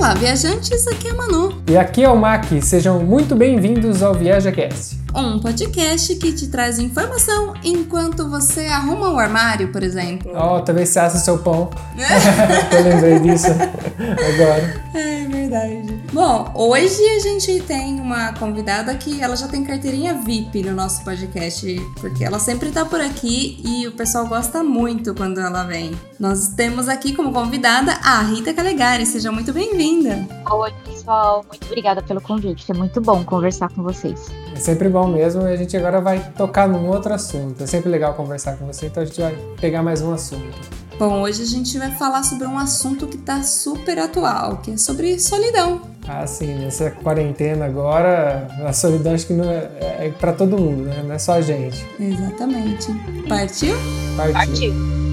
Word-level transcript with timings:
Olá, 0.00 0.14
viajantes, 0.14 0.88
aqui 0.88 1.08
é 1.08 1.10
a 1.10 1.14
Manu. 1.14 1.62
E 1.68 1.76
aqui 1.76 2.02
é 2.02 2.08
o 2.08 2.16
Mac, 2.16 2.46
sejam 2.62 3.00
muito 3.00 3.36
bem-vindos 3.36 4.02
ao 4.02 4.14
ViajaCast. 4.14 4.99
Um 5.14 5.40
podcast 5.40 6.14
que 6.16 6.32
te 6.32 6.46
traz 6.46 6.78
informação 6.78 7.54
enquanto 7.64 8.28
você 8.30 8.66
arruma 8.66 9.10
o 9.10 9.18
armário, 9.18 9.72
por 9.72 9.82
exemplo. 9.82 10.30
Ó, 10.34 10.60
talvez 10.60 10.90
você 10.90 11.00
assa 11.00 11.18
seu 11.18 11.38
pão. 11.38 11.68
Eu 12.70 12.84
lembrei 12.84 13.18
disso 13.18 13.48
agora. 13.48 14.84
É 14.94 15.26
verdade. 15.26 16.00
Bom, 16.12 16.52
hoje 16.54 17.02
a 17.16 17.18
gente 17.20 17.60
tem 17.62 18.00
uma 18.00 18.32
convidada 18.34 18.94
que 18.94 19.20
ela 19.20 19.36
já 19.36 19.48
tem 19.48 19.64
carteirinha 19.64 20.14
VIP 20.14 20.62
no 20.62 20.74
nosso 20.74 21.04
podcast, 21.04 21.76
porque 22.00 22.24
ela 22.24 22.38
sempre 22.38 22.70
tá 22.70 22.84
por 22.84 23.00
aqui 23.00 23.60
e 23.64 23.88
o 23.88 23.92
pessoal 23.92 24.26
gosta 24.26 24.62
muito 24.62 25.14
quando 25.14 25.40
ela 25.40 25.64
vem. 25.64 25.92
Nós 26.18 26.48
temos 26.48 26.88
aqui 26.88 27.14
como 27.14 27.32
convidada 27.32 27.92
a 28.02 28.20
Rita 28.22 28.54
Calegari. 28.54 29.04
Seja 29.06 29.32
muito 29.32 29.52
bem-vinda. 29.52 30.26
Oi, 30.50 30.72
pessoal. 30.84 31.44
Muito 31.48 31.66
obrigada 31.66 32.02
pelo 32.02 32.20
convite. 32.20 32.70
É 32.70 32.74
muito 32.74 33.00
bom 33.00 33.24
conversar 33.24 33.70
com 33.70 33.82
vocês. 33.82 34.30
É 34.60 34.62
sempre 34.62 34.90
bom 34.90 35.06
mesmo 35.06 35.48
e 35.48 35.52
a 35.54 35.56
gente 35.56 35.74
agora 35.74 36.02
vai 36.02 36.20
tocar 36.36 36.68
num 36.68 36.86
outro 36.86 37.14
assunto. 37.14 37.64
É 37.64 37.66
sempre 37.66 37.88
legal 37.88 38.12
conversar 38.12 38.58
com 38.58 38.66
você, 38.66 38.88
então 38.88 39.02
a 39.02 39.06
gente 39.06 39.18
vai 39.18 39.34
pegar 39.58 39.82
mais 39.82 40.02
um 40.02 40.12
assunto. 40.12 40.54
Bom, 40.98 41.22
hoje 41.22 41.42
a 41.42 41.46
gente 41.46 41.78
vai 41.78 41.90
falar 41.92 42.22
sobre 42.24 42.46
um 42.46 42.58
assunto 42.58 43.06
que 43.06 43.16
tá 43.16 43.42
super 43.42 43.98
atual, 43.98 44.58
que 44.58 44.72
é 44.72 44.76
sobre 44.76 45.18
solidão. 45.18 45.80
Ah, 46.06 46.26
sim, 46.26 46.56
nessa 46.56 46.90
quarentena 46.90 47.64
agora, 47.64 48.48
a 48.66 48.72
solidão 48.74 49.14
acho 49.14 49.28
que 49.28 49.32
não 49.32 49.50
é, 49.50 49.70
é 49.80 50.14
para 50.20 50.34
todo 50.34 50.58
mundo, 50.58 50.82
né? 50.82 51.02
Não 51.06 51.14
é 51.14 51.18
só 51.18 51.32
a 51.32 51.40
gente. 51.40 51.82
Exatamente. 51.98 52.92
Partiu? 53.26 53.74
Partiu. 54.14 54.34
Partiu. 54.34 55.09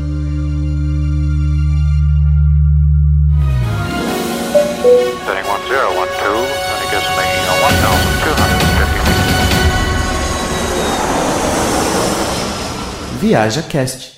Feet. 13.20 14.17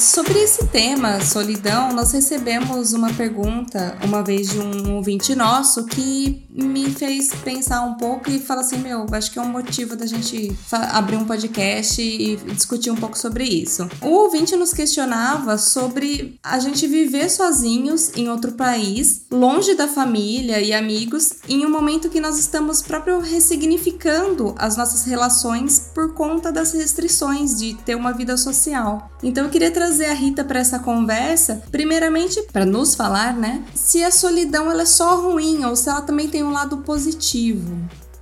Sobre 0.00 0.38
esse 0.38 0.66
tema, 0.66 1.20
solidão, 1.20 1.92
nós 1.92 2.12
recebemos 2.12 2.94
uma 2.94 3.12
pergunta 3.12 3.98
uma 4.02 4.22
vez 4.22 4.48
de 4.48 4.58
um 4.58 4.96
ouvinte 4.96 5.34
nosso 5.34 5.84
que 5.84 6.42
me 6.50 6.90
fez 6.90 7.28
pensar 7.44 7.82
um 7.82 7.94
pouco 7.94 8.30
e 8.30 8.38
falar 8.38 8.62
assim: 8.62 8.78
meu, 8.78 9.06
acho 9.12 9.30
que 9.30 9.38
é 9.38 9.42
um 9.42 9.48
motivo 9.50 9.94
da 9.94 10.06
gente 10.06 10.56
abrir 10.72 11.16
um 11.16 11.26
podcast 11.26 12.00
e 12.00 12.36
discutir 12.54 12.90
um 12.90 12.96
pouco 12.96 13.16
sobre 13.16 13.44
isso. 13.44 13.88
O 14.00 14.08
ouvinte 14.08 14.56
nos 14.56 14.72
questionava 14.72 15.58
sobre 15.58 16.38
a 16.42 16.58
gente 16.58 16.86
viver 16.86 17.28
sozinhos 17.28 18.10
em 18.16 18.28
outro 18.30 18.52
país, 18.52 19.26
longe 19.30 19.74
da 19.74 19.86
família 19.86 20.60
e 20.60 20.72
amigos, 20.72 21.34
em 21.46 21.66
um 21.66 21.70
momento 21.70 22.08
que 22.08 22.20
nós 22.20 22.38
estamos 22.38 22.80
próprio 22.80 23.20
ressignificando 23.20 24.54
as 24.56 24.76
nossas 24.76 25.04
relações 25.04 25.90
por 25.94 26.14
conta 26.14 26.50
das 26.50 26.72
restrições 26.72 27.58
de 27.58 27.74
ter 27.74 27.94
uma 27.94 28.12
vida 28.12 28.36
social. 28.36 29.10
Então 29.22 29.44
eu 29.44 29.50
queria 29.50 29.70
trazer 29.70 29.89
a 29.98 30.12
Rita 30.12 30.44
para 30.44 30.60
essa 30.60 30.78
conversa, 30.78 31.62
primeiramente 31.70 32.40
para 32.52 32.64
nos 32.64 32.94
falar, 32.94 33.34
né, 33.34 33.64
se 33.74 34.04
a 34.04 34.10
solidão 34.10 34.70
ela 34.70 34.82
é 34.82 34.86
só 34.86 35.20
ruim 35.20 35.64
ou 35.64 35.74
se 35.74 35.88
ela 35.88 36.02
também 36.02 36.28
tem 36.28 36.44
um 36.44 36.52
lado 36.52 36.78
positivo. 36.78 37.76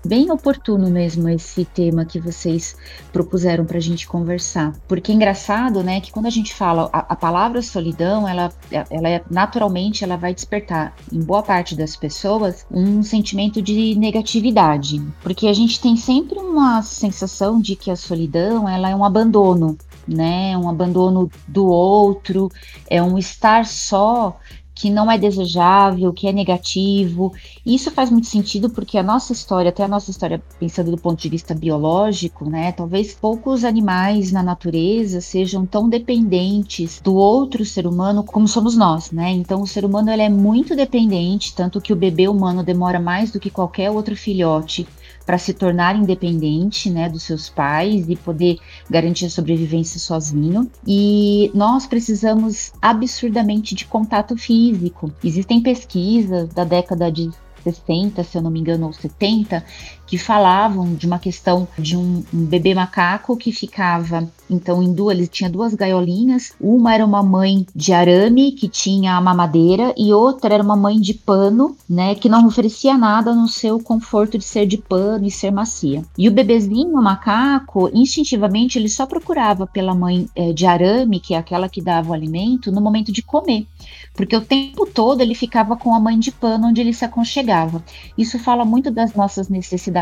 Bem 0.05 0.31
oportuno 0.31 0.89
mesmo 0.89 1.29
esse 1.29 1.65
tema 1.65 2.05
que 2.05 2.21
vocês 2.21 2.77
propuseram 3.13 3.65
para 3.65 3.79
a 3.79 3.81
gente 3.81 4.07
conversar. 4.07 4.73
Porque 4.87 5.11
é 5.11 5.15
engraçado, 5.15 5.83
né, 5.83 6.01
que 6.01 6.13
quando 6.13 6.27
a 6.27 6.31
gente 6.31 6.55
fala 6.55 6.89
a, 6.93 6.99
a 7.01 7.17
palavra 7.17 7.61
solidão, 7.61 8.27
ela, 8.27 8.53
ela 8.71 9.09
é, 9.09 9.25
naturalmente 9.29 10.05
ela 10.05 10.17
vai 10.17 10.33
despertar 10.33 10.95
em 11.13 11.21
boa 11.21 11.43
parte 11.43 11.75
das 11.75 11.97
pessoas 11.97 12.65
um 12.71 13.03
sentimento 13.03 13.61
de 13.61 13.97
negatividade. 13.97 15.03
Porque 15.21 15.49
a 15.49 15.53
gente 15.53 15.81
tem 15.81 15.97
sempre 15.97 16.39
uma 16.39 16.81
sensação 16.81 17.61
de 17.61 17.75
que 17.75 17.91
a 17.91 17.97
solidão 17.97 18.69
ela 18.69 18.89
é 18.89 18.95
um 18.95 19.05
abandono, 19.05 19.77
né? 20.07 20.57
Um 20.57 20.69
abandono 20.69 21.31
do 21.47 21.67
outro, 21.67 22.51
é 22.89 23.03
um 23.03 23.19
estar 23.19 23.67
só 23.67 24.39
que 24.79 24.89
não 24.89 25.11
é 25.11 25.19
desejável, 25.19 26.13
que 26.13 26.29
é 26.29 26.33
negativo. 26.33 27.33
Isso 27.67 27.91
faz 27.91 28.11
muito 28.11 28.29
sentido 28.29 28.71
porque 28.71 28.97
a 28.97 29.03
nossa 29.03 29.33
história, 29.33 29.71
até 29.71 29.83
a 29.83 29.89
nossa 29.89 30.13
história 30.13 30.41
pensando 30.61 30.93
do 30.93 30.97
ponto 30.97 31.21
de 31.21 31.29
vista 31.29 31.53
biológico, 31.53 32.49
né, 32.49 32.71
talvez 32.71 33.13
poucos 33.13 33.65
animais 33.65 34.31
na 34.31 34.41
natureza 34.41 35.21
sejam 35.21 35.67
tão 35.67 35.89
dependentes 35.89 37.01
do 37.03 37.17
outro 37.17 37.65
ser 37.65 37.89
humano 37.89 38.23
como 38.23 38.47
somos 38.47 38.77
nós, 38.77 39.11
né? 39.11 39.33
Então 39.33 39.63
o 39.63 39.67
ser 39.67 39.85
humano 39.85 40.11
ele 40.11 40.23
é 40.23 40.29
muito 40.29 40.77
dependente, 40.77 41.55
tanto 41.57 41.81
que 41.81 41.93
o 41.93 41.97
bebê 41.97 42.29
humano 42.29 42.63
demora 42.63 43.01
mais 43.01 43.33
do 43.33 43.41
que 43.41 43.51
qualquer 43.51 43.91
outro 43.91 44.15
filhote 44.15 44.87
para 45.29 45.37
se 45.37 45.53
tornar 45.53 45.95
independente, 45.95 46.89
né, 46.89 47.07
dos 47.07 47.25
seus 47.25 47.51
pais 47.51 48.09
e 48.09 48.17
poder 48.17 48.57
garantir 48.89 49.27
a 49.27 49.31
sobrevivência 49.31 50.01
sozinho. 50.01 50.71
E 50.87 51.51
nós 51.55 51.87
precisamos 51.87 52.73
absurdamente 52.81 53.75
de 53.75 53.85
contato 53.85 54.39
físico. 54.39 55.13
Existem 55.23 55.61
pesquisas 55.61 56.49
da 56.49 56.65
década 56.65 57.13
de 57.13 57.31
60, 57.63 58.25
se 58.25 58.39
eu 58.39 58.43
não 58.43 58.51
me 58.51 58.59
engano, 58.59 58.87
ou 58.87 58.93
70, 58.95 59.63
que 60.09 60.17
falavam 60.17 60.95
de 60.95 61.07
uma 61.07 61.19
questão 61.19 61.69
de 61.79 61.97
um, 61.97 62.25
um 62.33 62.45
bebê 62.47 62.75
macaco 62.75 63.37
que 63.37 63.53
ficava, 63.53 64.27
então, 64.51 64.83
em 64.83 64.93
duas, 64.93 65.17
ele 65.17 65.27
tinha 65.27 65.51
duas 65.51 65.75
gaiolinhas, 65.75 66.53
uma 66.59 66.95
era 66.95 67.05
uma 67.05 67.23
mãe 67.23 67.67
de 67.75 67.93
arame 67.93 68.53
que 68.53 68.69
tinha 68.69 69.15
a 69.15 69.21
mamadeira 69.21 69.95
e 69.97 70.13
outra 70.13 70.55
era 70.55 70.63
uma 70.63 70.75
mãe 70.75 70.99
de 70.99 71.13
pano, 71.13 71.77
né, 71.89 72.15
que 72.15 72.29
não 72.29 72.47
oferecia 72.47 72.97
nada 72.97 73.35
no 73.35 73.47
seu 73.47 73.79
conforto 73.79 74.39
de 74.39 74.45
ser 74.45 74.67
de 74.67 74.79
pano 74.79 75.27
e 75.27 75.31
ser 75.31 75.51
macia. 75.51 76.03
E 76.17 76.27
o 76.27 76.33
bebezinho, 76.33 76.99
o 76.99 77.03
macaco, 77.03 77.91
instintivamente 77.93 78.79
ele 78.79 78.89
só 78.89 79.05
procurava 79.05 79.67
pela 79.67 79.95
mãe 79.95 80.27
eh, 80.35 80.55
de 80.55 80.65
arame, 80.65 81.21
que 81.21 81.35
é 81.35 81.37
aquela 81.37 81.69
que 81.69 81.83
dava 81.83 82.11
o 82.11 82.15
alimento, 82.15 82.73
no 82.73 82.81
momento 82.81 83.13
de 83.13 83.21
comer, 83.21 83.67
porque 84.15 84.35
o 84.35 84.41
tempo 84.41 84.87
todo 84.87 85.21
ele 85.21 85.35
ficava 85.35 85.77
com 85.77 85.95
a 85.95 86.01
mãe 86.01 86.19
de 86.19 86.33
pano 86.33 86.69
onde 86.69 86.81
ele 86.81 86.95
se 86.95 87.05
aconchegava. 87.05 87.85
Isso 88.17 88.39
fala 88.39 88.65
muito 88.65 88.91
das 88.91 89.13
nossas 89.13 89.51
necessidades 89.51 89.98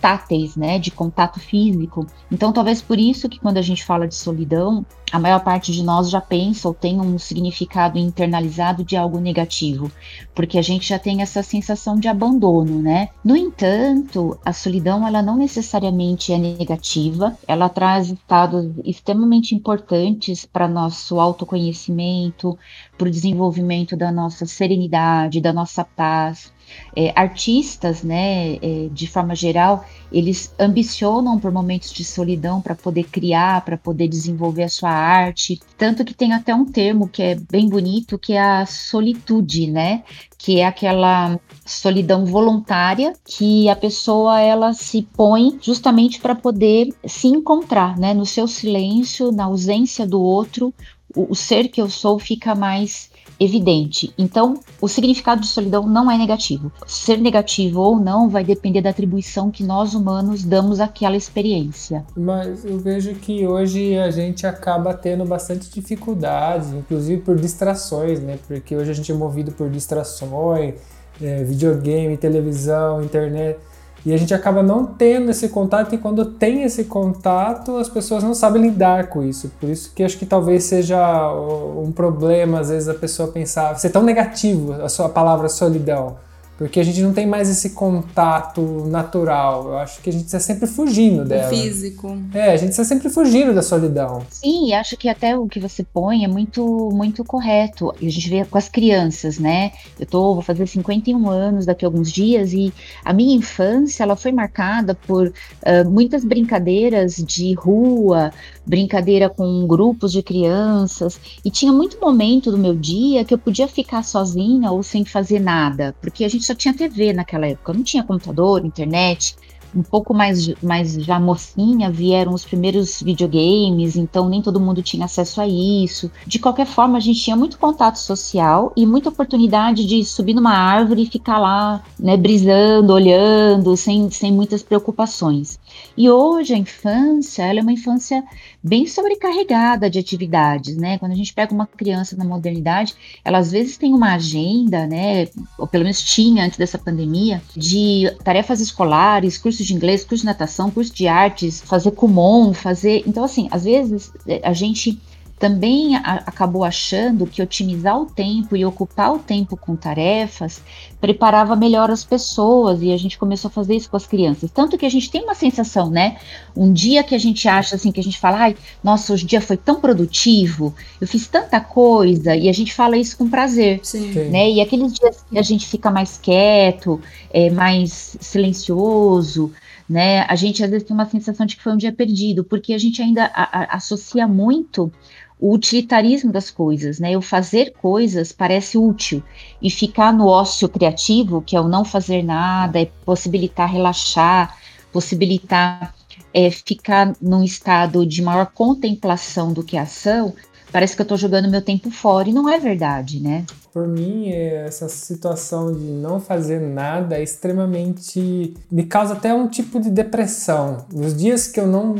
táteis, 0.00 0.56
né, 0.56 0.78
de 0.78 0.90
contato 0.90 1.40
físico. 1.40 2.06
Então, 2.30 2.52
talvez 2.52 2.80
por 2.82 2.98
isso 2.98 3.28
que 3.28 3.38
quando 3.38 3.58
a 3.58 3.62
gente 3.62 3.84
fala 3.84 4.08
de 4.08 4.14
solidão, 4.14 4.84
a 5.12 5.18
maior 5.18 5.40
parte 5.44 5.70
de 5.70 5.82
nós 5.82 6.10
já 6.10 6.20
pensa 6.20 6.66
ou 6.66 6.74
tem 6.74 7.00
um 7.00 7.18
significado 7.18 7.98
internalizado 7.98 8.82
de 8.82 8.96
algo 8.96 9.20
negativo, 9.20 9.90
porque 10.34 10.58
a 10.58 10.62
gente 10.62 10.88
já 10.88 10.98
tem 10.98 11.22
essa 11.22 11.42
sensação 11.42 11.96
de 11.96 12.08
abandono, 12.08 12.82
né? 12.82 13.10
No 13.22 13.36
entanto, 13.36 14.36
a 14.44 14.52
solidão 14.52 15.06
ela 15.06 15.22
não 15.22 15.36
necessariamente 15.36 16.32
é 16.32 16.38
negativa, 16.38 17.36
ela 17.46 17.68
traz 17.68 18.10
estados 18.10 18.72
extremamente 18.84 19.54
importantes 19.54 20.44
para 20.44 20.66
nosso 20.66 21.20
autoconhecimento, 21.20 22.58
para 22.98 23.06
o 23.06 23.10
desenvolvimento 23.10 23.96
da 23.96 24.10
nossa 24.10 24.46
serenidade, 24.46 25.40
da 25.40 25.52
nossa 25.52 25.84
paz. 25.84 26.52
É, 26.96 27.12
artistas, 27.16 28.02
né, 28.02 28.56
é, 28.56 28.88
de 28.92 29.06
forma 29.06 29.34
geral, 29.34 29.84
eles 30.12 30.54
ambicionam 30.58 31.38
por 31.40 31.50
momentos 31.50 31.92
de 31.92 32.04
solidão 32.04 32.60
para 32.60 32.74
poder 32.74 33.04
criar, 33.04 33.64
para 33.64 33.76
poder 33.76 34.06
desenvolver 34.06 34.62
a 34.62 34.68
sua 34.68 34.90
arte. 34.90 35.60
Tanto 35.76 36.04
que 36.04 36.14
tem 36.14 36.32
até 36.32 36.54
um 36.54 36.64
termo 36.64 37.08
que 37.08 37.22
é 37.22 37.34
bem 37.34 37.68
bonito, 37.68 38.18
que 38.18 38.34
é 38.34 38.40
a 38.40 38.66
solitude, 38.66 39.66
né? 39.66 40.04
Que 40.38 40.60
é 40.60 40.66
aquela 40.66 41.38
solidão 41.66 42.24
voluntária 42.24 43.14
que 43.24 43.68
a 43.68 43.74
pessoa 43.74 44.40
ela 44.40 44.72
se 44.72 45.02
põe 45.16 45.58
justamente 45.60 46.20
para 46.20 46.34
poder 46.34 46.94
se 47.04 47.26
encontrar, 47.26 47.98
né? 47.98 48.14
No 48.14 48.24
seu 48.24 48.46
silêncio, 48.46 49.32
na 49.32 49.44
ausência 49.44 50.06
do 50.06 50.20
outro, 50.20 50.72
o, 51.14 51.32
o 51.32 51.34
ser 51.34 51.68
que 51.68 51.80
eu 51.80 51.90
sou 51.90 52.18
fica 52.18 52.54
mais 52.54 53.10
evidente. 53.38 54.12
Então, 54.16 54.60
o 54.80 54.88
significado 54.88 55.40
de 55.40 55.46
solidão 55.46 55.86
não 55.86 56.10
é 56.10 56.16
negativo. 56.16 56.70
Ser 56.86 57.18
negativo 57.18 57.80
ou 57.80 57.98
não 57.98 58.28
vai 58.28 58.44
depender 58.44 58.80
da 58.80 58.90
atribuição 58.90 59.50
que 59.50 59.64
nós 59.64 59.94
humanos 59.94 60.44
damos 60.44 60.80
àquela 60.80 61.16
experiência. 61.16 62.04
Mas 62.16 62.64
eu 62.64 62.78
vejo 62.78 63.14
que 63.14 63.46
hoje 63.46 63.96
a 63.98 64.10
gente 64.10 64.46
acaba 64.46 64.94
tendo 64.94 65.24
bastante 65.24 65.70
dificuldades, 65.70 66.72
inclusive 66.72 67.22
por 67.22 67.36
distrações, 67.36 68.20
né? 68.20 68.38
Porque 68.46 68.76
hoje 68.76 68.90
a 68.90 68.94
gente 68.94 69.10
é 69.10 69.14
movido 69.14 69.52
por 69.52 69.68
distrações, 69.68 70.74
é, 71.20 71.44
videogame, 71.44 72.16
televisão, 72.16 73.02
internet. 73.02 73.58
E 74.04 74.12
a 74.12 74.16
gente 74.16 74.34
acaba 74.34 74.62
não 74.62 74.84
tendo 74.84 75.30
esse 75.30 75.48
contato, 75.48 75.94
e 75.94 75.98
quando 75.98 76.26
tem 76.26 76.62
esse 76.62 76.84
contato, 76.84 77.78
as 77.78 77.88
pessoas 77.88 78.22
não 78.22 78.34
sabem 78.34 78.62
lidar 78.62 79.08
com 79.08 79.22
isso. 79.22 79.50
Por 79.58 79.70
isso 79.70 79.92
que 79.94 80.02
acho 80.02 80.18
que 80.18 80.26
talvez 80.26 80.64
seja 80.64 81.32
um 81.76 81.90
problema, 81.90 82.60
às 82.60 82.68
vezes, 82.68 82.88
a 82.88 82.94
pessoa 82.94 83.28
pensar, 83.28 83.74
ser 83.78 83.90
tão 83.90 84.02
negativo 84.02 84.74
a 84.74 84.88
sua 84.88 85.08
palavra 85.08 85.48
solidão. 85.48 86.16
Porque 86.56 86.78
a 86.78 86.84
gente 86.84 87.00
não 87.02 87.12
tem 87.12 87.26
mais 87.26 87.48
esse 87.48 87.70
contato 87.70 88.86
natural. 88.86 89.68
Eu 89.68 89.78
acho 89.78 90.00
que 90.00 90.10
a 90.10 90.12
gente 90.12 90.26
está 90.26 90.38
sempre 90.38 90.66
fugindo 90.66 91.24
dela. 91.24 91.46
O 91.46 91.50
físico. 91.50 92.16
É, 92.32 92.52
a 92.52 92.56
gente 92.56 92.70
está 92.70 92.84
sempre 92.84 93.08
fugindo 93.08 93.52
da 93.52 93.62
solidão. 93.62 94.24
Sim, 94.30 94.72
acho 94.72 94.96
que 94.96 95.08
até 95.08 95.36
o 95.36 95.48
que 95.48 95.58
você 95.58 95.82
põe 95.82 96.24
é 96.24 96.28
muito, 96.28 96.90
muito 96.92 97.24
correto. 97.24 97.92
E 98.00 98.06
a 98.06 98.10
gente 98.10 98.28
vê 98.28 98.44
com 98.44 98.56
as 98.56 98.68
crianças, 98.68 99.38
né? 99.38 99.72
Eu 99.98 100.06
tô, 100.06 100.34
vou 100.34 100.42
fazer 100.42 100.66
51 100.66 101.28
anos 101.28 101.66
daqui 101.66 101.84
a 101.84 101.88
alguns 101.88 102.12
dias 102.12 102.52
e 102.52 102.72
a 103.04 103.12
minha 103.12 103.34
infância 103.34 104.04
ela 104.04 104.16
foi 104.16 104.30
marcada 104.30 104.94
por 104.94 105.28
uh, 105.28 105.90
muitas 105.90 106.24
brincadeiras 106.24 107.16
de 107.16 107.52
rua, 107.54 108.32
brincadeira 108.66 109.28
com 109.28 109.66
grupos 109.66 110.12
de 110.12 110.22
crianças 110.22 111.20
e 111.44 111.50
tinha 111.50 111.72
muito 111.72 112.00
momento 112.00 112.50
do 112.50 112.58
meu 112.58 112.74
dia 112.74 113.24
que 113.24 113.34
eu 113.34 113.38
podia 113.38 113.68
ficar 113.68 114.02
sozinha 114.02 114.70
ou 114.70 114.82
sem 114.82 115.04
fazer 115.04 115.40
nada, 115.40 115.94
porque 116.00 116.24
a 116.24 116.28
gente 116.28 116.43
só 116.44 116.54
tinha 116.54 116.74
TV 116.74 117.12
naquela 117.12 117.46
época, 117.46 117.72
não 117.72 117.82
tinha 117.82 118.02
computador, 118.04 118.64
internet, 118.64 119.36
um 119.74 119.82
pouco 119.82 120.14
mais, 120.14 120.48
mais 120.62 120.92
já 120.94 121.18
mocinha, 121.18 121.90
vieram 121.90 122.32
os 122.32 122.44
primeiros 122.44 123.02
videogames, 123.02 123.96
então 123.96 124.28
nem 124.28 124.40
todo 124.40 124.60
mundo 124.60 124.82
tinha 124.82 125.04
acesso 125.04 125.40
a 125.40 125.48
isso. 125.48 126.10
De 126.26 126.38
qualquer 126.38 126.66
forma, 126.66 126.96
a 126.96 127.00
gente 127.00 127.20
tinha 127.20 127.36
muito 127.36 127.58
contato 127.58 127.96
social 127.96 128.72
e 128.76 128.86
muita 128.86 129.08
oportunidade 129.08 129.84
de 129.84 130.04
subir 130.04 130.34
numa 130.34 130.54
árvore 130.54 131.02
e 131.02 131.10
ficar 131.10 131.38
lá, 131.38 131.82
né, 131.98 132.16
brisando, 132.16 132.92
olhando, 132.92 133.76
sem, 133.76 134.10
sem 134.10 134.32
muitas 134.32 134.62
preocupações. 134.62 135.58
E 135.96 136.10
hoje 136.10 136.54
a 136.54 136.58
infância, 136.58 137.42
ela 137.42 137.60
é 137.60 137.62
uma 137.62 137.72
infância 137.72 138.24
bem 138.62 138.86
sobrecarregada 138.86 139.88
de 139.88 139.98
atividades, 139.98 140.76
né? 140.76 140.98
Quando 140.98 141.12
a 141.12 141.16
gente 141.16 141.32
pega 141.32 141.54
uma 141.54 141.66
criança 141.66 142.16
na 142.16 142.24
modernidade, 142.24 142.94
ela 143.24 143.38
às 143.38 143.50
vezes 143.50 143.76
tem 143.76 143.94
uma 143.94 144.14
agenda, 144.14 144.86
né? 144.86 145.28
Ou 145.58 145.66
pelo 145.66 145.84
menos 145.84 146.02
tinha 146.02 146.44
antes 146.44 146.58
dessa 146.58 146.78
pandemia, 146.78 147.42
de 147.56 148.10
tarefas 148.24 148.60
escolares, 148.60 149.38
cursos 149.38 149.64
de 149.66 149.74
inglês, 149.74 150.04
curso 150.04 150.22
de 150.22 150.26
natação, 150.26 150.70
curso 150.70 150.92
de 150.92 151.06
artes, 151.06 151.60
fazer 151.60 151.92
Kumon, 151.92 152.52
fazer. 152.52 153.02
Então, 153.06 153.24
assim, 153.24 153.48
às 153.50 153.64
vezes 153.64 154.12
eh, 154.26 154.40
a 154.42 154.52
gente 154.52 155.00
também 155.44 155.94
a, 155.96 156.22
acabou 156.24 156.64
achando 156.64 157.26
que 157.26 157.42
otimizar 157.42 158.00
o 158.00 158.06
tempo 158.06 158.56
e 158.56 158.64
ocupar 158.64 159.12
o 159.12 159.18
tempo 159.18 159.58
com 159.58 159.76
tarefas 159.76 160.62
preparava 160.98 161.54
melhor 161.54 161.90
as 161.90 162.02
pessoas 162.02 162.80
e 162.80 162.90
a 162.90 162.96
gente 162.96 163.18
começou 163.18 163.50
a 163.50 163.52
fazer 163.52 163.76
isso 163.76 163.90
com 163.90 163.96
as 163.98 164.06
crianças. 164.06 164.50
Tanto 164.50 164.78
que 164.78 164.86
a 164.86 164.88
gente 164.88 165.10
tem 165.10 165.22
uma 165.22 165.34
sensação, 165.34 165.90
né? 165.90 166.16
Um 166.56 166.72
dia 166.72 167.04
que 167.04 167.14
a 167.14 167.18
gente 167.18 167.46
acha 167.46 167.76
assim, 167.76 167.92
que 167.92 168.00
a 168.00 168.02
gente 168.02 168.18
fala, 168.18 168.38
ai, 168.38 168.56
nossa, 168.82 169.12
hoje 169.12 169.26
o 169.26 169.28
dia 169.28 169.42
foi 169.42 169.58
tão 169.58 169.82
produtivo, 169.82 170.74
eu 170.98 171.06
fiz 171.06 171.26
tanta 171.26 171.60
coisa, 171.60 172.34
e 172.34 172.48
a 172.48 172.52
gente 172.54 172.72
fala 172.72 172.96
isso 172.96 173.18
com 173.18 173.28
prazer. 173.28 173.80
Sim. 173.82 174.12
Né? 174.30 174.50
E 174.52 174.62
aqueles 174.62 174.94
dias 174.94 175.22
que 175.28 175.38
a 175.38 175.42
gente 175.42 175.66
fica 175.66 175.90
mais 175.90 176.16
quieto, 176.16 176.98
é, 177.30 177.50
mais 177.50 178.16
silencioso, 178.18 179.52
né? 179.88 180.22
A 180.22 180.34
gente 180.34 180.64
às 180.64 180.70
vezes 180.70 180.86
tem 180.86 180.94
uma 180.94 181.04
sensação 181.04 181.44
de 181.44 181.56
que 181.56 181.62
foi 181.62 181.72
um 181.72 181.76
dia 181.76 181.92
perdido, 181.92 182.44
porque 182.44 182.72
a 182.72 182.78
gente 182.78 183.02
ainda 183.02 183.26
a, 183.26 183.60
a, 183.60 183.76
associa 183.76 184.26
muito 184.26 184.90
o 185.38 185.52
utilitarismo 185.52 186.32
das 186.32 186.50
coisas, 186.50 186.98
né? 186.98 187.16
O 187.16 187.22
fazer 187.22 187.72
coisas 187.80 188.32
parece 188.32 188.78
útil 188.78 189.22
e 189.60 189.70
ficar 189.70 190.12
no 190.12 190.26
ócio 190.26 190.68
criativo, 190.68 191.42
que 191.42 191.56
é 191.56 191.60
o 191.60 191.68
não 191.68 191.84
fazer 191.84 192.22
nada, 192.22 192.80
é 192.80 192.88
possibilitar 193.04 193.70
relaxar, 193.70 194.56
possibilitar 194.92 195.94
é, 196.32 196.50
ficar 196.50 197.14
num 197.20 197.44
estado 197.44 198.04
de 198.06 198.22
maior 198.22 198.46
contemplação 198.46 199.52
do 199.52 199.62
que 199.62 199.76
ação, 199.76 200.34
parece 200.72 200.96
que 200.96 201.02
eu 201.02 201.04
estou 201.04 201.16
jogando 201.16 201.48
meu 201.48 201.62
tempo 201.62 201.90
fora 201.90 202.28
e 202.28 202.32
não 202.32 202.48
é 202.48 202.58
verdade, 202.58 203.20
né? 203.20 203.44
Por 203.72 203.88
mim, 203.88 204.30
essa 204.30 204.88
situação 204.88 205.72
de 205.72 205.84
não 205.84 206.20
fazer 206.20 206.60
nada 206.60 207.16
é 207.16 207.22
extremamente. 207.22 208.54
me 208.70 208.84
causa 208.84 209.14
até 209.14 209.34
um 209.34 209.48
tipo 209.48 209.80
de 209.80 209.90
depressão. 209.90 210.86
Nos 210.92 211.16
dias 211.16 211.48
que 211.48 211.58
eu 211.58 211.66
não 211.66 211.96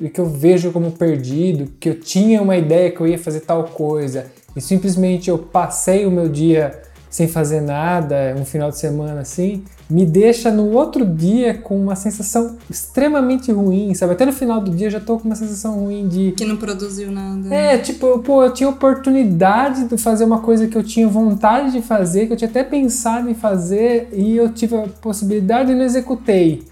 e 0.00 0.08
que 0.08 0.20
eu 0.20 0.26
vejo 0.26 0.72
como 0.72 0.92
perdido, 0.92 1.72
que 1.78 1.88
eu 1.88 2.00
tinha 2.00 2.42
uma 2.42 2.56
ideia 2.56 2.90
que 2.90 3.00
eu 3.00 3.06
ia 3.06 3.18
fazer 3.18 3.40
tal 3.40 3.64
coisa 3.64 4.26
e 4.54 4.60
simplesmente 4.60 5.30
eu 5.30 5.38
passei 5.38 6.04
o 6.06 6.10
meu 6.10 6.28
dia 6.28 6.82
sem 7.08 7.26
fazer 7.26 7.60
nada, 7.60 8.36
um 8.38 8.44
final 8.44 8.70
de 8.70 8.78
semana 8.78 9.22
assim, 9.22 9.64
me 9.90 10.06
deixa 10.06 10.48
no 10.52 10.70
outro 10.70 11.04
dia 11.04 11.54
com 11.54 11.76
uma 11.76 11.96
sensação 11.96 12.56
extremamente 12.70 13.50
ruim, 13.50 13.92
sabe? 13.94 14.12
Até 14.12 14.24
no 14.24 14.32
final 14.32 14.60
do 14.60 14.70
dia 14.70 14.86
eu 14.86 14.90
já 14.92 15.00
tô 15.00 15.18
com 15.18 15.24
uma 15.24 15.34
sensação 15.34 15.74
ruim 15.80 16.06
de. 16.06 16.30
Que 16.32 16.44
não 16.44 16.56
produziu 16.56 17.10
nada. 17.10 17.52
É, 17.52 17.76
tipo, 17.76 18.20
pô, 18.20 18.44
eu 18.44 18.54
tinha 18.54 18.68
oportunidade 18.68 19.88
de 19.88 19.98
fazer 19.98 20.24
uma 20.24 20.38
coisa 20.38 20.68
que 20.68 20.78
eu 20.78 20.84
tinha 20.84 21.08
vontade 21.08 21.72
de 21.72 21.82
fazer, 21.82 22.28
que 22.28 22.32
eu 22.32 22.36
tinha 22.36 22.48
até 22.48 22.62
pensado 22.62 23.28
em 23.28 23.34
fazer 23.34 24.08
e 24.12 24.36
eu 24.36 24.48
tive 24.50 24.76
a 24.76 24.86
possibilidade 25.02 25.72
e 25.72 25.74
não 25.74 25.84
executei. 25.84 26.62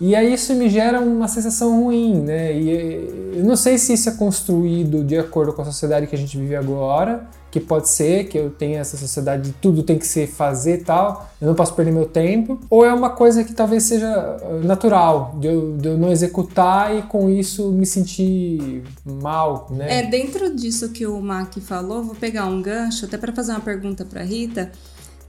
E 0.00 0.14
aí 0.14 0.34
isso 0.34 0.54
me 0.54 0.68
gera 0.68 1.00
uma 1.00 1.28
sensação 1.28 1.84
ruim, 1.84 2.20
né? 2.20 2.52
E 2.52 3.36
eu 3.36 3.44
não 3.44 3.56
sei 3.56 3.78
se 3.78 3.92
isso 3.92 4.08
é 4.08 4.12
construído 4.12 5.04
de 5.04 5.16
acordo 5.16 5.52
com 5.52 5.62
a 5.62 5.64
sociedade 5.64 6.06
que 6.06 6.14
a 6.14 6.18
gente 6.18 6.36
vive 6.36 6.56
agora, 6.56 7.26
que 7.54 7.60
pode 7.60 7.88
ser 7.88 8.24
que 8.24 8.36
eu 8.36 8.50
tenha 8.50 8.80
essa 8.80 8.96
sociedade 8.96 9.44
de 9.44 9.52
tudo 9.52 9.84
tem 9.84 9.96
que 9.96 10.06
ser 10.06 10.26
fazer 10.26 10.82
tal, 10.82 11.30
eu 11.40 11.46
não 11.46 11.54
posso 11.54 11.72
perder 11.74 11.92
meu 11.92 12.06
tempo, 12.06 12.58
ou 12.68 12.84
é 12.84 12.92
uma 12.92 13.10
coisa 13.10 13.44
que 13.44 13.54
talvez 13.54 13.84
seja 13.84 14.08
ah, 14.08 14.60
natural, 14.64 15.36
de 15.38 15.46
eu, 15.46 15.76
de 15.76 15.88
eu 15.90 15.96
não 15.96 16.10
executar 16.10 16.96
e 16.96 17.02
com 17.02 17.30
isso 17.30 17.70
me 17.70 17.86
sentir 17.86 18.82
mal, 19.04 19.68
né? 19.70 20.00
É, 20.00 20.02
dentro 20.02 20.52
disso 20.52 20.88
que 20.88 21.06
o 21.06 21.20
Mac 21.20 21.56
falou, 21.60 22.02
vou 22.02 22.16
pegar 22.16 22.46
um 22.46 22.60
gancho 22.60 23.04
até 23.04 23.16
para 23.16 23.32
fazer 23.32 23.52
uma 23.52 23.60
pergunta 23.60 24.04
para 24.04 24.24
Rita 24.24 24.72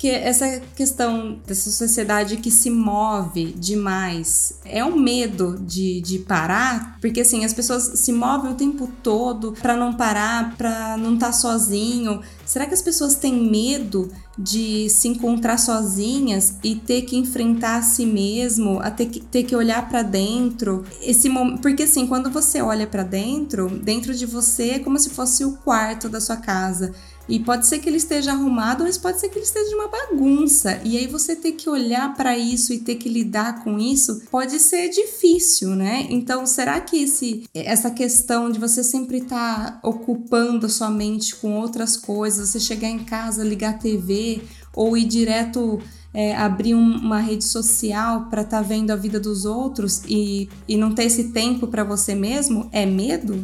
essa 0.09 0.61
questão 0.75 1.39
dessa 1.45 1.71
sociedade 1.71 2.37
que 2.37 2.51
se 2.51 2.69
move 2.69 3.53
demais 3.57 4.59
é 4.65 4.83
um 4.83 4.97
medo 4.97 5.57
de, 5.59 6.01
de 6.01 6.19
parar, 6.19 6.97
porque 6.99 7.21
assim, 7.21 7.45
as 7.45 7.53
pessoas 7.53 7.99
se 7.99 8.11
movem 8.11 8.51
o 8.51 8.55
tempo 8.55 8.89
todo 9.01 9.53
para 9.61 9.75
não 9.75 9.93
parar, 9.93 10.55
para 10.57 10.97
não 10.97 11.15
estar 11.15 11.27
tá 11.27 11.33
sozinho. 11.33 12.21
Será 12.45 12.65
que 12.65 12.73
as 12.73 12.81
pessoas 12.81 13.15
têm 13.15 13.49
medo 13.49 14.11
de 14.37 14.89
se 14.89 15.07
encontrar 15.07 15.57
sozinhas 15.57 16.55
e 16.63 16.75
ter 16.75 17.01
que 17.03 17.17
enfrentar 17.17 17.77
a 17.77 17.81
si 17.81 18.05
mesmo, 18.05 18.79
a 18.79 18.91
ter 18.91 19.07
que, 19.07 19.19
ter 19.19 19.43
que 19.43 19.55
olhar 19.55 19.89
para 19.89 20.03
dentro? 20.03 20.85
Esse 21.01 21.29
porque 21.61 21.83
assim, 21.83 22.05
quando 22.05 22.29
você 22.29 22.61
olha 22.61 22.85
para 22.85 23.03
dentro, 23.03 23.69
dentro 23.69 24.13
de 24.13 24.25
você 24.25 24.71
é 24.71 24.79
como 24.79 24.99
se 24.99 25.09
fosse 25.09 25.43
o 25.43 25.53
quarto 25.57 26.07
da 26.07 26.21
sua 26.21 26.37
casa. 26.37 26.93
E 27.27 27.39
pode 27.39 27.65
ser 27.65 27.79
que 27.79 27.89
ele 27.89 27.97
esteja 27.97 28.31
arrumado, 28.31 28.83
mas 28.83 28.97
pode 28.97 29.19
ser 29.19 29.29
que 29.29 29.39
ele 29.39 29.45
esteja 29.45 29.75
uma 29.75 29.87
bagunça. 29.87 30.79
E 30.83 30.97
aí 30.97 31.07
você 31.07 31.35
ter 31.35 31.53
que 31.53 31.69
olhar 31.69 32.13
para 32.13 32.37
isso 32.37 32.71
e 32.71 32.79
ter 32.79 32.95
que 32.95 33.09
lidar 33.09 33.63
com 33.63 33.79
isso 33.79 34.21
pode 34.29 34.59
ser 34.59 34.89
difícil, 34.89 35.69
né? 35.69 36.05
Então, 36.09 36.45
será 36.45 36.79
que 36.79 37.03
esse, 37.03 37.43
essa 37.53 37.89
questão 37.89 38.51
de 38.51 38.59
você 38.59 38.83
sempre 38.83 39.17
estar 39.17 39.71
tá 39.71 39.87
ocupando 39.87 40.69
sua 40.69 40.91
mente 40.91 41.35
com 41.35 41.59
outras 41.59 41.97
coisas, 41.97 42.34
você 42.39 42.59
chegar 42.59 42.89
em 42.89 42.99
casa, 42.99 43.43
ligar 43.43 43.71
a 43.71 43.77
TV 43.77 44.41
ou 44.73 44.97
ir 44.97 45.05
direto 45.05 45.79
é, 46.13 46.33
abrir 46.33 46.73
um, 46.73 46.97
uma 46.97 47.19
rede 47.19 47.43
social 47.43 48.27
para 48.29 48.41
estar 48.41 48.61
tá 48.61 48.63
vendo 48.63 48.91
a 48.91 48.95
vida 48.95 49.19
dos 49.19 49.43
outros 49.43 50.01
e, 50.07 50.49
e 50.65 50.77
não 50.77 50.95
ter 50.95 51.03
esse 51.03 51.25
tempo 51.33 51.67
para 51.67 51.83
você 51.83 52.15
mesmo, 52.15 52.69
é 52.71 52.85
medo? 52.85 53.43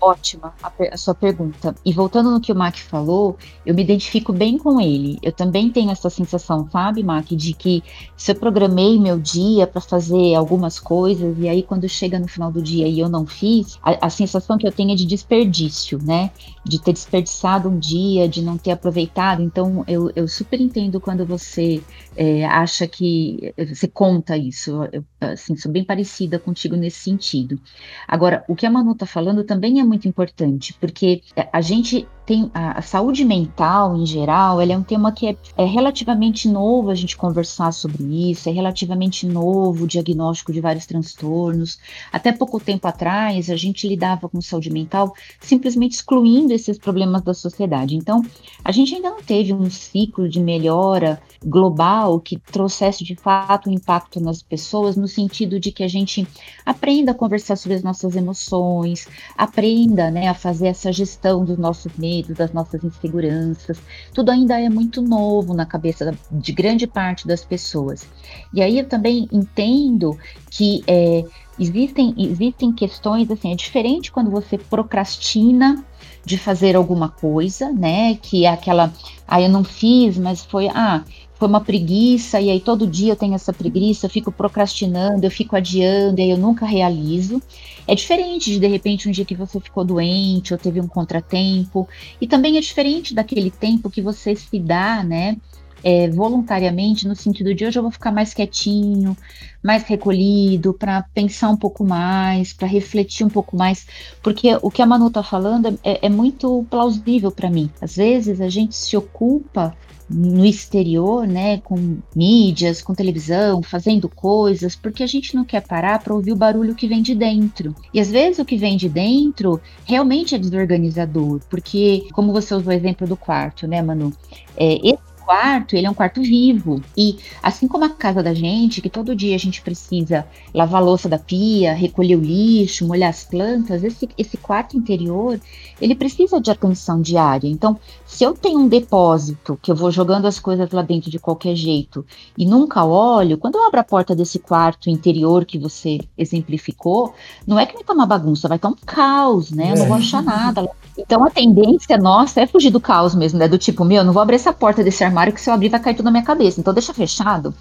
ótima 0.00 0.54
a, 0.62 0.72
a, 0.92 0.96
sua 0.96 1.14
pergunta. 1.14 1.74
E 1.84 1.92
voltando 1.92 2.30
no 2.30 2.40
que 2.40 2.50
o 2.50 2.56
Mac 2.56 2.76
falou, 2.78 3.36
eu 3.64 3.74
me 3.74 3.82
identifico 3.82 4.32
bem 4.32 4.56
com 4.56 4.80
ele. 4.80 5.18
Eu 5.22 5.32
também 5.32 5.70
tenho 5.70 5.90
essa 5.90 6.08
sensação, 6.08 6.68
sabe, 6.70 7.02
Mac, 7.02 7.26
de 7.26 7.52
que 7.52 7.82
se 8.16 8.32
eu 8.32 8.34
programei 8.34 8.98
meu 8.98 9.18
dia 9.18 9.66
para 9.66 9.80
fazer 9.80 10.34
algumas 10.34 10.78
coisas 10.80 11.36
e 11.38 11.48
aí 11.48 11.62
quando 11.62 11.88
chega 11.88 12.18
no 12.18 12.26
final 12.26 12.50
do 12.50 12.62
dia 12.62 12.88
e 12.88 12.98
eu 12.98 13.08
não 13.08 13.26
fiz, 13.26 13.78
a, 13.82 14.06
a, 14.06 14.10
sensação 14.10 14.56
que 14.56 14.66
eu 14.66 14.72
tenho 14.72 14.92
é 14.92 14.94
de 14.94 15.04
desperdício, 15.04 15.98
né? 16.02 16.30
De 16.64 16.78
ter 16.78 16.92
desperdiçado 16.92 17.68
um 17.68 17.78
dia, 17.78 18.28
de 18.28 18.42
não 18.42 18.58
ter 18.58 18.70
aproveitado. 18.72 19.42
Então, 19.42 19.82
eu, 19.88 20.10
eu 20.14 20.28
super 20.28 20.60
entendo 20.60 21.00
quando 21.00 21.24
você 21.24 21.82
é, 22.14 22.44
acha 22.44 22.86
que 22.86 23.54
você 23.56 23.88
conta 23.88 24.36
isso. 24.36 24.84
Eu, 24.92 25.04
assim, 25.20 25.56
sou 25.56 25.72
bem 25.72 25.84
parecida 25.84 26.38
contigo 26.38 26.76
nesse 26.76 26.98
sentido. 26.98 27.58
Agora, 28.06 28.44
o 28.48 28.54
que 28.54 28.66
a 28.66 28.70
Manu 28.70 28.94
tá 28.94 29.06
falando 29.06 29.42
também 29.44 29.80
é 29.80 29.84
muito 29.84 30.06
importante, 30.06 30.74
porque 30.74 31.22
a 31.52 31.60
gente 31.60 32.06
tem 32.30 32.48
a, 32.54 32.78
a, 32.78 32.82
saúde 32.82 33.24
mental 33.24 33.96
em 33.96 34.06
geral, 34.06 34.60
ela 34.60 34.72
é 34.72 34.78
um 34.78 34.84
tema 34.84 35.10
que 35.10 35.26
é, 35.26 35.36
é, 35.56 35.64
relativamente 35.64 36.48
novo 36.48 36.88
a 36.88 36.94
gente 36.94 37.16
conversar 37.16 37.72
sobre 37.72 38.30
isso, 38.30 38.48
é 38.48 38.52
relativamente 38.52 39.26
novo 39.26 39.82
o 39.82 39.86
diagnóstico 39.88 40.52
de 40.52 40.60
vários 40.60 40.86
transtornos. 40.86 41.80
Até 42.12 42.30
pouco 42.30 42.60
tempo 42.60 42.86
atrás, 42.86 43.50
a 43.50 43.56
gente 43.56 43.88
lidava 43.88 44.28
com 44.28 44.40
saúde 44.40 44.70
mental 44.70 45.12
simplesmente 45.40 45.96
excluindo 45.96 46.52
esses 46.52 46.78
problemas 46.78 47.22
da 47.22 47.34
sociedade. 47.34 47.96
Então, 47.96 48.24
a 48.64 48.70
gente 48.70 48.94
ainda 48.94 49.10
não 49.10 49.22
teve 49.24 49.52
um 49.52 49.68
ciclo 49.68 50.28
de 50.28 50.38
melhora 50.38 51.20
global 51.44 52.20
que 52.20 52.38
trouxesse 52.38 53.02
de 53.02 53.16
fato 53.16 53.68
um 53.68 53.72
impacto 53.72 54.20
nas 54.20 54.40
pessoas, 54.40 54.94
no 54.94 55.08
sentido 55.08 55.58
de 55.58 55.72
que 55.72 55.82
a 55.82 55.88
gente 55.88 56.24
aprenda 56.64 57.10
a 57.10 57.14
conversar 57.14 57.56
sobre 57.56 57.78
as 57.78 57.82
nossas 57.82 58.14
emoções, 58.14 59.08
aprenda 59.36 60.12
né, 60.12 60.28
a 60.28 60.34
fazer 60.34 60.68
essa 60.68 60.92
gestão 60.92 61.44
dos 61.44 61.58
nossos 61.58 61.92
medos 61.96 62.19
medos, 62.20 62.36
das 62.36 62.52
nossas 62.52 62.84
inseguranças. 62.84 63.78
Tudo 64.12 64.30
ainda 64.30 64.60
é 64.60 64.68
muito 64.68 65.02
novo 65.02 65.54
na 65.54 65.66
cabeça 65.66 66.14
de 66.30 66.52
grande 66.52 66.86
parte 66.86 67.26
das 67.26 67.44
pessoas. 67.44 68.06
E 68.52 68.62
aí 68.62 68.78
eu 68.78 68.88
também 68.88 69.28
entendo 69.32 70.18
que 70.50 70.82
é, 70.86 71.24
existem, 71.58 72.14
existem 72.16 72.72
questões 72.72 73.30
assim, 73.30 73.52
é 73.52 73.56
diferente 73.56 74.12
quando 74.12 74.30
você 74.30 74.58
procrastina 74.58 75.84
de 76.24 76.36
fazer 76.36 76.76
alguma 76.76 77.08
coisa, 77.08 77.72
né? 77.72 78.14
Que 78.14 78.44
é 78.44 78.50
aquela, 78.50 78.92
ah, 79.26 79.40
eu 79.40 79.48
não 79.48 79.64
fiz, 79.64 80.18
mas 80.18 80.44
foi, 80.44 80.68
ah, 80.68 81.02
foi 81.40 81.48
uma 81.48 81.60
preguiça, 81.60 82.40
e 82.40 82.50
aí 82.50 82.60
todo 82.60 82.86
dia 82.86 83.12
eu 83.12 83.16
tenho 83.16 83.34
essa 83.34 83.52
preguiça, 83.52 84.06
eu 84.06 84.10
fico 84.10 84.30
procrastinando, 84.30 85.24
eu 85.24 85.30
fico 85.30 85.56
adiando, 85.56 86.20
e 86.20 86.24
aí 86.24 86.30
eu 86.30 86.38
nunca 86.38 86.66
realizo. 86.66 87.42
É 87.88 87.94
diferente 87.94 88.50
de 88.50 88.60
de 88.60 88.66
repente 88.66 89.08
um 89.08 89.10
dia 89.10 89.24
que 89.24 89.34
você 89.34 89.58
ficou 89.58 89.82
doente 89.82 90.52
ou 90.52 90.58
teve 90.58 90.80
um 90.80 90.86
contratempo, 90.86 91.88
e 92.20 92.26
também 92.26 92.58
é 92.58 92.60
diferente 92.60 93.14
daquele 93.14 93.50
tempo 93.50 93.90
que 93.90 94.02
você 94.02 94.36
se 94.36 94.60
dá, 94.60 95.02
né? 95.02 95.38
é, 95.82 96.08
voluntariamente, 96.08 97.06
no 97.06 97.16
sentido 97.16 97.54
de 97.54 97.64
hoje 97.64 97.78
eu 97.78 97.82
vou 97.82 97.90
ficar 97.90 98.12
mais 98.12 98.34
quietinho, 98.34 99.16
mais 99.62 99.82
recolhido, 99.84 100.74
para 100.74 101.02
pensar 101.14 101.48
um 101.48 101.56
pouco 101.56 101.84
mais, 101.84 102.52
para 102.52 102.66
refletir 102.66 103.24
um 103.24 103.30
pouco 103.30 103.56
mais, 103.56 103.86
porque 104.22 104.58
o 104.62 104.70
que 104.70 104.82
a 104.82 104.86
Manu 104.86 105.08
está 105.08 105.22
falando 105.22 105.78
é, 105.82 106.06
é 106.06 106.08
muito 106.08 106.64
plausível 106.70 107.30
para 107.30 107.50
mim. 107.50 107.70
Às 107.80 107.96
vezes 107.96 108.40
a 108.40 108.48
gente 108.48 108.76
se 108.76 108.96
ocupa 108.96 109.74
no 110.10 110.44
exterior, 110.44 111.26
né, 111.26 111.58
com 111.58 111.98
mídias, 112.14 112.82
com 112.82 112.94
televisão, 112.94 113.62
fazendo 113.62 114.08
coisas, 114.08 114.74
porque 114.74 115.02
a 115.02 115.06
gente 115.06 115.34
não 115.34 115.44
quer 115.44 115.66
parar 115.66 116.02
para 116.02 116.14
ouvir 116.14 116.32
o 116.32 116.36
barulho 116.36 116.74
que 116.74 116.88
vem 116.88 117.00
de 117.00 117.14
dentro. 117.14 117.74
E 117.94 118.00
às 118.00 118.10
vezes 118.10 118.40
o 118.40 118.44
que 118.44 118.56
vem 118.56 118.76
de 118.76 118.88
dentro 118.88 119.60
realmente 119.84 120.34
é 120.34 120.38
desorganizador, 120.38 121.40
porque, 121.48 122.06
como 122.12 122.32
você 122.32 122.54
usou 122.54 122.72
o 122.72 122.76
exemplo 122.76 123.06
do 123.06 123.16
quarto, 123.16 123.68
né, 123.68 123.80
Manu? 123.80 124.12
É, 124.56 124.74
esse 124.86 125.09
quarto, 125.30 125.76
ele 125.76 125.86
é 125.86 125.90
um 125.90 125.94
quarto 125.94 126.20
vivo. 126.20 126.82
E 126.96 127.16
assim 127.40 127.68
como 127.68 127.84
a 127.84 127.88
casa 127.88 128.20
da 128.20 128.34
gente, 128.34 128.80
que 128.80 128.90
todo 128.90 129.14
dia 129.14 129.36
a 129.36 129.38
gente 129.38 129.62
precisa 129.62 130.26
lavar 130.52 130.82
a 130.82 130.84
louça 130.84 131.08
da 131.08 131.20
pia, 131.20 131.72
recolher 131.72 132.16
o 132.16 132.20
lixo, 132.20 132.84
molhar 132.84 133.10
as 133.10 133.22
plantas, 133.22 133.84
esse, 133.84 134.08
esse 134.18 134.36
quarto 134.36 134.76
interior, 134.76 135.40
ele 135.80 135.94
precisa 135.94 136.40
de 136.40 136.50
atenção 136.50 137.00
diária. 137.00 137.46
Então, 137.46 137.78
se 138.04 138.24
eu 138.24 138.34
tenho 138.34 138.58
um 138.58 138.66
depósito 138.66 139.56
que 139.62 139.70
eu 139.70 139.76
vou 139.76 139.92
jogando 139.92 140.26
as 140.26 140.40
coisas 140.40 140.68
lá 140.72 140.82
dentro 140.82 141.08
de 141.08 141.20
qualquer 141.20 141.54
jeito 141.54 142.04
e 142.36 142.44
nunca 142.44 142.84
olho, 142.84 143.38
quando 143.38 143.54
eu 143.54 143.64
abro 143.68 143.78
a 143.78 143.84
porta 143.84 144.16
desse 144.16 144.40
quarto 144.40 144.90
interior 144.90 145.44
que 145.44 145.60
você 145.60 146.00
exemplificou, 146.18 147.14
não 147.46 147.56
é 147.56 147.66
que 147.66 147.74
vai 147.74 147.82
estar 147.82 147.92
uma 147.92 148.04
bagunça, 148.04 148.48
vai 148.48 148.56
estar 148.56 148.68
um 148.68 148.74
caos, 148.84 149.52
né? 149.52 149.70
Eu 149.70 149.76
não 149.76 149.86
vou 149.86 149.96
é. 149.96 150.00
achar 150.00 150.24
nada. 150.24 150.68
Então 150.98 151.24
a 151.24 151.30
tendência 151.30 151.96
nossa 151.96 152.40
é 152.40 152.46
fugir 152.48 152.70
do 152.70 152.80
caos 152.80 153.14
mesmo, 153.14 153.38
né? 153.38 153.46
Do 153.46 153.56
tipo, 153.56 153.84
meu, 153.84 154.02
não 154.02 154.12
vou 154.12 154.20
abrir 154.20 154.34
essa 154.36 154.52
porta 154.52 154.82
desse 154.82 155.04
armário 155.04 155.19
que 155.28 155.40
se 155.40 155.50
eu 155.50 155.54
abrir 155.54 155.68
vai 155.68 155.80
cair 155.80 155.94
tudo 155.94 156.06
na 156.06 156.10
minha 156.10 156.24
cabeça. 156.24 156.60
Então 156.60 156.72
deixa 156.72 156.94
fechado. 156.94 157.54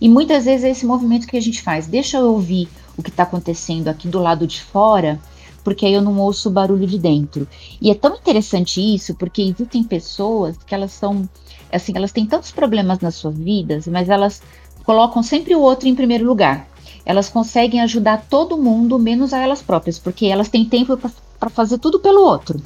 E 0.00 0.08
muitas 0.08 0.44
vezes 0.44 0.64
é 0.64 0.70
esse 0.70 0.84
movimento 0.84 1.26
que 1.26 1.36
a 1.36 1.40
gente 1.40 1.62
faz. 1.62 1.86
Deixa 1.86 2.18
eu 2.18 2.32
ouvir 2.32 2.68
o 2.96 3.02
que 3.02 3.10
está 3.10 3.22
acontecendo 3.22 3.88
aqui 3.88 4.08
do 4.08 4.18
lado 4.18 4.46
de 4.46 4.62
fora 4.62 5.20
porque 5.64 5.86
aí 5.86 5.94
eu 5.94 6.02
não 6.02 6.18
ouço 6.18 6.50
o 6.50 6.52
barulho 6.52 6.86
de 6.86 6.98
dentro. 6.98 7.48
E 7.80 7.90
é 7.90 7.94
tão 7.94 8.14
interessante 8.14 8.80
isso, 8.80 9.14
porque 9.14 9.40
existem 9.40 9.82
pessoas 9.82 10.56
que 10.58 10.74
elas 10.74 10.92
são, 10.92 11.28
assim, 11.72 11.92
elas 11.96 12.12
têm 12.12 12.26
tantos 12.26 12.52
problemas 12.52 13.00
nas 13.00 13.14
suas 13.14 13.36
vidas, 13.36 13.88
mas 13.88 14.10
elas 14.10 14.42
colocam 14.84 15.22
sempre 15.22 15.56
o 15.56 15.60
outro 15.60 15.88
em 15.88 15.94
primeiro 15.94 16.26
lugar. 16.26 16.68
Elas 17.06 17.30
conseguem 17.30 17.80
ajudar 17.80 18.26
todo 18.28 18.58
mundo, 18.58 18.98
menos 18.98 19.32
a 19.32 19.38
elas 19.38 19.62
próprias, 19.62 19.98
porque 19.98 20.26
elas 20.26 20.48
têm 20.48 20.64
tempo 20.66 20.98
para 21.40 21.50
fazer 21.50 21.78
tudo 21.78 21.98
pelo 21.98 22.22
outro. 22.22 22.62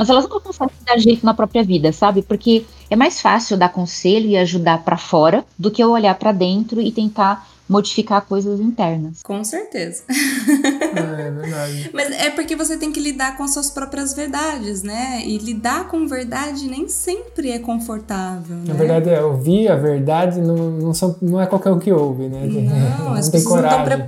Mas 0.00 0.08
elas 0.08 0.26
não 0.26 0.40
conseguem 0.40 0.74
dar 0.86 0.98
jeito 0.98 1.26
na 1.26 1.34
própria 1.34 1.62
vida, 1.62 1.92
sabe? 1.92 2.22
Porque 2.22 2.64
é 2.88 2.96
mais 2.96 3.20
fácil 3.20 3.58
dar 3.58 3.68
conselho 3.68 4.30
e 4.30 4.36
ajudar 4.38 4.82
para 4.82 4.96
fora 4.96 5.44
do 5.58 5.70
que 5.70 5.84
eu 5.84 5.90
olhar 5.90 6.14
para 6.14 6.32
dentro 6.32 6.80
e 6.80 6.90
tentar 6.90 7.46
modificar 7.70 8.26
coisas 8.26 8.58
internas. 8.58 9.22
Com 9.22 9.44
certeza. 9.44 10.02
É, 10.08 11.28
é 11.28 11.30
verdade. 11.30 11.90
Mas 11.94 12.10
é 12.10 12.28
porque 12.30 12.56
você 12.56 12.76
tem 12.76 12.90
que 12.90 12.98
lidar 12.98 13.36
com 13.36 13.46
suas 13.46 13.70
próprias 13.70 14.12
verdades, 14.12 14.82
né? 14.82 15.22
E 15.24 15.38
lidar 15.38 15.86
com 15.86 16.08
verdade 16.08 16.66
nem 16.66 16.88
sempre 16.88 17.52
é 17.52 17.60
confortável. 17.60 18.56
Na 18.56 18.74
né? 18.74 18.74
verdade, 18.74 19.10
é 19.10 19.22
ouvir 19.22 19.68
a 19.68 19.76
verdade 19.76 20.40
não, 20.40 20.56
não, 20.56 20.92
são, 20.92 21.14
não 21.22 21.40
é 21.40 21.46
qualquer 21.46 21.70
um 21.70 21.78
que 21.78 21.92
ouve, 21.92 22.26
né? 22.28 22.44
Não, 22.44 23.06
não 23.06 23.14
as 23.14 23.28
pessoas 23.30 23.62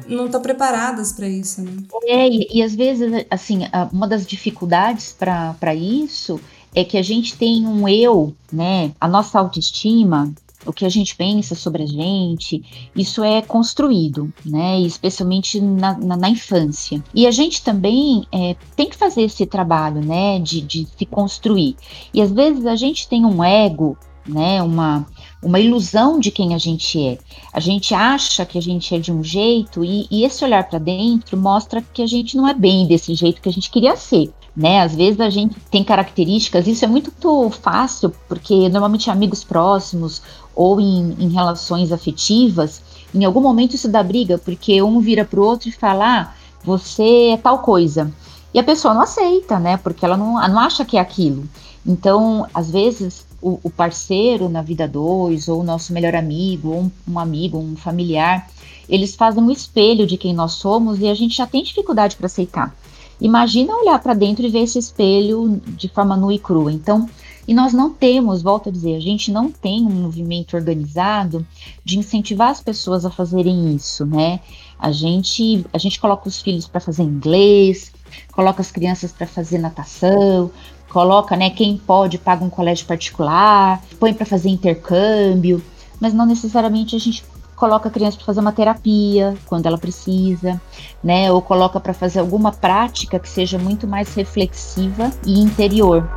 não 0.09 0.27
estão 0.27 0.41
pre 0.41 0.53
preparadas 0.53 1.13
para 1.13 1.29
isso, 1.29 1.63
né? 1.63 1.71
É, 2.07 2.29
e, 2.29 2.49
e 2.53 2.63
às 2.65 2.75
vezes, 2.75 3.25
assim, 3.31 3.61
uma 3.93 4.09
das 4.09 4.27
dificuldades 4.27 5.15
para 5.17 5.75
isso 5.75 6.41
é 6.75 6.85
que 6.85 6.99
a 6.99 7.03
gente 7.03 7.37
tem 7.37 7.67
um 7.67 7.89
eu, 7.89 8.35
né? 8.53 8.93
A 9.01 9.07
nossa 9.07 9.39
autoestima, 9.39 10.33
o 10.67 10.73
que 10.73 10.85
a 10.85 10.89
gente 10.89 11.17
pensa 11.17 11.55
sobre 11.55 11.83
a 11.83 11.87
gente, 11.87 12.63
isso 12.95 13.23
é 13.23 13.43
construído, 13.43 14.33
né? 14.45 14.81
Especialmente 14.81 15.61
na, 15.61 15.99
na, 15.99 16.17
na 16.17 16.29
infância. 16.29 17.03
E 17.15 17.27
a 17.27 17.31
gente 17.31 17.63
também 17.63 18.27
é, 18.33 18.57
tem 18.77 18.89
que 18.89 18.97
fazer 18.97 19.23
esse 19.23 19.47
trabalho, 19.47 20.05
né? 20.05 20.39
De, 20.39 20.61
de 20.61 20.87
se 20.97 21.07
construir. 21.07 21.77
E 22.13 22.21
às 22.21 22.31
vezes 22.31 22.67
a 22.67 22.77
gente 22.77 23.09
tem 23.09 23.25
um 23.25 23.43
ego, 23.43 23.97
né? 24.27 24.63
Uma, 24.63 25.07
uma 25.43 25.61
ilusão 25.61 26.19
de 26.19 26.31
quem 26.31 26.55
a 26.55 26.59
gente 26.59 27.01
é. 27.05 27.19
A 27.53 27.61
gente 27.61 27.95
acha 27.95 28.47
que 28.47 28.59
a 28.59 28.63
gente 28.63 28.95
é 28.95 28.99
de 28.99 29.13
um 29.13 29.23
jeito 29.23 29.85
e, 29.85 30.07
e 30.11 30.25
esse 30.25 30.45
olhar 30.45 30.69
para 30.69 30.79
dentro 30.79 31.37
mostra 31.37 31.83
que 31.83 32.03
a 32.03 32.07
gente 32.07 32.37
não 32.37 32.47
é 32.47 32.55
bem 32.55 32.87
desse 32.87 33.15
jeito 33.15 33.41
que 33.41 33.49
a 33.49 33.53
gente 33.53 33.71
queria 33.71 33.97
ser 33.97 34.33
né? 34.57 34.81
Às 34.81 34.95
vezes 34.95 35.21
a 35.21 35.31
gente 35.31 35.57
tem 35.71 35.83
características, 35.83 36.67
isso 36.67 36.85
é 36.85 36.89
muito 36.89 37.11
fácil, 37.51 38.15
porque 38.29 38.69
normalmente 38.69 39.11
amigos 39.11 39.43
próximos 39.43 40.23
ou 40.55 40.81
em, 40.81 41.17
em 41.19 41.29
relações 41.29 41.93
afetivas, 41.93 42.83
em 43.15 43.25
algum 43.25 43.41
momento 43.41 43.75
isso 43.75 43.89
dá 43.89 44.03
briga, 44.03 44.39
porque 44.39 44.83
um 44.83 45.01
vira 45.01 45.25
pro 45.25 45.45
outro 45.45 45.69
e 45.69 45.73
fala, 45.73 46.21
ah, 46.21 46.35
você 46.65 47.31
é 47.33 47.37
tal 47.37 47.59
coisa. 47.59 48.13
E 48.55 48.59
a 48.59 48.65
pessoa 48.65 48.95
não 48.95 49.03
aceita, 49.03 49.59
né? 49.59 49.77
Porque 49.77 50.05
ela 50.05 50.17
não, 50.17 50.35
não 50.35 50.59
acha 50.59 50.85
que 50.85 50.97
é 50.97 51.01
aquilo. 51.01 51.45
Então, 51.87 52.47
às 52.53 52.71
vezes, 52.71 53.27
o, 53.41 53.59
o 53.63 53.71
parceiro 53.71 54.49
na 54.49 54.63
vida 54.63 54.87
dois, 54.87 55.49
ou 55.49 55.61
o 55.61 55.65
nosso 55.65 55.93
melhor 55.93 56.15
amigo, 56.15 56.71
ou 56.71 56.81
um, 56.83 56.91
um 57.09 57.19
amigo, 57.19 57.59
um 57.59 57.77
familiar, 57.77 58.49
eles 58.89 59.15
fazem 59.15 59.43
um 59.43 59.51
espelho 59.51 60.07
de 60.07 60.17
quem 60.17 60.35
nós 60.35 60.53
somos 60.53 61.01
e 61.01 61.09
a 61.09 61.15
gente 61.15 61.37
já 61.37 61.47
tem 61.47 61.63
dificuldade 61.63 62.17
para 62.17 62.27
aceitar. 62.27 62.75
Imagina 63.21 63.75
olhar 63.75 63.99
para 64.01 64.15
dentro 64.15 64.45
e 64.45 64.49
ver 64.49 64.61
esse 64.61 64.79
espelho 64.79 65.61
de 65.67 65.89
forma 65.89 66.17
nua 66.17 66.35
e 66.35 66.39
crua. 66.39 66.73
Então, 66.73 67.09
e 67.47 67.55
nós 67.55 67.73
não 67.73 67.93
temos, 67.93 68.43
volto 68.43 68.69
a 68.69 68.73
dizer, 68.73 68.97
a 68.97 69.01
gente 69.01 69.33
não 69.33 69.51
tem 69.51 69.85
um 69.85 69.91
movimento 69.91 70.55
organizado 70.55 71.47
de 71.85 71.99
incentivar 71.99 72.51
as 72.51 72.61
pessoas 72.61 73.05
a 73.05 73.11
fazerem 73.11 73.75
isso, 73.75 74.07
né? 74.07 74.41
A 74.79 74.93
gente, 74.93 75.65
a 75.73 75.79
gente 75.79 76.01
coloca 76.01 76.29
os 76.29 76.41
filhos 76.41 76.67
para 76.67 76.81
fazer 76.81 77.03
inglês, 77.03 77.93
coloca 78.33 78.61
as 78.61 78.71
crianças 78.71 79.13
para 79.13 79.27
fazer 79.27 79.59
natação, 79.59 80.51
coloca, 80.89 81.37
né, 81.37 81.51
quem 81.51 81.77
pode 81.77 82.19
paga 82.19 82.45
um 82.45 82.51
colégio 82.51 82.87
particular, 82.87 83.83
põe 83.99 84.13
para 84.13 84.27
fazer 84.27 84.49
intercâmbio, 84.49 85.63
mas 86.01 86.13
não 86.13 86.27
necessariamente 86.27 86.95
a 86.95 86.99
gente 86.99 87.25
coloca 87.57 87.89
a 87.89 87.93
criança 87.93 88.17
para 88.17 88.27
fazer 88.27 88.41
uma 88.41 88.53
terapia 88.53 89.37
quando 89.47 89.67
ela 89.67 89.79
precisa, 89.79 90.61
né? 91.03 91.31
Ou 91.31 91.41
coloca 91.41 91.79
para 91.79 91.95
fazer 91.95 92.19
alguma 92.19 92.51
prática 92.51 93.21
que 93.21 93.29
seja 93.29 93.57
muito 93.57 93.87
mais 93.87 94.13
reflexiva 94.15 95.13
e 95.25 95.41
interior. 95.41 96.09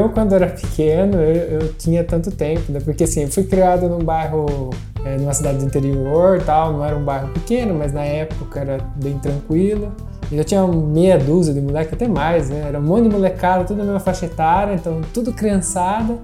Eu, 0.00 0.08
quando 0.08 0.34
era 0.34 0.46
pequeno, 0.46 1.18
eu, 1.18 1.60
eu, 1.60 1.72
tinha 1.74 2.02
tanto 2.02 2.30
tempo, 2.30 2.72
né? 2.72 2.80
Porque 2.84 3.04
assim, 3.04 3.22
eu 3.22 3.28
fui 3.28 3.44
criado 3.44 3.88
num 3.88 3.98
bairro, 3.98 4.70
é, 5.04 5.16
numa 5.16 5.32
cidade 5.32 5.58
do 5.58 5.64
interior 5.64 6.42
tal, 6.42 6.72
não 6.72 6.84
era 6.84 6.96
um 6.96 7.04
bairro 7.04 7.28
pequeno, 7.28 7.74
mas 7.74 7.92
na 7.92 8.02
época 8.02 8.60
era 8.60 8.78
bem 8.96 9.18
tranquilo. 9.18 9.92
E 10.30 10.38
eu 10.38 10.44
tinha 10.44 10.66
meia 10.66 11.18
dúzia 11.18 11.52
de 11.52 11.60
moleque, 11.60 11.94
até 11.94 12.06
mais, 12.06 12.48
né? 12.48 12.64
Era 12.68 12.78
um 12.78 12.82
monte 12.82 13.04
de 13.04 13.10
molecada, 13.10 13.64
tudo 13.64 13.78
na 13.78 13.84
mesma 13.84 14.00
faixa 14.00 14.26
etária, 14.26 14.74
então 14.74 15.00
tudo 15.12 15.32
criançada. 15.32 16.18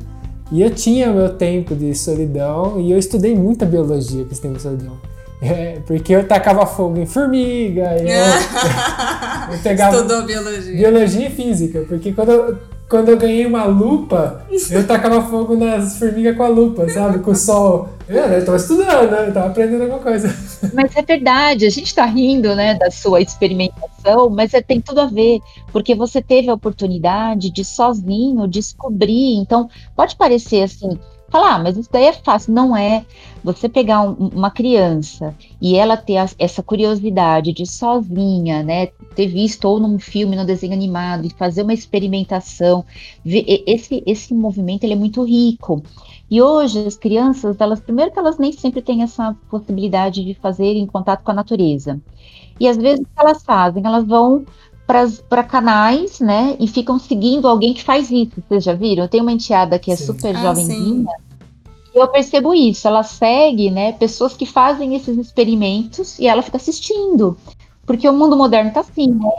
E 0.51 0.63
eu 0.63 0.71
tinha 0.71 1.13
meu 1.13 1.31
tempo 1.31 1.75
de 1.75 1.93
solidão 1.95 2.81
e 2.81 2.93
eu 2.93 2.99
estudei 2.99 3.35
muita 3.35 3.67
biologia 3.67 4.25
com 4.25 4.31
esse 4.31 4.41
tempo 4.41 4.55
de 4.57 4.63
solidão. 4.63 4.97
É, 5.39 5.81
porque 5.87 6.15
eu 6.15 6.27
tacava 6.27 6.65
fogo 6.65 6.99
em 6.99 7.05
formiga, 7.05 7.95
eu, 7.99 8.09
eu 9.53 9.59
pegava. 9.63 9.97
Estudou 9.97 10.25
biologia. 10.25 10.75
Biologia 10.75 11.27
e 11.29 11.31
física, 11.31 11.85
porque 11.87 12.11
quando 12.13 12.33
eu 12.33 12.57
quando 12.89 13.09
eu 13.09 13.17
ganhei 13.17 13.47
uma 13.47 13.65
lupa, 13.65 14.45
eu 14.71 14.85
tacava 14.87 15.23
fogo 15.23 15.57
nas 15.57 15.99
formigas 15.99 16.37
com 16.37 16.43
a 16.43 16.49
lupa, 16.49 16.89
sabe? 16.89 17.19
Com 17.19 17.33
o 17.33 17.37
sol. 17.37 17.89
Eu, 18.09 18.17
eu 18.17 18.45
tava 18.45 18.57
estudando, 18.57 19.11
né? 19.11 19.29
Eu 19.29 19.35
tava 19.35 19.47
aprendendo 19.49 19.83
alguma 19.83 19.99
coisa. 19.99 20.29
Mas 20.73 20.95
é 20.95 21.03
verdade, 21.03 21.67
a 21.67 21.71
gente 21.71 21.93
tá 21.93 22.05
rindo, 22.05 22.55
né, 22.55 22.75
da 22.75 22.91
sua 22.91 23.21
experimentação, 23.21 24.31
mas 24.31 24.55
é, 24.55 24.63
tem 24.63 24.81
tudo 24.81 25.01
a 25.01 25.07
ver, 25.07 25.41
porque 25.73 25.95
você 25.95 26.23
teve 26.23 26.49
a 26.49 26.55
oportunidade 26.55 27.51
de 27.51 27.65
sozinho 27.65 28.47
descobrir. 28.47 29.35
Então, 29.35 29.69
pode 29.97 30.15
parecer 30.15 30.63
assim, 30.63 30.99
falar, 31.37 31.55
ah, 31.57 31.59
mas 31.59 31.77
isso 31.77 31.89
daí 31.93 32.05
é 32.05 32.13
fácil. 32.13 32.53
Não 32.53 32.77
é. 32.77 33.05
Você 33.45 33.69
pegar 33.69 34.03
um, 34.03 34.31
uma 34.35 34.51
criança 34.51 35.35
e 35.61 35.77
ela 35.77 35.97
ter 35.97 36.17
a, 36.17 36.27
essa 36.39 36.63
curiosidade 36.63 37.53
de 37.53 37.67
sozinha, 37.67 38.63
né, 38.63 38.87
ter 39.15 39.27
visto 39.27 39.67
ou 39.67 39.79
num 39.79 39.99
filme, 39.99 40.35
no 40.35 40.45
desenho 40.45 40.73
animado, 40.73 41.27
e 41.27 41.31
fazer 41.31 41.63
uma 41.63 41.75
experimentação, 41.75 42.85
ver, 43.25 43.45
esse, 43.67 44.03
esse 44.07 44.35
movimento 44.35 44.85
ele 44.85 44.95
é 44.95 44.97
muito 44.97 45.23
rico. 45.23 45.83
E 46.29 46.43
hoje 46.43 46.85
as 46.85 46.97
crianças, 46.97 47.57
elas 47.61 47.79
primeiro 47.79 48.11
que 48.11 48.19
elas 48.19 48.39
nem 48.39 48.51
sempre 48.51 48.83
têm 48.83 49.03
essa 49.03 49.37
possibilidade 49.49 50.25
de 50.25 50.35
fazer 50.35 50.75
em 50.75 50.87
contato 50.87 51.23
com 51.23 51.31
a 51.31 51.35
natureza. 51.35 52.01
E 52.59 52.67
às 52.67 52.77
vezes 52.77 53.01
o 53.01 53.05
que 53.05 53.21
elas 53.21 53.45
fazem? 53.45 53.83
Elas 53.85 54.05
vão 54.05 54.45
para 54.87 55.43
canais, 55.43 56.21
né? 56.21 56.57
E 56.61 56.69
ficam 56.69 56.99
seguindo 56.99 57.49
alguém 57.49 57.75
que 57.75 57.83
faz 57.83 58.11
isso. 58.11 58.43
Vocês 58.49 58.65
já 58.65 58.73
viram? 58.73 59.05
Eu 59.05 59.09
tenho 59.09 59.25
uma 59.25 59.33
enteada 59.33 59.79
que 59.79 59.91
é 59.91 59.97
sim. 59.97 60.07
super 60.07 60.35
ah, 60.35 60.41
jovenzinha. 60.41 61.03
E 61.03 61.26
eu 61.97 62.09
percebo 62.09 62.55
isso. 62.55 62.87
Ela 62.87 63.03
segue, 63.03 63.71
né? 63.71 63.93
Pessoas 63.93 64.37
que 64.37 64.47
fazem 64.47 64.95
esses 64.95 65.17
experimentos 65.17 66.19
e 66.19 66.27
ela 66.27 66.43
fica 66.43 66.57
assistindo. 66.57 67.37
Porque 67.85 68.09
o 68.09 68.13
mundo 68.13 68.37
moderno 68.37 68.73
tá 68.73 68.81
assim, 68.81 69.15
né? 69.15 69.31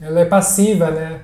Ela 0.00 0.20
é 0.20 0.24
passiva, 0.24 0.90
né? 0.90 1.20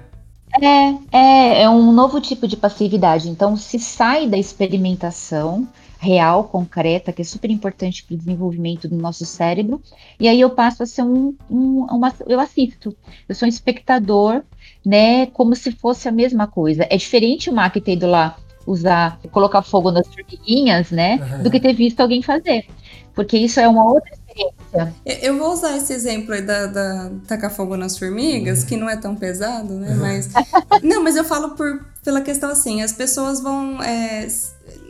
É, 0.61 1.17
é, 1.17 1.63
é 1.63 1.71
um 1.71 1.93
novo 1.93 2.21
tipo 2.21 2.49
de 2.49 2.57
passividade. 2.57 3.29
Então, 3.29 3.57
se 3.57 3.79
sai 3.79 4.27
da 4.27 4.39
experimentação 4.39 5.69
real, 5.99 6.45
concreta, 6.45 7.13
que 7.13 7.21
é 7.21 7.25
super 7.25 7.51
importante 7.51 8.03
para 8.03 8.15
o 8.15 8.17
desenvolvimento 8.17 8.89
do 8.89 8.97
nosso 8.97 9.27
cérebro. 9.27 9.83
E 10.19 10.27
aí 10.27 10.41
eu 10.41 10.49
passo 10.49 10.83
a 10.83 10.87
ser 10.87 11.03
um, 11.03 11.37
um 11.49 11.85
uma, 11.85 12.13
eu 12.27 12.41
assisto, 12.41 12.97
eu 13.29 13.35
sou 13.35 13.45
um 13.45 13.51
espectador, 13.51 14.43
né, 14.85 15.27
como 15.27 15.55
se 15.55 15.71
fosse 15.73 16.09
a 16.09 16.13
mesma 16.13 16.47
coisa. 16.47 16.87
É 16.89 16.97
diferente 16.97 17.51
o 17.51 17.53
Mac 17.53 17.75
ter 17.75 17.93
ido 17.93 18.07
lá 18.07 18.39
usar, 18.71 19.19
colocar 19.31 19.63
fogo 19.63 19.91
nas 19.91 20.07
formiguinhas, 20.07 20.91
né, 20.91 21.17
uhum. 21.17 21.43
do 21.43 21.51
que 21.51 21.61
ter 21.61 21.73
visto 21.73 22.01
alguém 22.01 22.23
fazer. 22.23 22.67
Porque 23.15 23.37
isso 23.37 23.59
é 23.59 23.69
uma 23.69 23.85
outra 23.85 24.11
experiência. 24.13 24.95
Eu 25.23 25.37
vou 25.37 25.53
usar 25.53 25.77
esse 25.77 25.93
exemplo 25.93 26.33
aí 26.33 26.43
da, 26.43 26.67
da 26.67 27.11
tacar 27.27 27.51
fogo 27.51 27.77
nas 27.77 27.99
formigas, 27.99 28.63
que 28.63 28.77
não 28.77 28.89
é 28.89 28.97
tão 28.97 29.17
pesado, 29.17 29.75
né? 29.75 29.95
Mas. 29.97 30.31
não, 30.83 31.03
mas 31.03 31.17
eu 31.17 31.25
falo 31.25 31.51
por, 31.51 31.85
pela 32.05 32.21
questão 32.21 32.51
assim, 32.51 32.83
as 32.83 32.93
pessoas 32.93 33.41
vão. 33.41 33.83
É, 33.83 34.29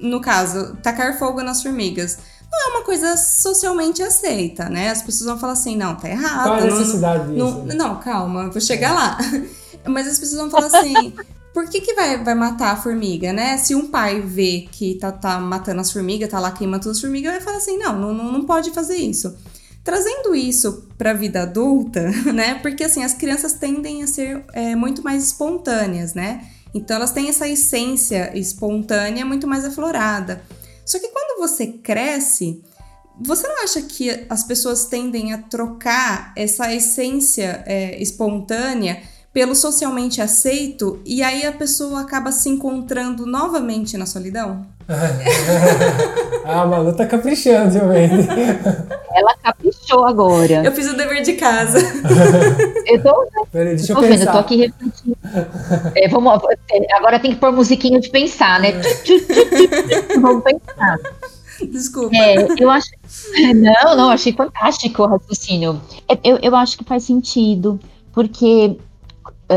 no 0.03 0.21
caso, 0.21 0.77
tacar 0.83 1.19
fogo 1.19 1.43
nas 1.43 1.63
formigas 1.63 2.19
não 2.51 2.69
é 2.69 2.77
uma 2.77 2.85
coisa 2.85 3.17
socialmente 3.17 4.03
aceita, 4.03 4.69
né? 4.69 4.91
As 4.91 5.03
pessoas 5.03 5.31
vão 5.31 5.39
falar 5.39 5.53
assim, 5.53 5.77
não, 5.77 5.95
tá 5.95 6.09
errado. 6.09 6.43
Qual 6.43 6.55
a 6.55 6.65
necessidade 6.65 7.33
não, 7.33 7.65
disso? 7.65 7.77
Não, 7.77 7.89
não, 7.89 8.01
calma, 8.01 8.51
vou 8.51 8.61
chegar 8.61 8.93
lá. 8.93 9.19
Mas 9.87 10.07
as 10.07 10.19
pessoas 10.19 10.41
vão 10.41 10.51
falar 10.51 10.67
assim, 10.67 11.15
por 11.53 11.69
que, 11.69 11.81
que 11.81 11.95
vai, 11.95 12.23
vai 12.23 12.35
matar 12.35 12.73
a 12.73 12.77
formiga, 12.77 13.33
né? 13.33 13.57
Se 13.57 13.75
um 13.75 13.89
pai 13.89 14.21
vê 14.21 14.69
que 14.71 14.95
tá, 14.95 15.11
tá 15.11 15.41
matando 15.41 15.81
as 15.81 15.91
formigas, 15.91 16.29
tá 16.29 16.39
lá 16.39 16.53
queimando 16.53 16.89
as 16.89 17.01
formigas, 17.01 17.33
vai 17.33 17.41
falar 17.41 17.57
assim, 17.57 17.77
não, 17.77 17.99
não, 17.99 18.15
não 18.15 18.45
pode 18.45 18.71
fazer 18.71 18.97
isso. 18.97 19.37
Trazendo 19.83 20.35
isso 20.35 20.87
para 20.97 21.11
a 21.11 21.15
vida 21.15 21.43
adulta, 21.43 22.09
né? 22.33 22.55
Porque 22.57 22.85
assim, 22.85 23.03
as 23.03 23.15
crianças 23.15 23.55
tendem 23.55 24.03
a 24.03 24.07
ser 24.07 24.45
é, 24.53 24.77
muito 24.77 25.03
mais 25.03 25.25
espontâneas, 25.25 26.15
né? 26.15 26.47
Então 26.73 26.97
elas 26.97 27.11
têm 27.11 27.29
essa 27.29 27.49
essência 27.49 28.37
espontânea 28.39 29.27
muito 29.27 29.47
mais 29.47 29.65
aflorada. 29.65 30.43
Só 30.87 30.99
que 30.99 31.09
quando 31.09 31.41
você 31.41 31.67
cresce, 31.67 32.63
você 33.21 33.47
não 33.47 33.65
acha 33.65 33.83
que 33.83 34.25
as 34.29 34.45
pessoas 34.45 34.85
tendem 34.85 35.33
a 35.33 35.39
trocar 35.39 36.33
essa 36.37 36.73
essência 36.73 37.65
é, 37.67 38.01
espontânea 38.01 39.03
pelo 39.33 39.55
socialmente 39.55 40.21
aceito 40.21 41.01
e 41.05 41.23
aí 41.23 41.47
a 41.47 41.53
pessoa 41.53 42.01
acaba 42.01 42.33
se 42.33 42.49
encontrando 42.49 43.25
novamente 43.27 43.97
na 43.97 44.07
solidão? 44.07 44.67
ah, 46.45 46.63
a 46.63 46.67
Malu 46.67 46.93
tá 46.93 47.07
caprichando, 47.07 47.73
realmente. 47.73 48.29
Ela 49.15 49.37
caprichou 49.43 50.05
agora. 50.05 50.65
Eu 50.65 50.73
fiz 50.73 50.89
o 50.91 50.97
dever 50.97 51.23
de 51.23 51.35
casa. 51.35 51.79
eu 52.87 53.03
tô. 53.03 53.29
Peraí, 53.53 53.77
deixa 53.77 53.93
eu 53.93 53.97
tô 53.97 54.03
pensar. 54.03 54.17
Vendo, 54.17 54.27
eu 54.27 54.33
tô 54.33 54.39
aqui 54.39 54.57
refletindo. 54.57 55.17
É, 55.95 56.09
vamos, 56.09 56.43
é, 56.71 56.97
agora 56.97 57.21
tem 57.21 57.33
que 57.33 57.39
pôr 57.39 57.53
musiquinha 57.53 58.01
de 58.01 58.09
pensar, 58.11 58.61
né? 58.61 58.73
vamos 60.21 60.43
pensar. 60.43 60.99
Desculpa. 61.71 62.17
É, 62.17 62.47
eu 62.59 62.71
acho. 62.71 62.91
Não, 63.55 63.97
não, 63.97 64.11
achei 64.11 64.33
fantástico 64.33 65.03
o 65.03 65.07
raciocínio. 65.07 65.81
É, 66.09 66.19
eu, 66.25 66.39
eu 66.43 66.57
acho 66.57 66.79
que 66.79 66.85
faz 66.85 67.05
sentido, 67.05 67.79
porque 68.13 68.77
é, 68.77 68.90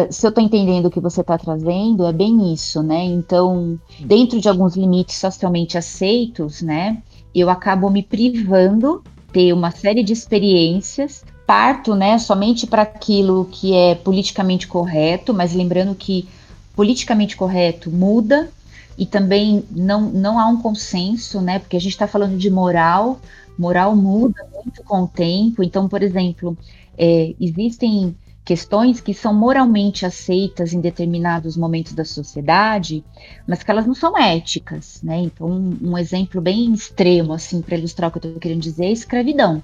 se 0.09 0.25
eu 0.25 0.29
estou 0.29 0.43
entendendo 0.43 0.87
o 0.87 0.91
que 0.91 0.99
você 0.99 1.21
está 1.21 1.37
trazendo, 1.37 2.05
é 2.05 2.11
bem 2.11 2.51
isso, 2.53 2.81
né? 2.81 3.03
Então, 3.03 3.79
dentro 3.99 4.41
de 4.41 4.49
alguns 4.49 4.75
limites 4.75 5.15
socialmente 5.17 5.77
aceitos, 5.77 6.61
né? 6.61 7.01
Eu 7.33 7.49
acabo 7.49 7.89
me 7.89 8.01
privando 8.01 9.03
ter 9.31 9.51
uma 9.53 9.71
série 9.71 10.03
de 10.03 10.13
experiências, 10.13 11.23
parto, 11.45 11.95
né, 11.95 12.17
somente 12.19 12.67
para 12.67 12.83
aquilo 12.83 13.45
que 13.51 13.73
é 13.73 13.95
politicamente 13.95 14.67
correto, 14.67 15.33
mas 15.33 15.53
lembrando 15.53 15.95
que 15.95 16.27
politicamente 16.75 17.35
correto 17.35 17.89
muda 17.89 18.49
e 18.97 19.05
também 19.05 19.63
não, 19.71 20.01
não 20.01 20.39
há 20.39 20.47
um 20.47 20.61
consenso, 20.61 21.41
né? 21.41 21.59
Porque 21.59 21.75
a 21.75 21.79
gente 21.79 21.93
está 21.93 22.07
falando 22.07 22.37
de 22.37 22.49
moral, 22.49 23.19
moral 23.57 23.95
muda 23.95 24.45
muito 24.53 24.83
com 24.83 25.03
o 25.03 25.07
tempo. 25.07 25.63
Então, 25.63 25.89
por 25.89 26.03
exemplo, 26.03 26.55
é, 26.97 27.33
existem 27.39 28.15
questões 28.45 28.99
que 28.99 29.13
são 29.13 29.33
moralmente 29.33 30.05
aceitas 30.05 30.73
em 30.73 30.81
determinados 30.81 31.55
momentos 31.55 31.93
da 31.93 32.03
sociedade, 32.03 33.03
mas 33.47 33.63
que 33.63 33.71
elas 33.71 33.85
não 33.85 33.95
são 33.95 34.17
éticas, 34.17 35.01
né? 35.01 35.17
Então, 35.19 35.47
um, 35.47 35.77
um 35.81 35.97
exemplo 35.97 36.41
bem 36.41 36.73
extremo, 36.73 37.33
assim, 37.33 37.61
para 37.61 37.77
ilustrar 37.77 38.09
o 38.09 38.11
que 38.11 38.17
eu 38.17 38.29
estou 38.29 38.39
querendo 38.41 38.61
dizer, 38.61 38.85
é 38.85 38.89
a 38.89 38.91
escravidão. 38.91 39.63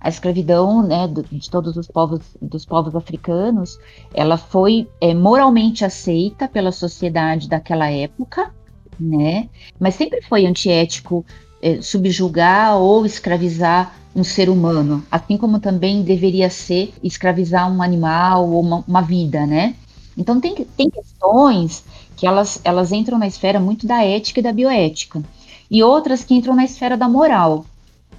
A 0.00 0.08
escravidão, 0.08 0.82
né, 0.82 1.06
de 1.30 1.50
todos 1.50 1.76
os 1.76 1.86
povos, 1.86 2.20
dos 2.40 2.64
povos 2.64 2.94
africanos, 2.94 3.78
ela 4.14 4.38
foi 4.38 4.88
é, 5.00 5.12
moralmente 5.14 5.84
aceita 5.84 6.48
pela 6.48 6.72
sociedade 6.72 7.48
daquela 7.48 7.90
época, 7.90 8.52
né? 8.98 9.48
Mas 9.78 9.94
sempre 9.94 10.22
foi 10.22 10.46
antiético 10.46 11.24
é, 11.62 11.82
subjugar 11.82 12.78
ou 12.78 13.04
escravizar 13.04 13.94
um 14.14 14.24
ser 14.24 14.48
humano, 14.48 15.04
assim 15.10 15.36
como 15.36 15.60
também 15.60 16.02
deveria 16.02 16.50
ser 16.50 16.92
escravizar 17.02 17.70
um 17.70 17.82
animal 17.82 18.48
ou 18.48 18.60
uma, 18.60 18.84
uma 18.86 19.02
vida, 19.02 19.46
né? 19.46 19.74
Então 20.16 20.40
tem, 20.40 20.54
tem 20.76 20.90
questões 20.90 21.84
que 22.16 22.26
elas, 22.26 22.60
elas 22.64 22.92
entram 22.92 23.18
na 23.18 23.26
esfera 23.26 23.60
muito 23.60 23.86
da 23.86 24.04
ética 24.04 24.40
e 24.40 24.42
da 24.42 24.52
bioética, 24.52 25.22
e 25.70 25.82
outras 25.82 26.24
que 26.24 26.34
entram 26.34 26.54
na 26.54 26.64
esfera 26.64 26.96
da 26.96 27.08
moral. 27.08 27.64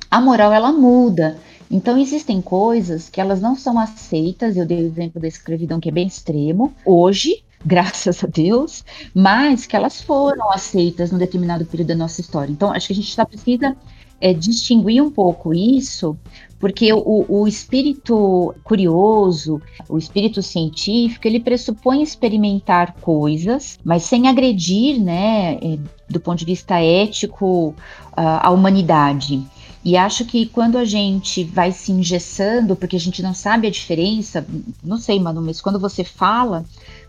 A 0.09 0.19
moral 0.19 0.51
ela 0.53 0.71
muda, 0.71 1.37
então 1.69 1.97
existem 1.97 2.41
coisas 2.41 3.09
que 3.09 3.21
elas 3.21 3.41
não 3.41 3.55
são 3.55 3.77
aceitas, 3.77 4.57
eu 4.57 4.65
dei 4.65 4.83
o 4.83 4.87
exemplo 4.87 5.21
da 5.21 5.27
escravidão 5.27 5.79
que 5.79 5.89
é 5.89 5.91
bem 5.91 6.07
extremo, 6.07 6.73
hoje, 6.85 7.43
graças 7.63 8.23
a 8.23 8.27
Deus, 8.27 8.83
mas 9.13 9.65
que 9.65 9.75
elas 9.75 10.01
foram 10.01 10.51
aceitas 10.51 11.11
num 11.11 11.17
determinado 11.17 11.65
período 11.65 11.89
da 11.89 11.95
nossa 11.95 12.21
história. 12.21 12.51
Então 12.51 12.71
acho 12.71 12.87
que 12.87 12.93
a 12.93 12.95
gente 12.95 13.09
está 13.09 13.25
precisa 13.25 13.75
é, 14.21 14.33
distinguir 14.33 15.03
um 15.03 15.09
pouco 15.09 15.53
isso, 15.53 16.15
porque 16.59 16.93
o, 16.93 17.25
o, 17.27 17.47
espírito 17.47 18.53
curioso, 18.63 19.59
o 19.89 19.97
espírito 19.97 20.43
científico, 20.43 21.27
ele 21.27 21.39
pressupõe 21.39 22.03
experimentar 22.03 22.93
coisas, 23.01 23.79
mas 23.83 24.03
sem 24.03 24.27
agredir, 24.27 25.01
né, 25.01 25.55
é, 25.55 25.79
do 26.07 26.19
ponto 26.19 26.37
de 26.37 26.45
vista 26.45 26.79
ético, 26.79 27.73
a, 28.15 28.51
humanidade. 28.51 29.43
E 29.83 29.97
acho 29.97 30.23
que 30.25 30.45
quando 30.45 30.77
a 30.77 30.85
gente 30.85 31.43
vai 31.43 31.71
se 31.71 31.91
engessando, 31.91 32.75
porque 32.75 32.95
a 32.95 32.99
gente 32.99 33.23
não 33.23 33.33
sabe 33.33 33.65
a 33.65 33.71
diferença, 33.71 34.45
não 34.83 34.99
sei, 34.99 35.19
Manu, 35.19 35.41
mas 35.41 35.59
quando 35.59 35.79
você 35.79 36.03
fala, 36.03 36.63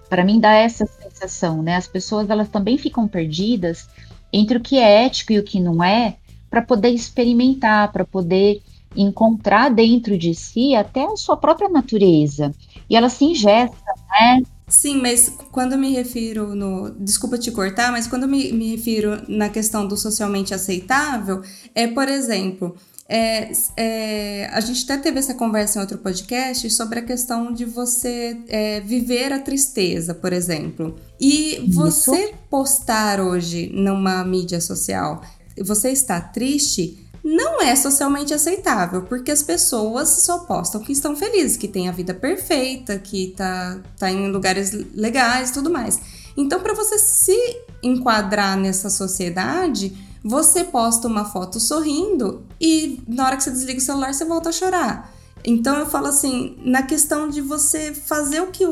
para 0.09 0.25
mim 0.25 0.40
dá 0.40 0.53
essa 0.53 0.87
sensação, 0.87 1.62
né? 1.62 1.77
As 1.77 1.87
pessoas 1.87 2.31
elas 2.31 2.48
também 2.48 2.79
ficam 2.79 3.07
perdidas 3.07 3.87
entre 4.33 4.57
o 4.57 4.61
que 4.61 4.79
é 4.79 5.05
ético 5.05 5.33
e 5.35 5.38
o 5.38 5.44
que 5.44 5.61
não 5.61 5.85
é, 5.85 6.16
para 6.52 6.60
poder 6.60 6.90
experimentar, 6.90 7.90
para 7.90 8.04
poder 8.04 8.60
encontrar 8.94 9.70
dentro 9.70 10.18
de 10.18 10.34
si 10.34 10.74
até 10.74 11.02
a 11.02 11.16
sua 11.16 11.34
própria 11.34 11.66
natureza. 11.70 12.54
E 12.90 12.94
ela 12.94 13.08
se 13.08 13.24
ingesta, 13.24 13.74
né? 14.10 14.42
Sim, 14.68 15.00
mas 15.00 15.34
quando 15.50 15.72
eu 15.72 15.78
me 15.78 15.92
refiro 15.92 16.54
no. 16.54 16.90
Desculpa 16.90 17.38
te 17.38 17.50
cortar, 17.50 17.90
mas 17.90 18.06
quando 18.06 18.24
eu 18.24 18.28
me, 18.28 18.52
me 18.52 18.76
refiro 18.76 19.22
na 19.28 19.48
questão 19.48 19.86
do 19.86 19.96
socialmente 19.96 20.52
aceitável, 20.52 21.40
é, 21.74 21.86
por 21.86 22.06
exemplo, 22.06 22.76
é, 23.08 23.50
é, 23.78 24.50
a 24.52 24.60
gente 24.60 24.84
até 24.84 24.98
teve 24.98 25.18
essa 25.18 25.34
conversa 25.34 25.78
em 25.78 25.82
outro 25.82 25.98
podcast 25.98 26.68
sobre 26.70 26.98
a 26.98 27.02
questão 27.02 27.50
de 27.50 27.64
você 27.64 28.38
é, 28.48 28.80
viver 28.80 29.32
a 29.32 29.38
tristeza, 29.38 30.14
por 30.14 30.34
exemplo. 30.34 30.98
E 31.18 31.66
você 31.68 32.26
Isso. 32.26 32.34
postar 32.50 33.20
hoje 33.20 33.70
numa 33.74 34.22
mídia 34.22 34.60
social, 34.60 35.22
você 35.58 35.90
está 35.90 36.20
triste, 36.20 37.08
não 37.24 37.62
é 37.62 37.74
socialmente 37.76 38.34
aceitável, 38.34 39.02
porque 39.02 39.30
as 39.30 39.42
pessoas 39.42 40.08
só 40.08 40.40
postam 40.40 40.80
que 40.80 40.92
estão 40.92 41.16
felizes, 41.16 41.56
que 41.56 41.68
têm 41.68 41.88
a 41.88 41.92
vida 41.92 42.12
perfeita, 42.12 42.98
que 42.98 43.34
tá, 43.36 43.80
tá 43.98 44.10
em 44.10 44.30
lugares 44.30 44.72
legais 44.94 45.50
tudo 45.50 45.70
mais. 45.70 46.00
Então, 46.36 46.60
para 46.60 46.74
você 46.74 46.98
se 46.98 47.36
enquadrar 47.82 48.56
nessa 48.56 48.88
sociedade, 48.90 49.96
você 50.24 50.64
posta 50.64 51.08
uma 51.08 51.24
foto 51.24 51.58
sorrindo 51.58 52.44
e 52.60 53.02
na 53.08 53.26
hora 53.26 53.36
que 53.36 53.42
você 53.42 53.50
desliga 53.50 53.78
o 53.78 53.82
celular 53.82 54.14
você 54.14 54.24
volta 54.24 54.48
a 54.48 54.52
chorar. 54.52 55.12
Então 55.44 55.76
eu 55.76 55.86
falo 55.86 56.06
assim, 56.06 56.56
na 56.64 56.82
questão 56.82 57.28
de 57.28 57.40
você 57.40 57.92
fazer 57.92 58.40
o 58.40 58.48
que 58.48 58.64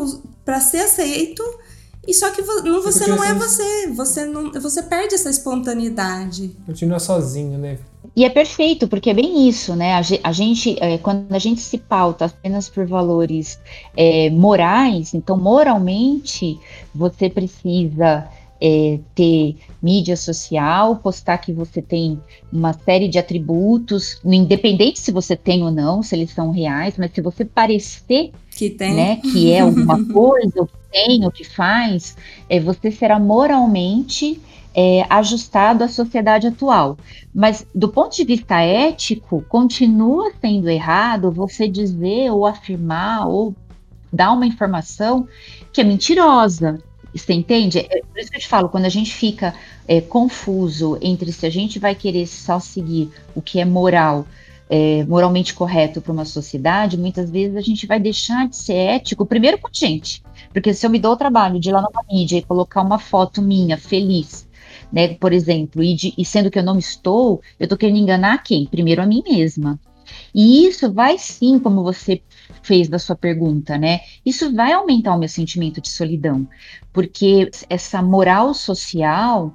para 0.45 0.61
ser 0.61 0.83
aceito, 0.83 1.43
e 2.07 2.15
só 2.15 2.31
que 2.31 2.43
não, 2.43 2.83
você 2.83 3.07
não 3.07 3.23
é 3.23 3.35
você, 3.35 3.89
você 3.89 4.25
não, 4.25 4.51
você 4.53 4.83
perde 4.83 5.15
essa 5.15 5.31
espontaneidade. 5.31 6.51
Continua 6.67 6.99
sozinho, 6.99 7.59
né? 7.59 7.79
E 8.17 8.25
é 8.25 8.31
perfeito, 8.31 8.89
porque 8.89 9.11
é 9.11 9.15
bem 9.15 9.49
isso, 9.49 9.77
né? 9.77 9.95
A, 9.95 10.33
gente, 10.33 10.77
é, 10.81 10.99
quando 10.99 11.33
a 11.33 11.39
gente 11.39 11.61
se 11.61 11.79
pauta 11.79 12.25
apenas 12.25 12.69
por 12.69 12.87
valores 12.87 13.61
é, 13.97 14.31
morais, 14.31 15.15
então 15.15 15.37
moralmente 15.37 16.59
você 16.95 17.31
precisa 17.31 18.29
é, 18.61 18.99
ter 19.15 19.57
mídia 19.83 20.17
social, 20.17 20.97
postar 20.97 21.39
que 21.39 21.53
você 21.53 21.81
tem 21.81 22.21
uma 22.53 22.73
série 22.73 23.09
de 23.09 23.19
atributos, 23.19 24.21
independente 24.25 24.99
se 24.99 25.13
você 25.13 25.37
tem 25.37 25.63
ou 25.63 25.71
não, 25.71 26.03
se 26.03 26.15
eles 26.15 26.31
são 26.33 26.51
reais, 26.51 26.95
mas 26.99 27.13
se 27.15 27.21
você 27.21 27.45
parecer 27.45 28.33
que 28.51 28.71
tem, 28.71 28.95
né, 28.95 29.17
que 29.17 29.53
é 29.53 29.61
alguma 29.61 30.05
coisa, 30.13 30.69
tem, 30.91 31.27
o 31.27 31.31
que 31.31 31.45
faz, 31.45 32.17
é, 32.49 32.61
você 32.61 32.91
será 32.91 33.19
moralmente 33.19 34.41
é, 34.75 35.05
ajustado 35.09 35.85
à 35.85 35.89
sociedade 35.89 36.47
atual. 36.47 36.97
Mas 37.35 37.67
do 37.75 37.89
ponto 37.89 38.17
de 38.17 38.25
vista 38.25 38.61
ético, 38.61 39.45
continua 39.49 40.33
sendo 40.41 40.69
errado 40.69 41.31
você 41.31 41.69
dizer 41.69 42.31
ou 42.31 42.47
afirmar 42.47 43.29
ou 43.29 43.55
dar 44.13 44.33
uma 44.33 44.47
informação 44.47 45.27
que 45.73 45.81
é 45.81 45.85
mentirosa, 45.85 46.83
você 47.15 47.33
entende? 47.33 47.79
É 47.79 48.03
por 48.03 48.19
isso 48.19 48.31
que 48.31 48.37
eu 48.37 48.41
te 48.41 48.49
falo, 48.49 48.69
quando 48.69 48.85
a 48.85 48.91
gente 48.91 49.13
fica 49.13 49.55
é, 49.87 50.01
confuso 50.01 50.99
entre 51.01 51.33
se 51.33 51.45
a 51.47 51.51
gente 51.51 51.79
vai 51.79 51.95
querer 51.95 52.27
só 52.27 52.61
seguir 52.61 53.11
o 53.35 53.43
que 53.43 53.61
é 53.61 53.65
moral, 53.65 54.27
é, 54.69 55.05
moralmente 55.05 55.53
correto 55.53 56.01
para 56.01 56.13
uma 56.13 56.25
sociedade, 56.25 56.97
muitas 56.97 57.29
vezes 57.29 57.57
a 57.57 57.61
gente 57.61 57.87
vai 57.87 57.99
deixar 57.99 58.49
de 58.49 58.57
ser 58.57 58.75
ético, 58.75 59.27
primeiro 59.27 59.59
com 59.59 59.69
gente. 59.73 60.23
Porque 60.53 60.75
se 60.75 60.85
eu 60.87 60.91
me 60.91 60.99
dou 60.99 61.13
o 61.13 61.17
trabalho 61.17 61.61
de 61.61 61.69
ir 61.69 61.73
lá 61.73 61.81
numa 61.83 62.05
mídia 62.11 62.39
e 62.39 62.43
colocar 62.43 62.83
uma 62.83 62.99
foto 62.99 63.41
minha 63.41 63.79
feliz, 63.79 64.49
né, 64.93 65.15
por 65.15 65.33
exemplo, 65.33 65.83
e, 65.83 65.95
de, 65.95 66.15
e 66.17 66.25
sendo 66.25 66.51
que 66.51 66.59
eu 66.59 66.65
não 66.65 66.79
estou, 66.79 67.41
eu 67.59 67.65
estou 67.65 67.79
querendo 67.79 67.99
enganar 67.99 68.43
quem? 68.43 68.67
Primeiro 68.67 69.03
a 69.03 69.07
mim 69.07 69.23
mesma. 69.29 69.79
E 70.35 70.67
isso 70.67 70.93
vai 70.93 71.19
sim, 71.19 71.59
como 71.59 71.83
você 71.83 72.21
fez 72.63 72.89
da 72.89 72.99
sua 72.99 73.15
pergunta, 73.15 73.79
né? 73.79 74.01
Isso 74.27 74.53
vai 74.55 74.73
aumentar 74.73 75.15
o 75.15 75.19
meu 75.19 75.29
sentimento 75.29 75.81
de 75.81 75.89
solidão, 75.89 76.49
porque 76.93 77.49
essa 77.69 78.03
moral 78.03 78.53
social, 78.53 79.55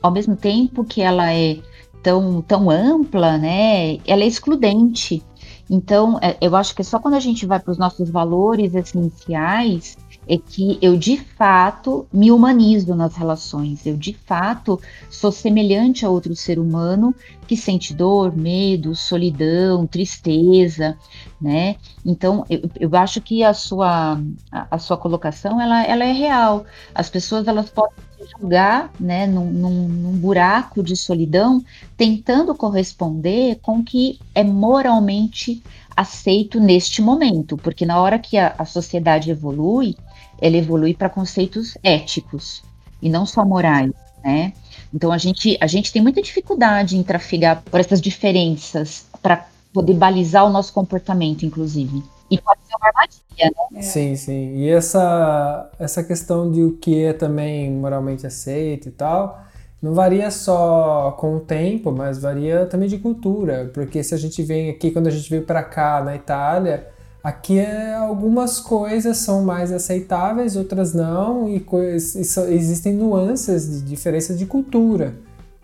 ao 0.00 0.12
mesmo 0.12 0.36
tempo 0.36 0.84
que 0.84 1.00
ela 1.00 1.32
é 1.32 1.58
tão, 2.02 2.40
tão 2.40 2.70
ampla, 2.70 3.36
né? 3.36 3.98
Ela 4.06 4.22
é 4.22 4.26
excludente. 4.26 5.24
Então, 5.68 6.18
é, 6.22 6.36
eu 6.40 6.54
acho 6.54 6.74
que 6.74 6.82
é 6.82 6.84
só 6.84 6.98
quando 6.98 7.14
a 7.14 7.20
gente 7.20 7.44
vai 7.44 7.58
para 7.58 7.72
os 7.72 7.78
nossos 7.78 8.08
valores 8.08 8.74
essenciais 8.74 9.96
é 10.28 10.36
que 10.36 10.78
eu 10.82 10.96
de 10.96 11.16
fato 11.18 12.06
me 12.12 12.32
humanizo 12.32 12.94
nas 12.94 13.14
relações, 13.14 13.86
eu 13.86 13.96
de 13.96 14.12
fato 14.12 14.80
sou 15.08 15.30
semelhante 15.30 16.04
a 16.04 16.10
outro 16.10 16.34
ser 16.34 16.58
humano 16.58 17.14
que 17.46 17.56
sente 17.56 17.94
dor, 17.94 18.36
medo, 18.36 18.94
solidão, 18.94 19.86
tristeza, 19.86 20.98
né? 21.40 21.76
Então 22.04 22.44
eu, 22.50 22.68
eu 22.78 22.90
acho 22.96 23.20
que 23.20 23.44
a 23.44 23.54
sua 23.54 24.20
a, 24.50 24.66
a, 24.70 24.78
sua 24.78 24.96
colocação 24.96 25.60
ela, 25.60 25.84
ela 25.84 26.04
é 26.04 26.12
real. 26.12 26.64
As 26.94 27.08
pessoas 27.08 27.46
elas 27.46 27.70
podem 27.70 27.94
se 28.26 28.32
julgar, 28.38 28.90
né, 28.98 29.26
num, 29.26 29.50
num, 29.50 29.88
num 29.88 30.12
buraco 30.12 30.82
de 30.82 30.96
solidão, 30.96 31.64
tentando 31.96 32.54
corresponder 32.54 33.58
com 33.62 33.78
o 33.78 33.84
que 33.84 34.18
é 34.34 34.42
moralmente 34.42 35.62
aceito 35.96 36.60
neste 36.60 37.00
momento, 37.00 37.56
porque 37.56 37.86
na 37.86 38.00
hora 38.00 38.18
que 38.18 38.36
a, 38.36 38.54
a 38.58 38.64
sociedade 38.64 39.30
evolui, 39.30 39.96
ela 40.40 40.56
evolui 40.56 40.94
para 40.94 41.08
conceitos 41.08 41.76
éticos 41.82 42.62
e 43.00 43.08
não 43.08 43.24
só 43.24 43.44
morais, 43.44 43.92
né? 44.22 44.52
Então 44.92 45.10
a 45.10 45.18
gente, 45.18 45.56
a 45.60 45.66
gente 45.66 45.92
tem 45.92 46.02
muita 46.02 46.20
dificuldade 46.20 46.96
em 46.96 47.02
trafegar 47.02 47.62
por 47.62 47.80
essas 47.80 48.00
diferenças 48.00 49.06
para 49.22 49.46
poder 49.72 49.94
balizar 49.94 50.44
o 50.44 50.50
nosso 50.50 50.72
comportamento, 50.72 51.44
inclusive. 51.44 52.02
E 52.30 52.40
pode 52.40 52.60
ser 52.66 52.74
uma 52.76 52.88
armadilha, 52.88 53.52
né? 53.70 53.82
Sim, 53.82 54.16
sim. 54.16 54.56
E 54.56 54.70
essa, 54.70 55.70
essa 55.78 56.02
questão 56.02 56.50
de 56.50 56.62
o 56.62 56.76
que 56.76 57.04
é 57.04 57.12
também 57.12 57.70
moralmente 57.70 58.26
aceito 58.26 58.88
e 58.88 58.92
tal, 58.92 59.44
não 59.80 59.94
varia 59.94 60.30
só 60.30 61.12
com 61.18 61.36
o 61.36 61.40
tempo, 61.40 61.92
mas 61.92 62.18
varia 62.18 62.66
também 62.66 62.88
de 62.88 62.98
cultura. 62.98 63.70
Porque 63.72 64.02
se 64.02 64.14
a 64.14 64.18
gente 64.18 64.42
vem 64.42 64.70
aqui, 64.70 64.90
quando 64.90 65.06
a 65.06 65.10
gente 65.10 65.28
veio 65.30 65.44
para 65.44 65.62
cá, 65.62 66.02
na 66.02 66.16
Itália, 66.16 66.88
Aqui 67.26 67.58
é, 67.58 67.92
algumas 67.92 68.60
coisas 68.60 69.16
são 69.16 69.42
mais 69.42 69.72
aceitáveis, 69.72 70.54
outras 70.54 70.94
não, 70.94 71.48
e, 71.48 71.56
e 71.56 72.24
so, 72.24 72.42
existem 72.42 72.92
nuances 72.92 73.68
de 73.68 73.82
diferença 73.82 74.32
de 74.32 74.46
cultura. 74.46 75.12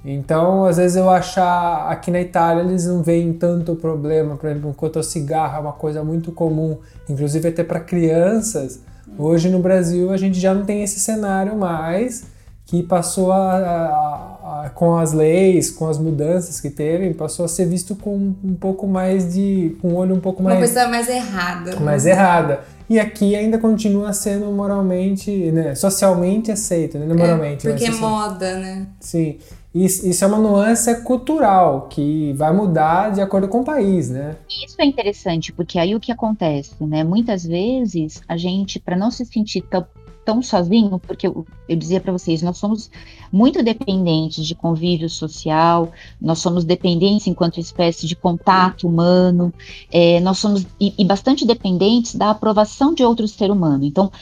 Então, 0.05 0.65
às 0.65 0.79
vezes 0.79 0.97
eu 0.97 1.09
achar 1.09 1.89
aqui 1.89 2.11
na 2.11 2.21
Itália 2.21 2.63
eles 2.63 2.87
não 2.87 3.03
veem 3.03 3.33
tanto 3.33 3.77
problema, 3.77 4.37
por 4.37 4.51
exemplo, 4.51 4.71
enquanto 4.71 4.99
o 4.99 5.03
cigarro 5.03 5.57
é 5.57 5.61
uma 5.61 5.73
coisa 5.73 6.03
muito 6.03 6.33
comum, 6.33 6.79
inclusive 7.09 7.49
até 7.49 7.63
para 7.63 7.79
crianças. 7.79 8.81
Hoje 9.17 9.49
no 9.49 9.61
Brasil 9.61 10.11
a 10.11 10.17
gente 10.17 10.41
já 10.41 10.53
não 10.53 10.65
tem 10.65 10.83
esse 10.83 10.99
cenário 10.99 11.57
mais, 11.57 12.25
que 12.73 12.83
passou 12.83 13.31
a, 13.31 13.57
a, 13.59 14.65
a, 14.65 14.71
com 14.71 14.97
as 14.97 15.13
leis, 15.13 15.71
com 15.71 15.89
as 15.89 15.99
mudanças 15.99 16.59
que 16.59 16.71
teve, 16.71 17.13
passou 17.13 17.45
a 17.45 17.49
ser 17.49 17.67
visto 17.67 17.95
com 17.95 18.35
um 18.43 18.55
pouco 18.55 18.87
mais 18.87 19.35
de. 19.35 19.77
com 19.83 19.89
um 19.91 19.97
olho 19.97 20.15
um 20.15 20.21
pouco 20.21 20.43
mais. 20.43 20.57
Uma 20.57 20.65
coisa 20.65 20.89
mais 20.89 21.09
errada. 21.09 21.77
Mais 21.81 22.07
errada. 22.07 22.61
E 22.89 22.99
aqui 22.99 23.37
ainda 23.37 23.59
continua 23.59 24.13
sendo 24.15 24.47
moralmente, 24.47 25.31
né, 25.51 25.75
socialmente 25.75 26.51
aceito, 26.51 26.99
né? 26.99 27.07
Moralmente. 27.13 27.69
É, 27.69 27.71
porque 27.71 27.85
é 27.85 27.91
moda, 27.91 28.59
né? 28.59 28.87
Sim. 29.01 29.39
Isso, 29.75 30.23
é 30.23 30.27
uma 30.27 30.39
nuance 30.39 31.03
cultural 31.03 31.89
que 31.89 32.33
vai 32.35 32.53
mudar 32.53 33.11
de 33.11 33.23
acordo 33.23 33.49
com 33.49 33.61
o 33.61 33.65
país, 33.65 34.11
né? 34.11 34.37
Isso 34.49 34.77
é 34.79 34.85
interessante, 34.85 35.53
porque 35.53 35.79
aí 35.79 35.95
o 35.95 36.01
que 36.01 36.13
acontece, 36.13 36.75
né? 36.85 37.03
Muitas 37.03 37.45
vezes 37.45 38.23
a 38.29 38.37
gente, 38.37 38.79
para 38.79 38.97
não 38.97 39.11
se 39.11 39.25
sentir 39.25 39.63
tão 39.63 39.87
tão 40.25 40.43
sozinho, 40.43 40.99
porque 40.99 41.27
eu, 41.27 41.45
eu 41.69 41.77
dizia 41.77 42.01
para 42.01 42.13
vocês, 42.13 42.43
nós 42.43 42.57
somos 42.57 42.91
muito 43.31 43.63
dependentes 43.63 44.47
de 44.47 44.55
convívio 44.55 45.09
social, 45.09 45.91
nós 46.21 46.39
somos 46.39 46.65
dependentes 46.65 47.27
enquanto 47.27 47.59
espécie 47.59 48.07
de 48.07 48.15
contato 48.15 48.87
humano, 48.87 49.53
é, 49.91 50.21
nós 50.21 50.39
somos 50.39 50.67
e, 50.81 50.95
e 50.97 51.05
bastante 51.05 51.47
dependentes 51.47 52.15
da 52.15 52.31
aprovação 52.31 52.95
de 52.95 53.03
outro 53.03 53.27
ser 53.27 53.51
humano. 53.51 53.85
Então, 53.85 54.13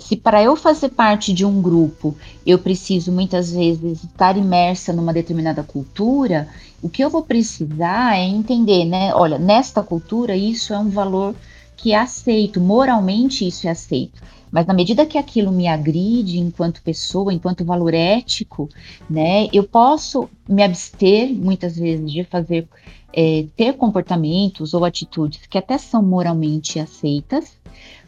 se 0.00 0.16
para 0.16 0.42
eu 0.42 0.56
fazer 0.56 0.90
parte 0.90 1.32
de 1.32 1.44
um 1.44 1.62
grupo 1.62 2.16
eu 2.46 2.58
preciso 2.58 3.12
muitas 3.12 3.52
vezes 3.52 4.02
estar 4.04 4.36
imersa 4.36 4.92
numa 4.92 5.12
determinada 5.12 5.62
cultura, 5.62 6.48
o 6.82 6.88
que 6.88 7.02
eu 7.02 7.10
vou 7.10 7.22
precisar 7.22 8.16
é 8.16 8.24
entender, 8.24 8.84
né? 8.84 9.14
Olha, 9.14 9.38
nesta 9.38 9.82
cultura 9.82 10.36
isso 10.36 10.72
é 10.72 10.78
um 10.78 10.88
valor 10.88 11.34
que 11.76 11.92
é 11.92 11.98
aceito, 11.98 12.60
moralmente 12.60 13.46
isso 13.46 13.66
é 13.66 13.70
aceito. 13.70 14.22
Mas 14.50 14.66
na 14.66 14.74
medida 14.74 15.04
que 15.04 15.18
aquilo 15.18 15.52
me 15.52 15.68
agride 15.68 16.38
enquanto 16.38 16.82
pessoa, 16.82 17.32
enquanto 17.32 17.64
valor 17.64 17.92
ético, 17.92 18.68
né, 19.08 19.48
eu 19.52 19.64
posso 19.64 20.30
me 20.48 20.62
abster 20.62 21.28
muitas 21.28 21.76
vezes 21.76 22.10
de 22.10 22.24
fazer 22.24 22.66
é, 23.12 23.46
ter 23.56 23.74
comportamentos 23.74 24.74
ou 24.74 24.84
atitudes 24.84 25.46
que 25.46 25.58
até 25.58 25.78
são 25.78 26.02
moralmente 26.02 26.78
aceitas, 26.78 27.56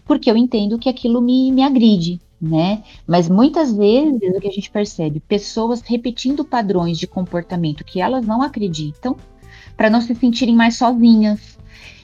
porque 0.09 0.31
eu 0.31 0.37
entendo 0.37 0.79
que 0.79 0.89
aquilo 0.89 1.21
me, 1.21 1.53
me 1.53 1.63
agride, 1.63 2.19
né? 2.41 2.83
Mas 3.07 3.29
muitas 3.29 3.73
vezes 3.73 4.35
o 4.35 4.41
que 4.41 4.49
a 4.49 4.53
gente 4.53 4.71
percebe, 4.71 5.21
pessoas 5.21 5.83
repetindo 5.83 6.45
padrões 6.47 6.99
de 6.99 7.07
comportamento 7.07 7.85
que 7.85 8.01
elas 8.01 8.27
não 8.27 8.41
acreditam, 8.41 9.15
para 9.77 9.91
não 9.91 10.01
se 10.01 10.15
sentirem 10.15 10.57
mais 10.57 10.77
sozinhas, 10.77 11.58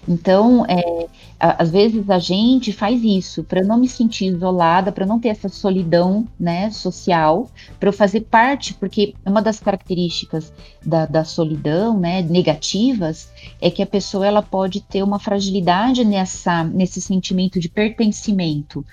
Então, 0.07 0.65
é, 0.67 1.07
às 1.39 1.71
vezes 1.71 2.09
a 2.11 2.19
gente 2.19 2.73
faz 2.73 3.03
isso 3.03 3.43
para 3.43 3.63
não 3.63 3.79
me 3.79 3.89
sentir 3.89 4.27
isolada, 4.27 4.93
para 4.93 5.07
não 5.07 5.19
ter 5.19 5.29
essa 5.29 5.49
solidão 5.49 6.27
né, 6.39 6.71
social, 6.71 7.51
para 7.81 7.89
eu 7.89 7.93
fazer 7.93 8.23
parte, 8.23 8.75
porque 8.75 9.15
uma 9.25 9.41
das 9.41 9.59
características 9.59 10.53
da, 10.85 11.07
da, 11.07 11.25
solidão 11.25 11.99
né, 11.99 12.23
negativas 12.23 13.31
é 13.61 13.71
que 13.71 13.83
a 13.83 13.87
pessoa 13.87 14.27
ela 14.27 14.43
pode 14.43 14.81
ter 14.81 15.03
uma 15.03 15.19
fragilidade 15.19 16.05
nessa, 16.05 16.65
nesse 16.65 17.01
sentimento 17.01 17.59
de 17.59 17.69
pertencimento. 17.69 18.85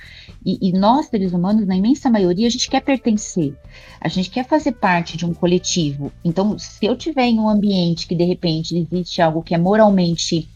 E, 0.45 0.69
e 0.69 0.71
nós, 0.71 1.08
seres 1.08 1.34
humanos, 1.34 1.67
na 1.67 1.76
imensa 1.76 2.10
maioria, 2.10 2.47
a 2.47 2.50
gente 2.50 2.69
quer 2.69 2.82
pertencer, 2.82 3.54
a 4.00 4.08
gente 4.08 4.30
quer 4.30 4.47
fazer 4.47 4.71
parte 4.74 5.17
de 5.17 5.26
um 5.26 5.34
coletivo. 5.34 6.12
Então, 6.24 6.58
se 6.58 6.86
eu 6.86 6.95
tiver 6.95 7.28
em 7.28 7.39
um 7.39 7.50
ambiente 7.50 8.08
que 8.08 8.15
de 8.15 8.24
repente 8.24 8.78
existe 8.78 9.21
algo 9.21 9.43
que 9.43 9.54
é 9.54 9.58
moralmente 9.58 10.50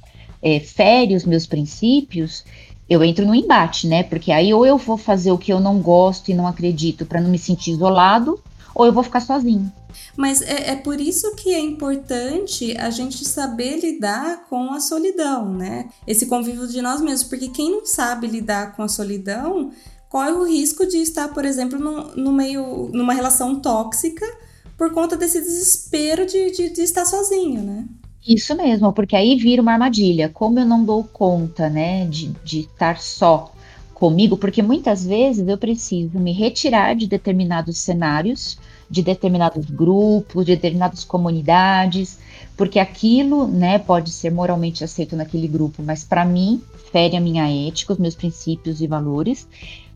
é, 0.45 0.59
fere 0.59 1.15
os 1.15 1.25
meus 1.25 1.47
princípios, 1.47 2.45
eu 2.87 3.03
entro 3.03 3.25
no 3.25 3.33
embate, 3.33 3.87
né? 3.87 4.03
Porque 4.03 4.31
aí 4.31 4.53
ou 4.53 4.63
eu 4.63 4.77
vou 4.77 4.95
fazer 4.95 5.31
o 5.31 5.39
que 5.39 5.51
eu 5.51 5.59
não 5.59 5.79
gosto 5.79 6.29
e 6.29 6.35
não 6.35 6.45
acredito 6.45 7.03
para 7.03 7.19
não 7.19 7.31
me 7.31 7.39
sentir 7.39 7.71
isolado, 7.71 8.39
ou 8.75 8.85
eu 8.85 8.93
vou 8.93 9.01
ficar 9.01 9.21
sozinho. 9.21 9.73
Mas 10.15 10.43
é, 10.43 10.71
é, 10.71 10.75
por 10.75 11.01
isso 11.01 11.33
que 11.35 11.51
é 11.51 11.59
importante 11.59 12.77
a 12.77 12.91
gente 12.91 13.25
saber 13.25 13.79
lidar 13.79 14.45
com 14.47 14.71
a 14.71 14.79
solidão, 14.79 15.51
né? 15.51 15.89
Esse 16.05 16.27
convívio 16.27 16.67
de 16.67 16.79
nós 16.79 17.01
mesmos, 17.01 17.27
porque 17.27 17.47
quem 17.47 17.71
não 17.71 17.85
sabe 17.85 18.27
lidar 18.27 18.75
com 18.75 18.83
a 18.83 18.87
solidão 18.87 19.71
corre 20.09 20.31
o 20.31 20.45
risco 20.45 20.85
de 20.85 20.97
estar, 20.97 21.29
por 21.29 21.43
exemplo, 21.43 21.79
no, 21.79 22.15
no 22.15 22.31
meio, 22.31 22.91
numa 22.93 23.13
relação 23.13 23.59
tóxica 23.59 24.25
por 24.77 24.93
conta 24.93 25.17
desse 25.17 25.41
desespero 25.41 26.25
de, 26.27 26.51
de, 26.51 26.69
de 26.69 26.81
estar 26.81 27.05
sozinho, 27.05 27.63
né? 27.63 27.85
Isso 28.27 28.55
mesmo, 28.55 28.91
porque 28.91 29.15
aí 29.15 29.35
vira 29.35 29.61
uma 29.61 29.73
armadilha. 29.73 30.29
Como 30.29 30.59
eu 30.59 30.65
não 30.65 30.83
dou 30.83 31.03
conta, 31.03 31.69
né, 31.69 32.05
de, 32.07 32.29
de 32.43 32.61
estar 32.61 32.99
só 32.99 33.51
comigo, 33.93 34.35
porque 34.35 34.61
muitas 34.61 35.05
vezes 35.05 35.47
eu 35.47 35.57
preciso 35.57 36.19
me 36.19 36.33
retirar 36.33 36.95
de 36.95 37.07
determinados 37.07 37.77
cenários, 37.77 38.57
de 38.89 39.01
determinados 39.01 39.65
grupos, 39.69 40.45
de 40.45 40.55
determinadas 40.55 41.03
comunidades, 41.03 42.19
porque 42.57 42.79
aquilo, 42.79 43.47
né, 43.47 43.79
pode 43.79 44.11
ser 44.11 44.31
moralmente 44.31 44.83
aceito 44.83 45.15
naquele 45.15 45.47
grupo, 45.47 45.81
mas 45.83 46.03
para 46.03 46.25
mim 46.25 46.61
fere 46.91 47.15
a 47.15 47.21
minha 47.21 47.47
ética, 47.67 47.93
os 47.93 47.99
meus 47.99 48.15
princípios 48.15 48.81
e 48.81 48.87
valores. 48.87 49.47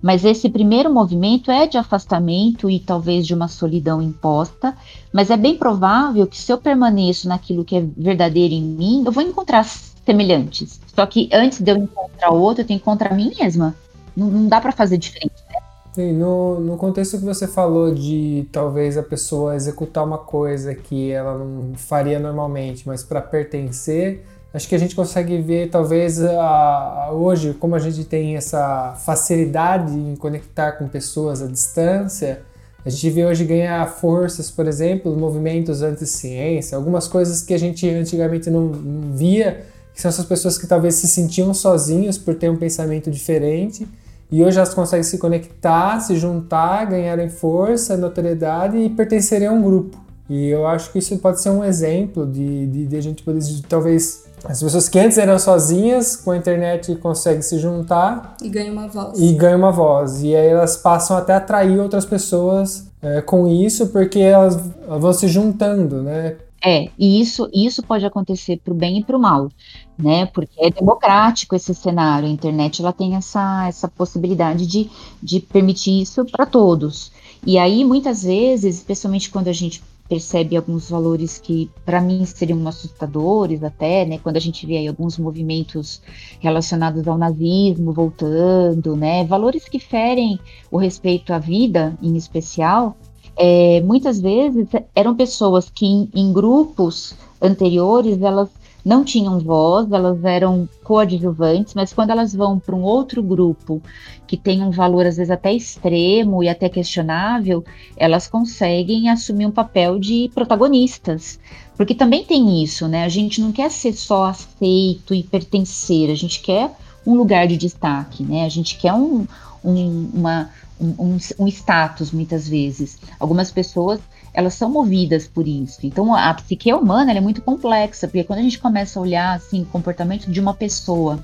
Mas 0.02 0.24
esse 0.24 0.50
primeiro 0.50 0.94
movimento 0.94 1.52
é 1.52 1.68
de 1.68 1.78
afastamento 1.78 2.70
e 2.70 2.80
talvez 2.80 3.28
de 3.28 3.34
uma 3.34 3.48
solidão 3.48 4.02
imposta, 4.02 4.76
mas 5.12 5.30
é 5.30 5.36
bem 5.36 5.58
provável 5.58 6.26
que 6.26 6.38
se 6.38 6.52
eu 6.52 6.58
permaneço 6.58 7.28
naquilo 7.28 7.66
que 7.66 7.76
é 7.76 7.86
verdadeiro 7.98 8.54
em 8.54 8.64
mim, 8.64 9.04
eu 9.06 9.12
vou 9.12 9.24
encontrar 9.24 9.64
semelhantes. 9.64 10.80
Só 10.96 11.06
que 11.06 11.30
antes 11.34 11.60
de 11.60 11.72
eu 11.72 11.78
encontrar 11.78 12.32
outro, 12.32 12.64
eu 12.64 12.68
tenho 12.68 12.80
que 12.80 12.84
encontrar 12.84 13.12
a 13.12 13.16
mim 13.16 13.34
mesma. 13.38 13.76
Não, 14.16 14.28
não 14.28 14.48
dá 14.48 14.62
para 14.62 14.72
fazer 14.72 14.98
diferente, 14.98 15.34
né? 15.50 15.60
Sim, 15.94 16.14
no, 16.14 16.60
no 16.60 16.78
contexto 16.78 17.18
que 17.18 17.26
você 17.26 17.48
falou 17.48 17.94
de 17.94 18.48
talvez 18.52 18.98
a 18.98 19.04
pessoa 19.04 19.56
executar 19.56 20.06
uma 20.06 20.18
coisa 20.18 20.74
que 20.74 21.12
ela 21.12 21.38
não 21.38 21.74
faria 21.76 22.20
normalmente, 22.20 22.88
mas 22.88 23.04
para 23.04 23.22
pertencer, 23.22 24.24
acho 24.54 24.68
que 24.68 24.76
a 24.76 24.78
gente 24.78 24.96
consegue 24.96 25.38
ver 25.42 25.70
talvez 25.70 26.22
a, 26.22 27.06
a, 27.06 27.12
hoje 27.12 27.54
como 27.54 27.76
a 27.76 27.80
gente 27.80 28.04
tem 28.04 28.36
essa 28.36 28.96
facilidade 29.04 29.94
em 29.94 30.16
conectar 30.16 30.74
com 30.74 30.88
pessoas 30.88 31.42
à 31.42 31.48
distância 31.48 32.42
a 32.86 32.90
gente 32.90 33.10
vê 33.10 33.26
hoje 33.26 33.46
ganhar 33.46 33.86
forças 33.88 34.50
por 34.50 34.68
exemplo 34.68 35.16
movimentos 35.16 35.82
anti-ciência 35.82 36.76
algumas 36.76 37.08
coisas 37.08 37.42
que 37.42 37.54
a 37.54 37.60
gente 37.60 37.88
antigamente 37.90 38.50
não, 38.50 38.68
não 38.68 39.14
via 39.16 39.66
que 39.94 40.02
são 40.02 40.10
essas 40.10 40.26
pessoas 40.26 40.58
que 40.58 40.66
talvez 40.66 40.96
se 40.96 41.08
sentiam 41.08 41.54
sozinhas 41.54 42.18
por 42.18 42.34
ter 42.36 42.50
um 42.50 42.58
pensamento 42.58 43.12
diferente 43.12 43.88
e 44.32 44.44
hoje 44.44 44.58
elas 44.58 44.74
conseguem 44.74 45.04
se 45.04 45.18
conectar, 45.18 46.00
se 46.00 46.16
juntar, 46.16 46.86
ganharem 46.86 47.30
força, 47.30 47.98
notoriedade 47.98 48.78
e 48.78 48.90
pertencerem 48.90 49.48
a 49.48 49.52
um 49.52 49.62
grupo. 49.62 49.98
E 50.30 50.48
eu 50.48 50.68
acho 50.68 50.92
que 50.92 51.00
isso 51.00 51.18
pode 51.18 51.42
ser 51.42 51.50
um 51.50 51.64
exemplo 51.64 52.28
de, 52.28 52.68
de, 52.68 52.86
de 52.86 52.96
a 52.96 53.02
gente 53.02 53.24
poder, 53.24 53.40
de, 53.40 53.64
talvez, 53.64 54.26
as 54.46 54.62
pessoas 54.62 54.90
que 54.90 55.00
antes 55.00 55.18
eram 55.18 55.38
sozinhas, 55.38 56.16
com 56.16 56.32
a 56.32 56.38
internet 56.38 56.96
conseguem 56.96 57.42
se 57.42 57.60
juntar. 57.60 58.36
E 58.42 58.50
ganham 58.50 58.74
uma 58.74 58.88
voz. 58.88 59.20
E 59.20 59.34
ganham 59.34 59.60
uma 59.60 59.72
voz. 59.72 60.22
E 60.22 60.36
aí 60.36 60.48
elas 60.48 60.78
passam 60.78 61.18
até 61.18 61.34
a 61.34 61.38
atrair 61.38 61.80
outras 61.80 62.06
pessoas 62.06 62.88
é, 63.02 63.22
com 63.22 63.48
isso, 63.48 63.88
porque 63.88 64.20
elas 64.20 64.56
vão 64.88 65.14
se 65.14 65.28
juntando, 65.28 66.02
né? 66.02 66.36
É, 66.62 66.90
e 67.00 67.22
isso, 67.22 67.50
isso 67.54 67.82
pode 67.82 68.06
acontecer 68.06 68.60
para 68.64 68.74
o 68.74 68.76
bem 68.76 69.00
e 69.00 69.04
para 69.04 69.16
o 69.16 69.20
mal, 69.20 69.50
né? 69.98 70.26
Porque 70.26 70.54
é 70.58 70.70
democrático 70.70 71.56
esse 71.56 71.74
cenário. 71.74 72.28
A 72.28 72.32
internet 72.32 72.82
ela 72.82 72.92
tem 72.92 73.16
essa, 73.16 73.68
essa 73.68 73.88
possibilidade 73.88 74.68
de, 74.68 74.90
de 75.24 75.40
permitir 75.40 76.02
isso 76.02 76.26
para 76.26 76.46
todos. 76.46 77.12
E 77.46 77.58
aí, 77.58 77.86
muitas 77.86 78.24
vezes, 78.24 78.78
especialmente 78.78 79.30
quando 79.30 79.48
a 79.48 79.54
gente 79.54 79.82
percebe 80.10 80.58
alguns 80.58 80.90
valores 80.90 81.38
que 81.38 81.70
para 81.86 82.02
mim 82.02 82.26
seriam 82.26 82.68
assustadores 82.68 83.64
até, 83.64 84.06
né, 84.06 84.18
quando 84.18 84.38
a 84.38 84.42
gente 84.42 84.66
vê 84.66 84.78
aí 84.78 84.88
alguns 84.88 85.20
movimentos 85.20 86.02
relacionados 86.40 87.08
ao 87.08 87.18
nazismo 87.18 87.94
voltando, 87.94 88.96
né, 88.96 89.24
valores 89.24 89.70
que 89.70 89.78
ferem 89.78 90.40
o 90.72 90.78
respeito 90.78 91.32
à 91.32 91.38
vida 91.38 91.96
em 92.02 92.18
especial, 92.18 92.98
é, 93.38 93.80
muitas 93.82 94.20
vezes 94.20 94.68
eram 94.96 95.16
pessoas 95.16 95.70
que 95.70 95.86
em, 95.86 96.10
em 96.14 96.34
grupos 96.34 97.14
anteriores 97.42 98.22
elas 98.22 98.50
não 98.84 99.04
tinham 99.04 99.40
voz, 99.40 99.92
elas 99.92 100.24
eram 100.24 100.68
coadjuvantes, 100.84 101.74
mas 101.74 101.94
quando 101.94 102.12
elas 102.12 102.34
vão 102.34 102.58
para 102.58 102.76
um 102.76 102.82
outro 102.82 103.22
grupo 103.22 103.82
que 104.26 104.38
tem 104.38 104.64
um 104.64 104.72
valor 104.72 105.06
às 105.06 105.18
vezes 105.18 105.32
até 105.32 105.54
extremo 105.54 106.44
e 106.44 106.50
até 106.50 106.70
questionável, 106.70 107.64
elas 107.98 108.28
conseguem 108.28 109.10
assumir 109.10 109.46
um 109.46 109.52
papel 109.52 110.00
de 110.00 110.30
protagonistas. 110.34 111.40
Porque 111.76 111.96
também 111.96 112.24
tem 112.24 112.64
isso, 112.64 112.88
né? 112.88 113.06
A 113.06 113.10
gente 113.10 113.42
não 113.42 113.52
quer 113.52 113.72
ser 113.72 113.94
só 113.94 114.26
aceito 114.26 115.14
e 115.14 115.24
pertencer, 115.24 116.10
a 116.10 116.16
gente 116.16 116.42
quer 116.42 116.72
um 117.06 117.16
lugar 117.16 117.48
de 117.48 117.58
destaque, 117.58 118.24
né? 118.24 118.46
A 118.46 118.50
gente 118.50 118.78
quer 118.78 118.94
um, 118.94 119.26
um, 119.64 120.10
uma, 120.14 120.50
um, 120.80 121.18
um 121.40 121.48
status 121.48 122.12
muitas 122.12 122.48
vezes. 122.48 123.00
Algumas 123.20 123.52
pessoas 123.52 124.00
elas 124.34 124.54
são 124.54 124.70
movidas 124.70 125.28
por 125.28 125.48
isso. 125.48 125.80
Então 125.84 126.14
a 126.14 126.34
psique 126.34 126.74
humana 126.74 127.12
é 127.12 127.22
muito 127.22 127.42
complexa, 127.42 128.08
porque 128.08 128.24
quando 128.24 128.40
a 128.40 128.44
gente 128.44 128.60
começa 128.60 129.00
a 129.00 129.02
olhar 129.02 129.36
assim 129.36 129.62
o 129.62 129.66
comportamento 129.66 130.30
de 130.32 130.40
uma 130.40 130.54
pessoa 130.54 131.20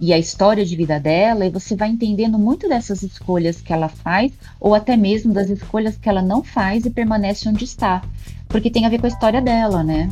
e 0.00 0.12
a 0.12 0.18
história 0.18 0.64
de 0.64 0.76
vida 0.76 1.00
dela, 1.00 1.44
e 1.44 1.50
você 1.50 1.74
vai 1.74 1.88
entendendo 1.88 2.38
muito 2.38 2.68
dessas 2.68 3.02
escolhas 3.02 3.60
que 3.60 3.72
ela 3.72 3.88
faz, 3.88 4.32
ou 4.60 4.74
até 4.74 4.96
mesmo 4.96 5.32
das 5.32 5.50
escolhas 5.50 5.96
que 5.96 6.08
ela 6.08 6.22
não 6.22 6.44
faz 6.44 6.84
e 6.84 6.90
permanece 6.90 7.48
onde 7.48 7.64
está, 7.64 8.02
porque 8.48 8.70
tem 8.70 8.86
a 8.86 8.88
ver 8.88 9.00
com 9.00 9.06
a 9.06 9.10
história 9.10 9.42
dela, 9.42 9.82
né? 9.82 10.08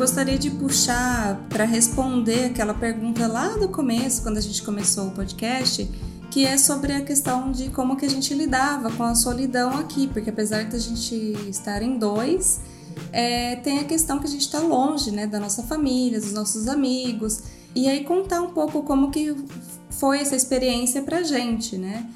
Gostaria 0.00 0.38
de 0.38 0.50
puxar 0.50 1.46
para 1.48 1.64
responder 1.64 2.46
aquela 2.46 2.74
pergunta 2.74 3.26
lá 3.26 3.56
do 3.56 3.68
começo, 3.68 4.22
quando 4.22 4.38
a 4.38 4.40
gente 4.40 4.62
começou 4.62 5.08
o 5.08 5.10
podcast, 5.10 5.88
que 6.30 6.44
é 6.44 6.56
sobre 6.58 6.92
a 6.92 7.00
questão 7.02 7.52
de 7.52 7.70
como 7.70 7.96
que 7.96 8.06
a 8.06 8.08
gente 8.08 8.34
lidava 8.34 8.90
com 8.92 9.02
a 9.02 9.14
solidão 9.14 9.78
aqui, 9.78 10.06
porque 10.08 10.30
apesar 10.30 10.64
de 10.64 10.74
a 10.74 10.78
gente 10.78 11.14
estar 11.48 11.82
em 11.82 11.98
dois, 11.98 12.60
é, 13.12 13.56
tem 13.56 13.78
a 13.78 13.84
questão 13.84 14.18
que 14.18 14.26
a 14.26 14.28
gente 14.28 14.40
está 14.40 14.58
longe, 14.58 15.10
né, 15.10 15.26
da 15.26 15.38
nossa 15.38 15.62
família, 15.62 16.18
dos 16.18 16.32
nossos 16.32 16.66
amigos, 16.66 17.42
e 17.74 17.88
aí 17.88 18.04
contar 18.04 18.40
um 18.40 18.50
pouco 18.50 18.82
como 18.82 19.10
que 19.10 19.34
foi 19.90 20.18
essa 20.18 20.34
experiência 20.34 21.02
pra 21.02 21.22
gente, 21.22 21.76
né? 21.76 22.06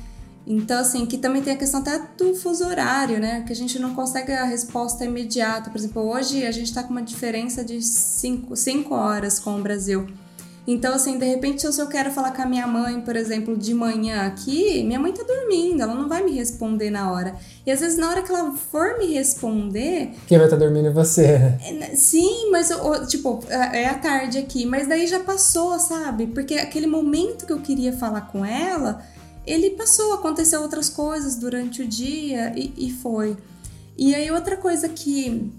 Então, 0.47 0.79
assim, 0.81 1.07
que 1.07 1.17
também 1.17 1.43
tem 1.43 1.55
a 1.55 1.57
questão 1.57 1.81
até 1.81 1.99
do 2.19 2.35
fuso 2.35 2.67
horário, 2.67 3.19
né? 3.19 3.43
Que 3.47 3.53
a 3.53 3.57
gente 3.57 3.79
não 3.79 3.95
consegue 3.95 4.33
a 4.33 4.45
resposta 4.45 5.05
imediata. 5.05 5.71
Por 5.71 5.79
exemplo, 5.79 6.03
hoje 6.03 6.47
a 6.47 6.53
gente 6.53 6.67
está 6.67 6.83
com 6.83 6.91
uma 6.91 7.03
diferença 7.03 7.65
de 7.65 7.81
5 7.81 8.95
horas 8.95 9.39
com 9.39 9.59
o 9.59 9.63
Brasil. 9.63 10.07
Então, 10.67 10.95
assim, 10.95 11.19
de 11.19 11.27
repente, 11.27 11.61
se 11.71 11.81
eu 11.81 11.87
quero 11.87 12.11
falar 12.11 12.33
com 12.33 12.41
a 12.41 12.47
minha 12.47 12.67
mãe, 12.67 12.99
por 13.03 13.17
exemplo, 13.17 13.55
de 13.55 13.75
manhã 13.75 14.27
aqui, 14.27 14.83
minha 14.83 14.99
mãe 14.99 15.13
tá 15.13 15.23
dormindo, 15.23 15.83
ela 15.83 15.95
não 15.95 16.09
vai 16.09 16.23
me 16.23 16.33
responder 16.33 16.89
na 16.89 17.13
hora. 17.13 17.35
E 17.67 17.71
às 17.71 17.81
vezes, 17.81 17.99
na 17.99 18.09
hora 18.09 18.23
que 18.23 18.33
ela 18.33 18.51
for 18.53 18.99
me 18.99 19.13
responder. 19.13 20.13
Quem 20.27 20.39
vai 20.39 20.47
estar 20.47 20.57
tá 20.57 20.65
dormindo 20.65 20.89
é 20.89 20.91
você. 20.91 21.39
Né, 21.79 21.91
sim, 21.95 22.51
mas, 22.51 22.71
tipo, 23.09 23.45
é, 23.49 23.83
é 23.83 23.89
a 23.89 23.95
tarde 23.95 24.39
aqui, 24.39 24.65
mas 24.65 24.89
daí 24.89 25.07
já 25.07 25.21
passou, 25.21 25.79
sabe? 25.79 26.29
Porque 26.29 26.55
aquele 26.55 26.87
momento 26.87 27.45
que 27.45 27.53
eu 27.53 27.61
queria 27.61 27.93
falar 27.93 28.23
com 28.23 28.43
ela 28.43 29.03
ele 29.47 29.71
passou, 29.71 30.13
aconteceu 30.15 30.63
outras 30.63 30.89
coisas 30.89 31.37
durante 31.37 31.83
o 31.83 31.87
dia 31.87 32.53
e, 32.57 32.73
e 32.77 32.93
foi. 32.93 33.37
E 33.97 34.15
aí 34.15 34.31
outra 34.31 34.57
coisa 34.57 34.89
que 34.89 35.53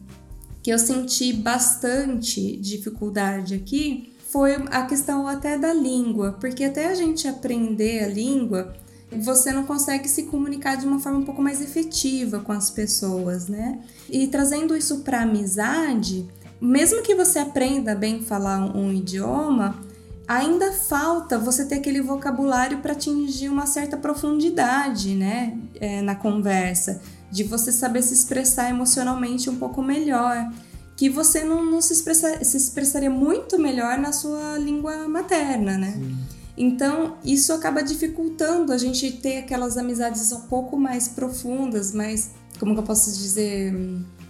que 0.66 0.72
eu 0.72 0.80
senti 0.80 1.32
bastante 1.32 2.58
dificuldade 2.58 3.54
aqui 3.54 4.16
foi 4.32 4.56
a 4.56 4.84
questão 4.88 5.28
até 5.28 5.60
da 5.60 5.72
língua, 5.72 6.38
porque 6.42 6.64
até 6.64 6.88
a 6.88 6.96
gente 6.96 7.28
aprender 7.28 8.04
a 8.04 8.08
língua, 8.08 8.76
você 9.12 9.52
não 9.52 9.64
consegue 9.64 10.10
se 10.10 10.24
comunicar 10.24 10.76
de 10.76 10.88
uma 10.88 11.00
forma 11.00 11.20
um 11.20 11.24
pouco 11.24 11.40
mais 11.40 11.62
efetiva 11.62 12.40
com 12.40 12.52
as 12.52 12.72
pessoas, 12.72 13.48
né? 13.48 13.80
E 14.10 14.26
trazendo 14.26 14.76
isso 14.76 15.02
para 15.02 15.22
amizade, 15.22 16.28
mesmo 16.60 17.04
que 17.04 17.14
você 17.14 17.38
aprenda 17.38 17.94
bem 17.94 18.24
falar 18.24 18.60
um, 18.60 18.88
um 18.88 18.92
idioma, 18.92 19.85
ainda 20.28 20.72
falta 20.72 21.38
você 21.38 21.66
ter 21.66 21.76
aquele 21.76 22.02
vocabulário 22.02 22.80
para 22.80 22.94
atingir 22.94 23.50
uma 23.50 23.66
certa 23.66 23.98
profundidade, 23.98 25.16
né, 25.16 25.58
é, 25.80 26.02
na 26.02 26.16
conversa, 26.16 27.02
de 27.32 27.44
você 27.44 27.72
saber 27.72 28.02
se 28.02 28.14
expressar 28.14 28.70
emocionalmente 28.70 29.50
um 29.50 29.58
pouco 29.58 29.82
melhor, 29.82 30.52
que 30.96 31.10
você 31.10 31.44
não, 31.44 31.66
não 31.66 31.82
se, 31.82 31.94
expressa, 31.94 32.44
se 32.44 32.56
expressaria 32.56 33.10
muito 33.10 33.60
melhor 33.60 33.98
na 33.98 34.14
sua 34.14 34.58
língua 34.58 35.08
materna, 35.08 35.78
né? 35.78 35.92
Sim. 35.92 36.18
Então, 36.58 37.18
isso 37.24 37.52
acaba 37.52 37.84
dificultando 37.84 38.72
a 38.72 38.78
gente 38.78 39.12
ter 39.12 39.40
aquelas 39.40 39.78
amizades 39.78 40.32
um 40.32 40.42
pouco 40.42 40.78
mais 40.78 41.08
profundas, 41.08 41.92
mais, 41.92 42.32
como 42.58 42.74
que 42.74 42.80
eu 42.80 42.86
posso 42.86 43.12
dizer, 43.12 43.74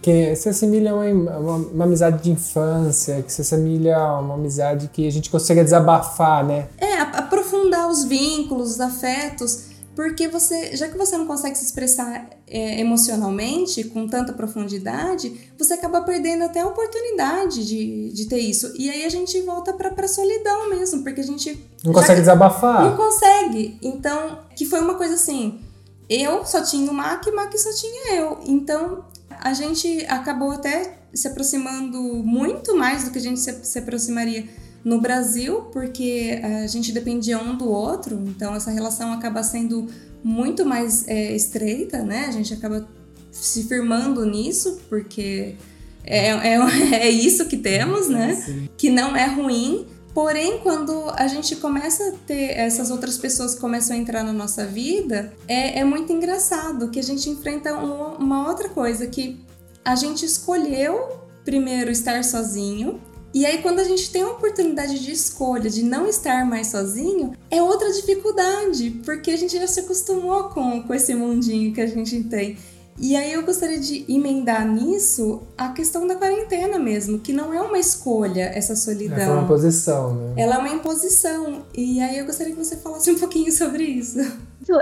que 0.02 0.36
se 0.36 0.48
assemelha 0.48 0.92
a 0.92 0.94
uma, 0.94 1.38
uma, 1.38 1.56
uma, 1.56 1.84
amizade 1.84 2.22
de 2.22 2.30
infância, 2.30 3.22
que 3.22 3.32
se 3.32 3.40
assemelha 3.40 3.96
a 3.96 4.20
uma 4.20 4.34
amizade 4.34 4.88
que 4.92 5.06
a 5.06 5.10
gente 5.10 5.28
consegue 5.28 5.62
desabafar, 5.64 6.46
né? 6.46 6.68
É, 6.78 7.00
aprofundar 7.00 7.88
os 7.88 8.04
vínculos, 8.04 8.72
os 8.72 8.80
afetos, 8.80 9.76
porque 9.96 10.28
você, 10.28 10.76
já 10.76 10.88
que 10.88 10.96
você 10.96 11.16
não 11.16 11.26
consegue 11.26 11.56
se 11.56 11.64
expressar 11.64 12.28
é, 12.46 12.78
emocionalmente 12.80 13.82
com 13.84 14.06
tanta 14.06 14.32
profundidade, 14.32 15.50
você 15.58 15.72
acaba 15.72 16.02
perdendo 16.02 16.44
até 16.44 16.60
a 16.60 16.66
oportunidade 16.66 17.66
de, 17.66 18.12
de 18.12 18.26
ter 18.26 18.38
isso. 18.38 18.72
E 18.78 18.90
aí 18.90 19.06
a 19.06 19.08
gente 19.08 19.40
volta 19.40 19.72
pra, 19.72 19.90
pra 19.90 20.06
solidão 20.06 20.68
mesmo, 20.68 21.02
porque 21.02 21.22
a 21.22 21.24
gente. 21.24 21.66
Não 21.82 21.94
consegue 21.94 22.20
desabafar. 22.20 22.84
Não 22.84 22.96
consegue. 22.96 23.78
Então, 23.82 24.40
que 24.54 24.66
foi 24.66 24.80
uma 24.80 24.94
coisa 24.94 25.14
assim. 25.14 25.60
Eu 26.08 26.44
só 26.44 26.62
tinha 26.62 26.90
o 26.90 26.94
Mac 26.94 27.26
e 27.26 27.30
o 27.30 27.36
Mac 27.36 27.52
só 27.56 27.72
tinha 27.74 28.14
eu. 28.14 28.40
Então, 28.46 29.04
a 29.28 29.52
gente 29.52 30.04
acabou 30.06 30.52
até 30.52 30.98
se 31.12 31.26
aproximando 31.26 32.00
muito 32.00 32.76
mais 32.76 33.04
do 33.04 33.10
que 33.10 33.18
a 33.18 33.22
gente 33.22 33.40
se, 33.40 33.64
se 33.64 33.78
aproximaria 33.78 34.46
no 34.84 35.00
Brasil, 35.00 35.62
porque 35.72 36.40
a 36.42 36.66
gente 36.68 36.92
dependia 36.92 37.38
um 37.42 37.56
do 37.56 37.68
outro, 37.68 38.22
então 38.28 38.54
essa 38.54 38.70
relação 38.70 39.12
acaba 39.12 39.42
sendo 39.42 39.88
muito 40.22 40.64
mais 40.64 41.08
é, 41.08 41.34
estreita, 41.34 42.04
né? 42.04 42.26
A 42.28 42.30
gente 42.30 42.54
acaba 42.54 42.86
se 43.32 43.64
firmando 43.64 44.24
nisso, 44.24 44.78
porque 44.88 45.56
é, 46.04 46.28
é, 46.28 46.58
é 47.02 47.10
isso 47.10 47.46
que 47.46 47.56
temos, 47.56 48.08
né? 48.08 48.34
Sim. 48.36 48.68
Que 48.76 48.88
não 48.88 49.16
é 49.16 49.26
ruim, 49.26 49.86
Porém, 50.16 50.60
quando 50.62 51.10
a 51.10 51.26
gente 51.26 51.56
começa 51.56 52.08
a 52.08 52.12
ter 52.26 52.56
essas 52.56 52.90
outras 52.90 53.18
pessoas 53.18 53.54
que 53.54 53.60
começam 53.60 53.94
a 53.94 53.98
entrar 53.98 54.24
na 54.24 54.32
nossa 54.32 54.64
vida, 54.64 55.30
é, 55.46 55.80
é 55.80 55.84
muito 55.84 56.10
engraçado 56.10 56.88
que 56.88 56.98
a 56.98 57.02
gente 57.02 57.28
enfrenta 57.28 57.74
um, 57.74 58.14
uma 58.14 58.48
outra 58.48 58.70
coisa 58.70 59.06
que 59.06 59.38
a 59.84 59.94
gente 59.94 60.24
escolheu 60.24 61.20
primeiro 61.44 61.90
estar 61.90 62.24
sozinho. 62.24 62.98
E 63.34 63.44
aí, 63.44 63.60
quando 63.60 63.80
a 63.80 63.84
gente 63.84 64.10
tem 64.10 64.22
a 64.22 64.30
oportunidade 64.30 64.98
de 65.00 65.12
escolha 65.12 65.68
de 65.68 65.82
não 65.82 66.08
estar 66.08 66.46
mais 66.46 66.68
sozinho, 66.68 67.34
é 67.50 67.60
outra 67.60 67.92
dificuldade, 67.92 69.02
porque 69.04 69.30
a 69.30 69.36
gente 69.36 69.58
já 69.58 69.66
se 69.66 69.80
acostumou 69.80 70.44
com, 70.44 70.82
com 70.82 70.94
esse 70.94 71.14
mundinho 71.14 71.74
que 71.74 71.80
a 71.82 71.86
gente 71.86 72.24
tem. 72.24 72.56
E 72.98 73.14
aí 73.14 73.32
eu 73.32 73.44
gostaria 73.44 73.78
de 73.78 74.04
emendar 74.08 74.66
nisso 74.66 75.42
a 75.56 75.68
questão 75.68 76.06
da 76.06 76.14
quarentena 76.14 76.78
mesmo, 76.78 77.18
que 77.18 77.32
não 77.32 77.52
é 77.52 77.60
uma 77.60 77.78
escolha 77.78 78.42
essa 78.42 78.74
solidão. 78.74 79.18
É 79.18 79.30
uma 79.30 79.42
imposição, 79.42 80.14
né? 80.14 80.34
Ela 80.36 80.56
é 80.56 80.58
uma 80.58 80.68
imposição. 80.70 81.62
E 81.76 82.00
aí 82.00 82.18
eu 82.18 82.26
gostaria 82.26 82.54
que 82.54 82.58
você 82.58 82.76
falasse 82.76 83.10
um 83.10 83.18
pouquinho 83.18 83.52
sobre 83.52 83.84
isso. 83.84 84.18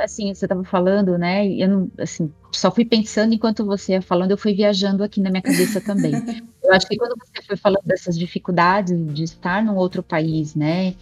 Assim, 0.02 0.32
você 0.32 0.46
estava 0.46 0.64
falando, 0.64 1.18
né? 1.18 1.46
Eu 1.46 1.68
não, 1.68 1.90
assim, 1.98 2.32
só 2.52 2.70
fui 2.70 2.84
pensando 2.84 3.34
enquanto 3.34 3.66
você 3.66 3.92
ia 3.92 4.02
falando, 4.02 4.30
eu 4.30 4.38
fui 4.38 4.54
viajando 4.54 5.02
aqui 5.02 5.20
na 5.20 5.30
minha 5.30 5.42
cabeça 5.42 5.80
também. 5.80 6.14
eu 6.62 6.72
acho 6.72 6.86
que 6.86 6.96
quando 6.96 7.14
você 7.18 7.42
foi 7.46 7.56
falando 7.56 7.84
dessas 7.84 8.16
dificuldades 8.16 8.96
de 9.12 9.24
estar 9.24 9.62
num 9.62 9.76
outro 9.76 10.02
país, 10.02 10.54
né? 10.54 10.94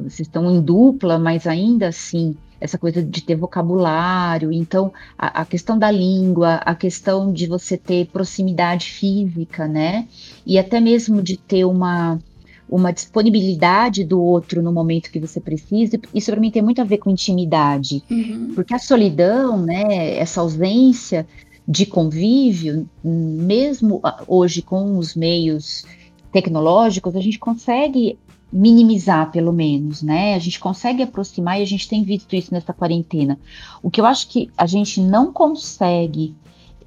vocês 0.00 0.20
estão 0.20 0.50
em 0.50 0.60
dupla, 0.60 1.18
mas 1.18 1.46
ainda 1.46 1.88
assim 1.88 2.36
essa 2.64 2.78
coisa 2.78 3.02
de 3.02 3.22
ter 3.22 3.36
vocabulário, 3.36 4.50
então 4.50 4.90
a, 5.18 5.42
a, 5.42 5.44
questão 5.44 5.78
da 5.78 5.90
língua, 5.90 6.54
a 6.64 6.74
questão 6.74 7.30
de 7.30 7.46
você 7.46 7.76
ter 7.76 8.06
proximidade 8.06 8.86
física, 8.86 9.68
né? 9.68 10.08
E 10.46 10.58
até 10.58 10.80
mesmo 10.80 11.20
de 11.20 11.36
ter 11.36 11.66
uma, 11.66 12.18
uma 12.66 12.90
disponibilidade 12.90 14.02
do 14.02 14.18
outro 14.18 14.62
no 14.62 14.72
momento 14.72 15.10
que 15.10 15.20
você 15.20 15.40
precisa, 15.40 16.00
isso 16.14 16.30
para 16.30 16.40
mim 16.40 16.50
tem 16.50 16.62
muito 16.62 16.80
a 16.80 16.84
ver 16.84 16.96
com 16.96 17.10
intimidade, 17.10 18.02
uhum. 18.10 18.52
porque 18.54 18.74
a 18.74 18.78
solidão, 18.78 19.60
né, 19.60 20.16
essa 20.16 20.40
ausência 20.40 21.26
de 21.68 21.84
convívio, 21.84 22.88
mesmo 23.04 24.00
hoje 24.26 24.62
com 24.62 24.96
os 24.96 25.14
meios 25.14 25.84
tecnológicos, 26.32 27.14
a 27.14 27.20
gente 27.20 27.38
consegue 27.38 28.18
minimizar, 28.52 29.30
pelo 29.30 29.52
menos, 29.52 30.02
né? 30.02 30.34
A 30.34 30.38
gente 30.38 30.60
consegue 30.60 31.02
aproximar 31.02 31.58
e 31.58 31.62
a 31.62 31.66
gente 31.66 31.88
tem 31.88 32.04
visto 32.04 32.34
isso 32.36 32.54
nessa 32.54 32.72
quarentena. 32.72 33.38
O 33.82 33.90
que 33.90 34.00
eu 34.00 34.06
acho 34.06 34.28
que 34.28 34.50
a 34.56 34.66
gente 34.66 35.00
não 35.00 35.32
consegue 35.32 36.34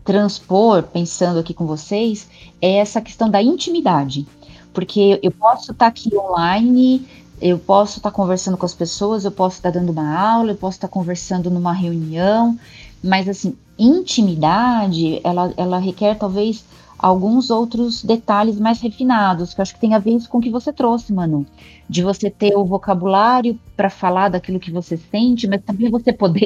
transpor, 0.04 0.84
pensando 0.84 1.40
aqui 1.40 1.54
com 1.54 1.66
vocês, 1.66 2.30
é 2.62 2.76
essa 2.78 3.02
questão 3.02 3.30
da 3.30 3.42
intimidade. 3.44 4.26
Porque 4.74 5.20
eu 5.22 5.32
posso 5.32 5.74
estar 5.74 5.88
aqui 5.88 6.10
online, 6.16 7.06
eu 7.42 7.60
posso 7.60 7.98
estar 7.98 8.12
conversando 8.12 8.56
com 8.56 8.66
as 8.66 8.74
pessoas, 8.74 9.26
eu 9.26 9.32
posso 9.32 9.58
estar 9.58 9.72
dando 9.72 9.92
uma 9.92 10.18
aula, 10.18 10.52
eu 10.52 10.56
posso 10.56 10.78
estar 10.78 10.88
conversando 10.88 11.52
numa 11.52 11.74
reunião, 11.74 12.58
mas 13.04 13.28
assim, 13.28 13.58
intimidade, 13.78 15.20
ela, 15.24 15.54
ela 15.58 15.78
requer 15.78 16.16
talvez 16.16 16.64
alguns 16.98 17.50
outros 17.50 18.04
detalhes 18.04 18.60
mais 18.60 18.82
refinados, 18.82 19.54
que 19.54 19.62
eu 19.62 19.64
acho 19.64 19.74
que 19.76 19.80
tem 19.80 19.94
a 19.94 20.00
ver 20.00 20.18
com 20.28 20.40
o 20.40 20.42
que 20.42 20.50
você 20.50 20.74
trouxe, 20.74 21.14
Manu. 21.14 21.46
De 21.88 22.02
você 22.02 22.30
ter 22.30 22.56
o 22.56 22.66
vocabulário 22.66 23.58
para 23.76 23.90
falar 23.90 24.30
daquilo 24.30 24.60
que 24.60 24.72
você 24.72 24.98
sente, 24.98 25.48
mas 25.48 25.62
também 25.64 25.90
você 25.90 26.12
poder 26.12 26.46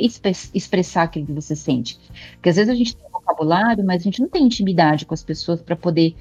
expressar 0.54 1.04
aquilo 1.04 1.26
que 1.26 1.34
você 1.34 1.56
sente. 1.56 1.98
Porque 2.34 2.50
às 2.50 2.58
vezes 2.58 2.72
a 2.72 2.76
gente 2.76 2.96
tem 2.96 3.12
vocabulário, 3.12 3.86
mas 3.86 4.02
a 4.02 4.04
gente 4.04 4.22
não 4.22 4.28
tem 4.28 4.44
intimidade 4.44 5.06
com 5.06 5.14
as 5.14 5.24
pessoas 5.24 5.62
para 5.62 5.76
poder 5.76 6.16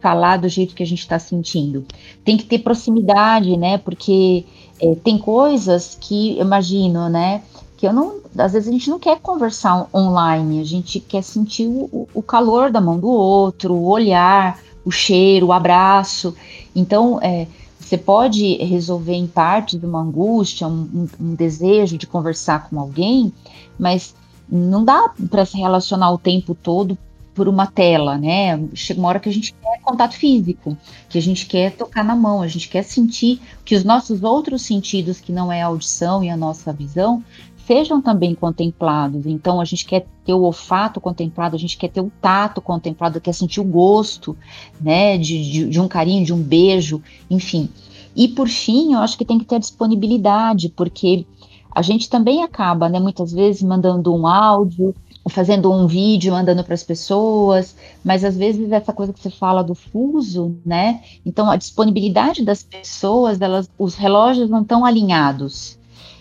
falar 0.00 0.38
do 0.38 0.48
jeito 0.48 0.74
que 0.74 0.82
a 0.82 0.86
gente 0.86 1.00
está 1.00 1.18
sentindo. 1.18 1.86
Tem 2.24 2.36
que 2.36 2.44
ter 2.44 2.58
proximidade, 2.58 3.56
né? 3.56 3.78
Porque 3.78 4.44
é, 4.80 4.94
tem 4.96 5.18
coisas 5.18 5.96
que, 6.00 6.38
imagino, 6.38 7.08
né? 7.08 7.42
Que 7.78 7.86
eu 7.86 7.92
não, 7.92 8.16
às 8.36 8.52
vezes 8.52 8.68
a 8.68 8.72
gente 8.72 8.90
não 8.90 8.98
quer 8.98 9.20
conversar 9.20 9.86
online, 9.94 10.60
a 10.60 10.64
gente 10.64 10.98
quer 10.98 11.22
sentir 11.22 11.68
o, 11.68 12.08
o 12.12 12.20
calor 12.20 12.72
da 12.72 12.80
mão 12.80 12.98
do 12.98 13.08
outro, 13.08 13.72
o 13.72 13.86
olhar, 13.86 14.58
o 14.84 14.90
cheiro, 14.90 15.46
o 15.46 15.52
abraço. 15.52 16.34
Então, 16.74 17.20
é, 17.22 17.46
você 17.78 17.96
pode 17.96 18.56
resolver 18.56 19.14
em 19.14 19.28
parte 19.28 19.78
de 19.78 19.86
uma 19.86 20.02
angústia, 20.02 20.66
um, 20.66 20.88
um, 20.92 21.08
um 21.20 21.34
desejo 21.36 21.96
de 21.96 22.06
conversar 22.06 22.68
com 22.68 22.80
alguém, 22.80 23.32
mas 23.78 24.12
não 24.50 24.84
dá 24.84 25.10
para 25.30 25.46
se 25.46 25.56
relacionar 25.56 26.10
o 26.10 26.18
tempo 26.18 26.56
todo 26.56 26.98
por 27.38 27.46
uma 27.46 27.68
tela, 27.68 28.18
né? 28.18 28.60
Chega 28.74 28.98
uma 28.98 29.08
hora 29.08 29.20
que 29.20 29.28
a 29.28 29.32
gente 29.32 29.54
quer 29.54 29.80
contato 29.80 30.14
físico, 30.14 30.76
que 31.08 31.16
a 31.16 31.22
gente 31.22 31.46
quer 31.46 31.70
tocar 31.70 32.04
na 32.04 32.16
mão, 32.16 32.42
a 32.42 32.48
gente 32.48 32.68
quer 32.68 32.82
sentir 32.82 33.40
que 33.64 33.76
os 33.76 33.84
nossos 33.84 34.24
outros 34.24 34.62
sentidos, 34.62 35.20
que 35.20 35.30
não 35.30 35.52
é 35.52 35.62
a 35.62 35.66
audição 35.66 36.24
e 36.24 36.28
a 36.28 36.36
nossa 36.36 36.72
visão, 36.72 37.22
sejam 37.68 38.00
também 38.00 38.34
contemplados. 38.34 39.26
Então, 39.26 39.60
a 39.60 39.64
gente 39.66 39.84
quer 39.84 40.06
ter 40.24 40.32
o 40.32 40.40
olfato 40.40 41.02
contemplado, 41.02 41.54
a 41.54 41.58
gente 41.58 41.76
quer 41.76 41.88
ter 41.88 42.00
o 42.00 42.10
tato 42.18 42.62
contemplado, 42.62 43.20
quer 43.20 43.34
sentir 43.34 43.60
o 43.60 43.64
gosto, 43.64 44.34
né, 44.80 45.18
de, 45.18 45.50
de, 45.50 45.68
de 45.68 45.78
um 45.78 45.86
carinho, 45.86 46.24
de 46.24 46.32
um 46.32 46.42
beijo, 46.42 47.02
enfim. 47.30 47.68
E 48.16 48.26
por 48.26 48.48
fim, 48.48 48.94
eu 48.94 49.00
acho 49.00 49.18
que 49.18 49.24
tem 49.24 49.38
que 49.38 49.44
ter 49.44 49.56
a 49.56 49.58
disponibilidade, 49.58 50.70
porque 50.70 51.26
a 51.70 51.82
gente 51.82 52.08
também 52.08 52.42
acaba, 52.42 52.88
né, 52.88 52.98
muitas 52.98 53.32
vezes 53.32 53.62
mandando 53.62 54.14
um 54.16 54.26
áudio, 54.26 54.94
fazendo 55.28 55.70
um 55.70 55.86
vídeo, 55.86 56.32
mandando 56.32 56.64
para 56.64 56.72
as 56.72 56.82
pessoas, 56.82 57.76
mas 58.02 58.24
às 58.24 58.34
vezes 58.34 58.72
essa 58.72 58.94
coisa 58.94 59.12
que 59.12 59.20
você 59.20 59.28
fala 59.28 59.62
do 59.62 59.74
fuso, 59.74 60.56
né? 60.64 61.02
Então 61.24 61.50
a 61.50 61.56
disponibilidade 61.56 62.42
das 62.42 62.62
pessoas, 62.62 63.38
elas, 63.38 63.68
os 63.78 63.94
relógios 63.94 64.48
não 64.48 64.62
estão 64.62 64.86
alinhados. 64.86 65.77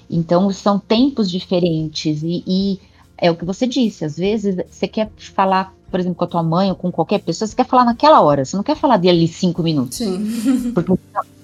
Então, 0.10 0.52
são 0.52 0.80
tempos 0.80 1.30
diferentes 1.30 2.24
e, 2.24 2.44
e, 2.48 2.80
é 3.18 3.30
o 3.30 3.36
que 3.36 3.44
você 3.44 3.68
disse, 3.68 4.06
às 4.06 4.18
vezes 4.18 4.56
você 4.70 4.88
quer 4.88 5.10
falar, 5.18 5.74
por 5.90 6.00
exemplo, 6.00 6.18
com 6.18 6.24
a 6.24 6.28
tua 6.28 6.44
mãe 6.44 6.70
ou 6.70 6.76
com 6.76 6.92
qualquer 6.92 7.20
pessoa, 7.20 7.48
você 7.48 7.56
quer 7.56 7.66
falar 7.66 7.86
naquela 7.86 8.22
hora, 8.22 8.46
você 8.46 8.56
não 8.56 8.64
quer 8.64 8.76
falar 8.76 8.98
dele 8.98 9.28
cinco 9.28 9.62
minutos. 9.64 9.98
Sim. 9.98 10.72
Porque 10.74 10.94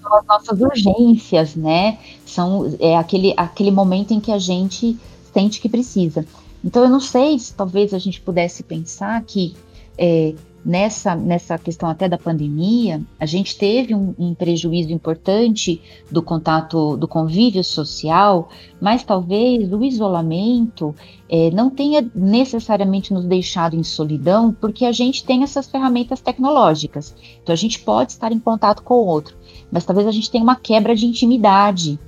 são 0.01 0.17
as 0.17 0.25
nossas 0.25 0.61
urgências, 0.61 1.55
né? 1.55 1.97
São 2.25 2.73
é 2.79 2.95
aquele, 2.95 3.33
aquele 3.35 3.71
momento 3.71 4.13
em 4.13 4.19
que 4.19 4.31
a 4.31 4.39
gente 4.39 4.97
sente 5.33 5.59
que 5.59 5.67
precisa. 5.67 6.25
Então, 6.63 6.83
eu 6.83 6.89
não 6.89 6.99
sei 6.99 7.37
se 7.39 7.53
talvez 7.53 7.93
a 7.93 7.99
gente 7.99 8.21
pudesse 8.21 8.63
pensar 8.63 9.21
que 9.23 9.53
é, 9.97 10.33
nessa, 10.65 11.15
nessa 11.15 11.57
questão 11.57 11.89
até 11.89 12.07
da 12.07 12.17
pandemia, 12.17 13.01
a 13.19 13.25
gente 13.25 13.57
teve 13.57 13.93
um, 13.93 14.13
um, 14.17 14.33
prejuízo 14.33 14.91
importante 14.91 15.81
do 16.09 16.21
contato, 16.21 16.95
do 16.95 17.07
convívio 17.07 17.63
social, 17.63 18.49
mas 18.79 19.03
talvez 19.03 19.71
o 19.71 19.83
isolamento 19.83 20.95
é, 21.29 21.51
não 21.51 21.69
tenha 21.69 22.05
necessariamente 22.15 23.13
nos 23.13 23.25
deixado 23.25 23.75
em 23.75 23.83
solidão, 23.83 24.53
porque 24.53 24.85
a 24.85 24.91
gente 24.91 25.23
tem 25.23 25.43
essas 25.43 25.67
ferramentas 25.67 26.21
tecnológicas. 26.21 27.15
Então 27.41 27.53
a 27.53 27.57
gente 27.57 27.79
pode 27.79 28.11
estar 28.11 28.31
em 28.31 28.39
contato 28.39 28.83
com 28.83 28.95
o 28.95 29.05
outro, 29.05 29.35
mas 29.71 29.85
talvez 29.85 30.07
a 30.07 30.11
gente 30.11 30.31
tenha 30.31 30.43
uma 30.43 30.55
quebra 30.55 30.95
de 30.95 31.05
intimidade 31.05 31.99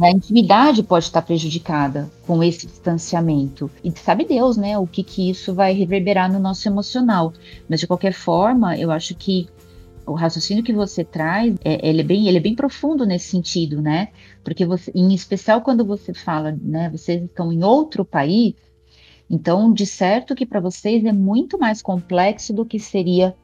a 0.00 0.10
intimidade 0.10 0.82
pode 0.82 1.04
estar 1.04 1.20
prejudicada 1.22 2.10
com 2.26 2.42
esse 2.42 2.66
distanciamento. 2.66 3.70
E 3.84 3.90
sabe 3.90 4.24
Deus, 4.24 4.56
né, 4.56 4.78
o 4.78 4.86
que, 4.86 5.02
que 5.02 5.28
isso 5.28 5.54
vai 5.54 5.72
reverberar 5.74 6.32
no 6.32 6.38
nosso 6.38 6.66
emocional. 6.66 7.32
Mas 7.68 7.80
de 7.80 7.86
qualquer 7.86 8.12
forma, 8.12 8.76
eu 8.78 8.90
acho 8.90 9.14
que 9.14 9.48
o 10.06 10.14
raciocínio 10.14 10.64
que 10.64 10.72
você 10.72 11.04
traz, 11.04 11.54
é, 11.64 11.86
ele, 11.86 12.00
é 12.00 12.04
bem, 12.04 12.26
ele 12.26 12.38
é 12.38 12.40
bem 12.40 12.54
profundo 12.54 13.04
nesse 13.04 13.28
sentido, 13.28 13.80
né? 13.80 14.08
Porque 14.42 14.64
você, 14.64 14.90
em 14.94 15.12
especial 15.14 15.60
quando 15.60 15.84
você 15.84 16.12
fala, 16.12 16.56
né, 16.60 16.90
vocês 16.90 17.22
estão 17.22 17.52
em 17.52 17.62
outro 17.62 18.04
país, 18.04 18.54
então 19.30 19.72
de 19.72 19.86
certo 19.86 20.34
que 20.34 20.46
para 20.46 20.60
vocês 20.60 21.04
é 21.04 21.12
muito 21.12 21.58
mais 21.58 21.80
complexo 21.80 22.52
do 22.52 22.64
que 22.64 22.78
seria 22.78 23.34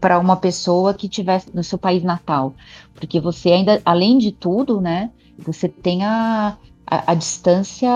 para 0.00 0.18
uma 0.18 0.36
pessoa 0.36 0.92
que 0.92 1.06
estivesse 1.06 1.54
no 1.54 1.64
seu 1.64 1.78
país 1.78 2.02
natal, 2.02 2.54
porque 2.94 3.18
você 3.18 3.50
ainda, 3.50 3.80
além 3.84 4.18
de 4.18 4.30
tudo, 4.32 4.80
né, 4.80 5.10
você 5.38 5.68
tem 5.68 6.04
a, 6.04 6.56
a, 6.86 7.12
a 7.12 7.14
distância 7.14 7.90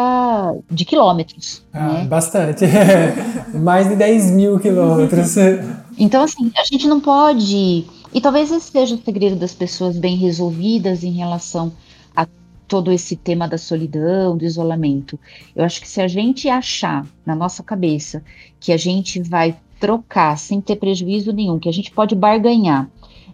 de 0.71 0.85
quilômetros. 0.85 1.63
Ah, 1.73 1.89
né? 1.89 2.05
Bastante. 2.05 2.65
Mais 3.55 3.89
de 3.89 3.97
10 3.97 4.31
mil 4.33 4.59
quilômetros. 4.59 5.37
Então, 6.01 6.23
assim, 6.23 6.53
a 6.57 6.63
gente 6.63 6.87
não 6.87 7.01
pode. 7.01 7.85
E 8.15 8.21
talvez 8.21 8.53
esse 8.53 8.71
seja 8.71 8.95
o 8.95 9.03
segredo 9.03 9.35
das 9.35 9.53
pessoas 9.53 9.99
bem 9.99 10.17
resolvidas 10.17 11.03
em 11.03 11.11
relação 11.11 11.73
a 12.15 12.25
todo 12.69 12.93
esse 12.93 13.17
tema 13.17 13.49
da 13.49 13.59
solidão, 13.59 14.37
do 14.37 14.45
isolamento. 14.45 15.19
Eu 15.57 15.65
acho 15.65 15.81
que 15.81 15.89
se 15.89 16.01
a 16.01 16.07
gente 16.07 16.49
achar 16.49 17.05
na 17.27 17.35
nossa 17.35 17.65
cabeça 17.65 18.23
que 18.61 18.73
a 18.73 18.77
gente 18.77 19.21
vai 19.21 19.57
trocar 19.81 20.39
sem 20.39 20.61
ter 20.61 20.77
prejuízo 20.77 21.33
nenhum, 21.33 21.59
que 21.59 21.69
a 21.69 21.73
gente 21.73 21.91
pode 21.91 22.15
barganhar 22.15 22.89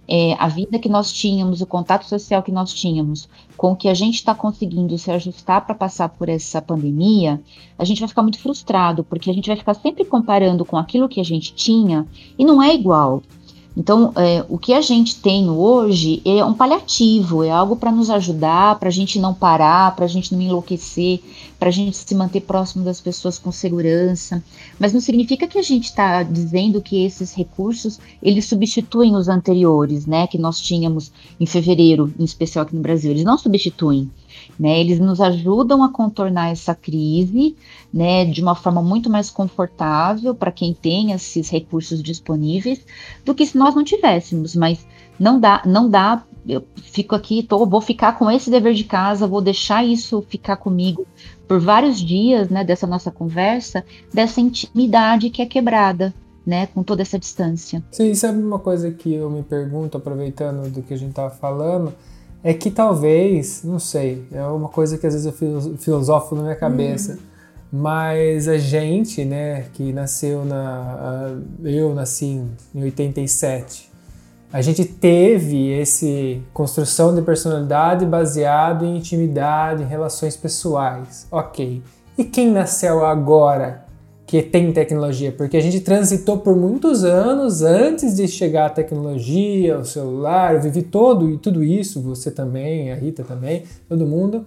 é, 0.08 0.34
a 0.34 0.48
vida 0.48 0.78
que 0.78 0.88
nós 0.88 1.12
tínhamos, 1.12 1.60
o 1.60 1.66
contato 1.66 2.04
social 2.04 2.42
que 2.42 2.52
nós 2.52 2.72
tínhamos, 2.72 3.28
com 3.56 3.72
o 3.72 3.76
que 3.76 3.88
a 3.88 3.94
gente 3.94 4.16
está 4.16 4.34
conseguindo 4.34 4.96
se 4.98 5.10
ajustar 5.10 5.64
para 5.64 5.74
passar 5.74 6.08
por 6.10 6.28
essa 6.28 6.60
pandemia, 6.60 7.40
a 7.78 7.84
gente 7.84 8.00
vai 8.00 8.08
ficar 8.08 8.22
muito 8.22 8.38
frustrado, 8.38 9.04
porque 9.04 9.30
a 9.30 9.34
gente 9.34 9.46
vai 9.46 9.56
ficar 9.56 9.74
sempre 9.74 10.04
comparando 10.04 10.64
com 10.64 10.76
aquilo 10.76 11.08
que 11.08 11.20
a 11.20 11.24
gente 11.24 11.54
tinha 11.54 12.06
e 12.38 12.44
não 12.44 12.62
é 12.62 12.74
igual. 12.74 13.22
Então, 13.76 14.12
é, 14.14 14.44
o 14.48 14.56
que 14.56 14.72
a 14.72 14.80
gente 14.80 15.16
tem 15.16 15.50
hoje 15.50 16.22
é 16.24 16.44
um 16.44 16.54
paliativo, 16.54 17.42
é 17.42 17.50
algo 17.50 17.74
para 17.74 17.90
nos 17.90 18.08
ajudar, 18.08 18.78
para 18.78 18.88
a 18.88 18.92
gente 18.92 19.18
não 19.18 19.34
parar, 19.34 19.96
para 19.96 20.04
a 20.04 20.08
gente 20.08 20.32
não 20.32 20.40
enlouquecer, 20.40 21.20
para 21.58 21.68
a 21.70 21.72
gente 21.72 21.96
se 21.96 22.14
manter 22.14 22.42
próximo 22.42 22.84
das 22.84 23.00
pessoas 23.00 23.36
com 23.36 23.50
segurança. 23.50 24.42
Mas 24.78 24.92
não 24.92 25.00
significa 25.00 25.48
que 25.48 25.58
a 25.58 25.62
gente 25.62 25.86
está 25.86 26.22
dizendo 26.22 26.80
que 26.80 27.04
esses 27.04 27.34
recursos 27.34 27.98
eles 28.22 28.44
substituem 28.44 29.16
os 29.16 29.28
anteriores, 29.28 30.06
né, 30.06 30.28
que 30.28 30.38
nós 30.38 30.60
tínhamos 30.60 31.10
em 31.40 31.46
fevereiro, 31.46 32.14
em 32.16 32.24
especial 32.24 32.64
aqui 32.64 32.76
no 32.76 32.82
Brasil. 32.82 33.10
Eles 33.10 33.24
não 33.24 33.36
substituem. 33.36 34.08
Né, 34.56 34.78
eles 34.78 35.00
nos 35.00 35.20
ajudam 35.20 35.82
a 35.82 35.92
contornar 35.92 36.50
essa 36.50 36.76
crise 36.76 37.56
né, 37.92 38.24
de 38.24 38.40
uma 38.40 38.54
forma 38.54 38.80
muito 38.80 39.10
mais 39.10 39.28
confortável 39.28 40.32
para 40.32 40.52
quem 40.52 40.72
tem 40.72 41.10
esses 41.10 41.50
recursos 41.50 42.00
disponíveis 42.00 42.86
do 43.24 43.34
que 43.34 43.44
se 43.44 43.58
nós 43.58 43.74
não 43.74 43.82
tivéssemos. 43.82 44.54
Mas 44.54 44.86
não 45.18 45.40
dá, 45.40 45.62
não 45.66 45.88
dá. 45.88 46.24
Eu 46.46 46.62
fico 46.76 47.14
aqui, 47.14 47.42
tô, 47.42 47.64
vou 47.66 47.80
ficar 47.80 48.18
com 48.18 48.30
esse 48.30 48.50
dever 48.50 48.74
de 48.74 48.84
casa, 48.84 49.26
vou 49.26 49.40
deixar 49.40 49.84
isso 49.84 50.22
ficar 50.28 50.56
comigo 50.56 51.06
por 51.48 51.58
vários 51.58 51.98
dias, 51.98 52.48
né, 52.48 52.62
dessa 52.62 52.86
nossa 52.86 53.10
conversa, 53.10 53.84
dessa 54.12 54.40
intimidade 54.40 55.30
que 55.30 55.40
é 55.40 55.46
quebrada, 55.46 56.12
né, 56.46 56.66
com 56.66 56.82
toda 56.82 57.02
essa 57.02 57.18
distância. 57.18 57.82
Sim, 57.90 58.14
sabe 58.14 58.42
uma 58.42 58.58
coisa 58.58 58.90
que 58.90 59.12
eu 59.12 59.30
me 59.30 59.42
pergunto, 59.42 59.96
aproveitando 59.96 60.70
do 60.70 60.82
que 60.82 60.92
a 60.92 60.98
gente 60.98 61.10
estava 61.10 61.30
falando, 61.30 61.94
é 62.44 62.52
que 62.52 62.70
talvez, 62.70 63.62
não 63.64 63.78
sei, 63.78 64.22
é 64.30 64.44
uma 64.44 64.68
coisa 64.68 64.98
que 64.98 65.06
às 65.06 65.14
vezes 65.14 65.26
eu 65.26 65.78
filosofo 65.78 66.34
na 66.34 66.42
minha 66.42 66.54
cabeça, 66.54 67.12
uhum. 67.12 67.18
mas 67.72 68.46
a 68.46 68.58
gente, 68.58 69.24
né, 69.24 69.64
que 69.72 69.94
nasceu 69.94 70.44
na. 70.44 71.38
Eu 71.64 71.94
nasci 71.94 72.42
em 72.74 72.82
87. 72.82 73.90
A 74.52 74.60
gente 74.60 74.84
teve 74.84 75.70
esse 75.70 76.42
construção 76.52 77.14
de 77.14 77.22
personalidade 77.22 78.04
baseado 78.04 78.84
em 78.84 78.98
intimidade, 78.98 79.82
em 79.82 79.86
relações 79.86 80.36
pessoais. 80.36 81.26
Ok. 81.30 81.82
E 82.16 82.24
quem 82.24 82.52
nasceu 82.52 83.04
agora 83.04 83.83
que 84.26 84.42
tem 84.42 84.72
tecnologia, 84.72 85.30
porque 85.32 85.56
a 85.56 85.60
gente 85.60 85.80
transitou 85.80 86.38
por 86.38 86.56
muitos 86.56 87.04
anos 87.04 87.62
antes 87.62 88.16
de 88.16 88.26
chegar 88.26 88.66
a 88.66 88.70
tecnologia, 88.70 89.78
o 89.78 89.84
celular, 89.84 90.54
eu 90.54 90.62
vivi 90.62 90.82
todo 90.82 91.30
e 91.30 91.36
tudo 91.36 91.62
isso, 91.62 92.00
você 92.00 92.30
também, 92.30 92.90
a 92.90 92.94
Rita 92.94 93.22
também, 93.22 93.64
todo 93.88 94.06
mundo. 94.06 94.46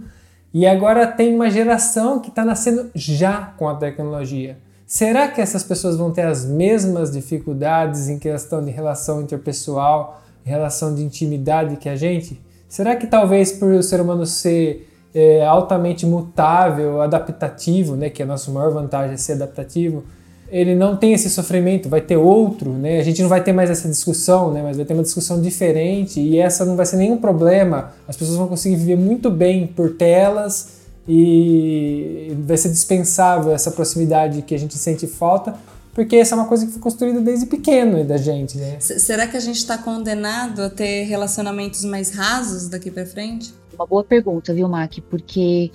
E 0.54 0.66
agora 0.66 1.06
tem 1.06 1.36
uma 1.36 1.50
geração 1.52 2.20
que 2.20 2.30
está 2.30 2.44
nascendo 2.44 2.90
já 2.96 3.54
com 3.58 3.70
a 3.70 3.76
tecnologia. 3.76 4.58
Será 4.88 5.28
que 5.28 5.42
essas 5.42 5.64
pessoas 5.64 5.98
vão 5.98 6.12
ter 6.12 6.26
as 6.26 6.46
mesmas 6.46 7.12
dificuldades 7.12 8.08
em 8.08 8.18
questão 8.18 8.64
de 8.64 8.72
relação 8.72 9.22
interpessoal, 9.22 10.22
relação 10.44 10.96
de 10.96 11.04
intimidade 11.04 11.76
que 11.76 11.90
a 11.90 11.96
gente? 11.96 12.42
Será 12.68 12.96
que 12.96 13.06
talvez 13.06 13.52
por 13.52 13.72
o 13.72 13.84
ser 13.84 14.02
humano 14.02 14.26
ser 14.26 14.88
é, 15.18 15.44
altamente 15.44 16.06
mutável, 16.06 17.02
adaptativo, 17.02 17.96
né, 17.96 18.08
que 18.08 18.22
é 18.22 18.26
a 18.26 18.28
nossa 18.28 18.52
maior 18.52 18.72
vantagem 18.72 19.16
é 19.16 19.18
ser 19.18 19.34
adaptativo, 19.34 20.04
ele 20.50 20.76
não 20.76 20.96
tem 20.96 21.12
esse 21.12 21.28
sofrimento, 21.28 21.90
vai 21.90 22.02
ter 22.02 22.16
outro, 22.16 22.72
né? 22.72 23.00
A 23.00 23.04
gente 23.04 23.22
não 23.22 23.28
vai 23.28 23.44
ter 23.44 23.52
mais 23.52 23.70
essa 23.70 23.90
discussão, 23.90 24.50
né? 24.54 24.62
Mas 24.64 24.78
vai 24.78 24.86
ter 24.86 24.94
uma 24.94 25.04
discussão 25.04 25.42
diferente 25.42 26.22
e 26.22 26.40
essa 26.40 26.64
não 26.64 26.78
vai 26.78 26.86
ser 26.86 26.96
nenhum 26.96 27.18
problema. 27.18 27.92
As 28.08 28.16
pessoas 28.16 28.38
vão 28.38 28.48
conseguir 28.48 28.78
viver 28.78 28.96
muito 28.96 29.30
bem 29.30 29.68
por 29.68 29.96
telas 29.96 30.78
e 31.06 32.34
vai 32.46 32.56
ser 32.56 32.70
dispensável 32.70 33.52
essa 33.52 33.72
proximidade 33.72 34.42
que 34.42 34.56
a 34.56 34.60
gente 34.60 34.78
sente 34.78 35.06
falta, 35.06 35.54
porque 35.98 36.18
essa 36.18 36.36
é 36.36 36.38
uma 36.38 36.46
coisa 36.46 36.64
que 36.64 36.74
foi 36.74 36.80
construída 36.80 37.20
desde 37.20 37.48
pequeno 37.48 38.06
da 38.06 38.18
gente, 38.18 38.56
né? 38.56 38.80
será 38.80 39.26
que 39.26 39.36
a 39.36 39.40
gente 39.40 39.56
está 39.56 39.80
condenado 39.80 40.62
a 40.62 40.70
ter 40.70 41.06
relacionamentos 41.06 41.84
mais 41.84 42.12
rasos 42.12 42.68
daqui 42.70 42.92
para 42.92 43.04
frente? 43.04 43.52
Uma 43.74 43.88
boa 43.88 44.04
pergunta, 44.04 44.54
viu, 44.54 44.68
Mac? 44.70 44.94
Porque. 45.10 45.72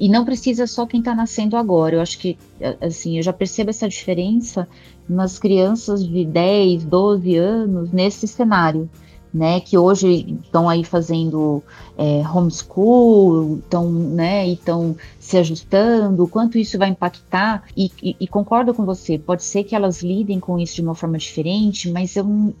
E 0.00 0.08
não 0.08 0.24
precisa 0.24 0.66
só 0.66 0.86
quem 0.86 1.00
está 1.00 1.14
nascendo 1.14 1.58
agora. 1.58 1.96
Eu 1.96 2.00
acho 2.00 2.18
que, 2.18 2.38
assim, 2.80 3.18
eu 3.18 3.22
já 3.22 3.34
percebo 3.34 3.68
essa 3.68 3.86
diferença 3.86 4.66
nas 5.06 5.38
crianças 5.38 6.02
de 6.02 6.24
10, 6.24 6.84
12 6.84 7.36
anos 7.36 7.92
nesse 7.92 8.26
cenário. 8.26 8.88
Né, 9.36 9.60
que 9.60 9.76
hoje 9.76 10.38
estão 10.42 10.66
aí 10.66 10.82
fazendo 10.82 11.62
é, 11.98 12.22
homeschool, 12.26 13.58
estão 13.58 13.90
né, 13.90 14.48
estão 14.48 14.96
se 15.20 15.36
ajustando, 15.36 16.24
o 16.24 16.28
quanto 16.28 16.56
isso 16.56 16.78
vai 16.78 16.88
impactar, 16.88 17.64
e, 17.76 17.92
e, 18.02 18.16
e, 18.18 18.26
concordo 18.26 18.72
com 18.72 18.86
você, 18.86 19.18
pode 19.18 19.44
ser 19.44 19.64
que 19.64 19.74
elas 19.74 20.02
lidem 20.02 20.40
com 20.40 20.58
isso 20.58 20.76
de 20.76 20.80
uma 20.80 20.94
forma 20.94 21.18
diferente, 21.18 21.90
mas 21.90 22.16
eu, 22.16 22.54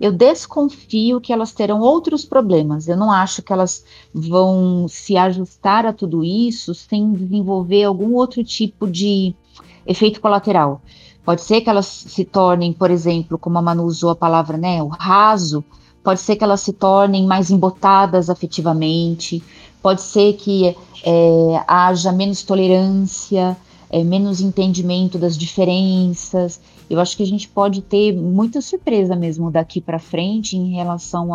eu 0.00 0.10
desconfio 0.10 1.20
que 1.20 1.32
elas 1.32 1.52
terão 1.52 1.80
outros 1.80 2.24
problemas. 2.24 2.88
Eu 2.88 2.96
não 2.96 3.12
acho 3.12 3.40
que 3.40 3.52
elas 3.52 3.84
vão 4.12 4.88
se 4.88 5.16
ajustar 5.16 5.86
a 5.86 5.92
tudo 5.92 6.24
isso 6.24 6.74
sem 6.74 7.12
desenvolver 7.12 7.84
algum 7.84 8.14
outro 8.14 8.42
tipo 8.42 8.90
de 8.90 9.32
efeito 9.86 10.20
colateral. 10.20 10.82
Pode 11.24 11.42
ser 11.42 11.60
que 11.60 11.70
elas 11.70 11.86
se 11.86 12.24
tornem, 12.24 12.72
por 12.72 12.90
exemplo, 12.90 13.36
como 13.36 13.58
a 13.58 13.62
Manu 13.62 13.84
usou 13.84 14.10
a 14.10 14.16
palavra, 14.16 14.56
né, 14.56 14.82
o 14.82 14.86
raso, 14.86 15.64
pode 16.06 16.20
ser 16.20 16.36
que 16.36 16.44
elas 16.44 16.60
se 16.60 16.72
tornem 16.72 17.26
mais 17.26 17.50
embotadas 17.50 18.30
afetivamente, 18.30 19.42
pode 19.82 20.02
ser 20.02 20.34
que 20.34 20.76
é, 21.04 21.64
haja 21.66 22.12
menos 22.12 22.44
tolerância, 22.44 23.56
é, 23.90 24.04
menos 24.04 24.40
entendimento 24.40 25.18
das 25.18 25.36
diferenças 25.36 26.60
eu 26.88 27.00
acho 27.00 27.16
que 27.16 27.22
a 27.22 27.26
gente 27.26 27.48
pode 27.48 27.82
ter 27.82 28.12
muita 28.12 28.60
surpresa 28.60 29.16
mesmo 29.16 29.50
daqui 29.50 29.80
para 29.80 29.98
frente 29.98 30.56
em 30.56 30.72
relação 30.72 31.30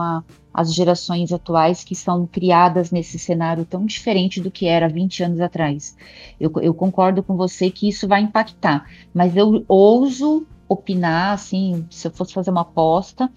às 0.53 0.73
gerações 0.73 1.31
atuais 1.33 1.83
que 1.83 1.93
são 1.93 2.25
criadas 2.25 2.89
nesse 2.89 3.19
cenário 3.19 3.65
tão 3.65 3.85
diferente 3.85 4.39
do 4.39 4.49
que 4.49 4.65
era 4.65 4.87
20 4.87 5.23
anos 5.23 5.41
atrás. 5.41 5.95
Eu, 6.39 6.51
eu 6.61 6.73
concordo 6.73 7.21
com 7.21 7.35
você 7.35 7.69
que 7.69 7.89
isso 7.89 8.07
vai 8.07 8.21
impactar, 8.21 8.85
mas 9.13 9.35
eu 9.35 9.65
ouso 9.67 10.45
opinar, 10.71 11.33
assim, 11.33 11.85
se 11.89 12.07
eu 12.07 12.11
fosse 12.11 12.33
fazer 12.33 12.51
uma 12.51 12.61
aposta, 12.61 13.29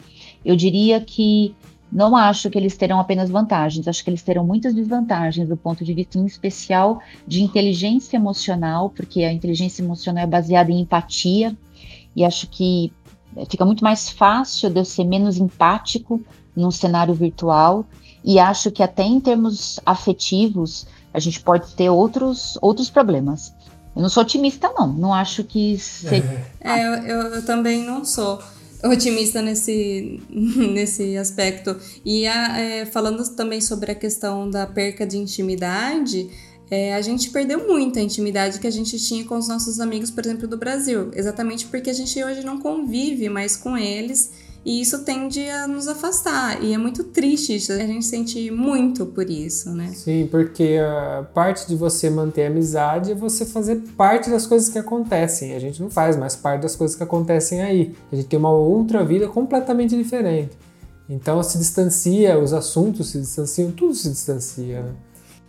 eu 0.44 0.54
diria 0.54 1.00
que 1.00 1.54
não 1.90 2.16
acho 2.16 2.50
que 2.50 2.58
eles 2.58 2.76
terão 2.76 2.98
apenas 2.98 3.30
vantagens, 3.30 3.86
acho 3.86 4.02
que 4.02 4.10
eles 4.10 4.22
terão 4.22 4.44
muitas 4.44 4.74
desvantagens 4.74 5.48
do 5.48 5.56
ponto 5.56 5.84
de 5.84 5.94
vista, 5.94 6.18
em 6.18 6.26
especial, 6.26 7.00
de 7.26 7.42
inteligência 7.42 8.16
emocional, 8.16 8.90
porque 8.90 9.22
a 9.22 9.32
inteligência 9.32 9.82
emocional 9.82 10.24
é 10.24 10.26
baseada 10.26 10.70
em 10.70 10.80
empatia, 10.80 11.56
e 12.16 12.24
acho 12.24 12.48
que 12.48 12.92
fica 13.48 13.64
muito 13.64 13.82
mais 13.82 14.08
fácil 14.08 14.70
de 14.70 14.78
eu 14.78 14.84
ser 14.84 15.04
menos 15.04 15.36
empático 15.36 16.20
num 16.54 16.70
cenário 16.70 17.14
virtual 17.14 17.84
e 18.24 18.38
acho 18.38 18.70
que 18.70 18.82
até 18.82 19.02
em 19.02 19.20
termos 19.20 19.80
afetivos 19.84 20.86
a 21.12 21.18
gente 21.18 21.40
pode 21.40 21.74
ter 21.74 21.90
outros, 21.90 22.58
outros 22.60 22.90
problemas. 22.90 23.53
Eu 23.94 24.02
não 24.02 24.08
sou 24.08 24.22
otimista, 24.22 24.70
não. 24.76 24.92
Não 24.92 25.14
acho 25.14 25.44
que. 25.44 25.78
É, 26.60 26.86
eu, 26.86 26.92
eu, 26.94 27.20
eu, 27.34 27.44
também 27.44 27.84
não 27.84 28.04
sou 28.04 28.42
otimista 28.82 29.40
nesse, 29.40 30.20
nesse 30.30 31.16
aspecto. 31.16 31.76
E 32.04 32.26
a, 32.26 32.58
é, 32.58 32.86
falando 32.86 33.26
também 33.34 33.60
sobre 33.60 33.92
a 33.92 33.94
questão 33.94 34.50
da 34.50 34.66
perca 34.66 35.06
de 35.06 35.16
intimidade, 35.16 36.28
é, 36.70 36.94
a 36.94 37.00
gente 37.00 37.30
perdeu 37.30 37.66
muito 37.68 37.98
a 37.98 38.02
intimidade 38.02 38.58
que 38.58 38.66
a 38.66 38.70
gente 38.70 38.98
tinha 38.98 39.24
com 39.24 39.36
os 39.36 39.48
nossos 39.48 39.78
amigos, 39.80 40.10
por 40.10 40.24
exemplo, 40.24 40.48
do 40.48 40.56
Brasil. 40.56 41.10
Exatamente 41.14 41.66
porque 41.66 41.90
a 41.90 41.94
gente 41.94 42.22
hoje 42.22 42.44
não 42.44 42.58
convive 42.58 43.28
mais 43.28 43.56
com 43.56 43.76
eles 43.76 44.32
e 44.64 44.80
isso 44.80 45.04
tende 45.04 45.46
a 45.48 45.66
nos 45.66 45.86
afastar. 45.86 46.62
E 46.62 46.72
é 46.72 46.78
muito 46.78 47.04
triste 47.04 47.54
isso. 47.54 47.72
A 47.72 47.78
gente 47.78 48.06
sente 48.06 48.50
muito 48.50 49.04
por 49.04 49.28
isso, 49.28 49.70
né? 49.70 49.88
Sim, 49.94 50.26
porque 50.30 50.78
a 50.80 51.26
parte 51.34 51.68
de 51.68 51.76
você 51.76 52.08
manter 52.08 52.44
a 52.44 52.46
amizade 52.46 53.12
é 53.12 53.14
você 53.14 53.44
fazer 53.44 53.76
parte 53.96 54.30
das 54.30 54.46
coisas 54.46 54.70
que 54.70 54.78
acontecem. 54.78 55.54
A 55.54 55.58
gente 55.58 55.82
não 55.82 55.90
faz 55.90 56.16
mais 56.16 56.34
parte 56.34 56.62
das 56.62 56.74
coisas 56.74 56.96
que 56.96 57.02
acontecem 57.02 57.62
aí. 57.62 57.94
A 58.10 58.16
gente 58.16 58.28
tem 58.28 58.38
uma 58.38 58.52
outra 58.52 59.04
vida 59.04 59.28
completamente 59.28 59.94
diferente. 59.96 60.56
Então 61.08 61.42
se 61.42 61.58
distancia, 61.58 62.38
os 62.38 62.54
assuntos 62.54 63.10
se 63.10 63.20
distanciam, 63.20 63.70
tudo 63.70 63.94
se 63.94 64.08
distancia. 64.08 64.82
Né? 64.82 64.92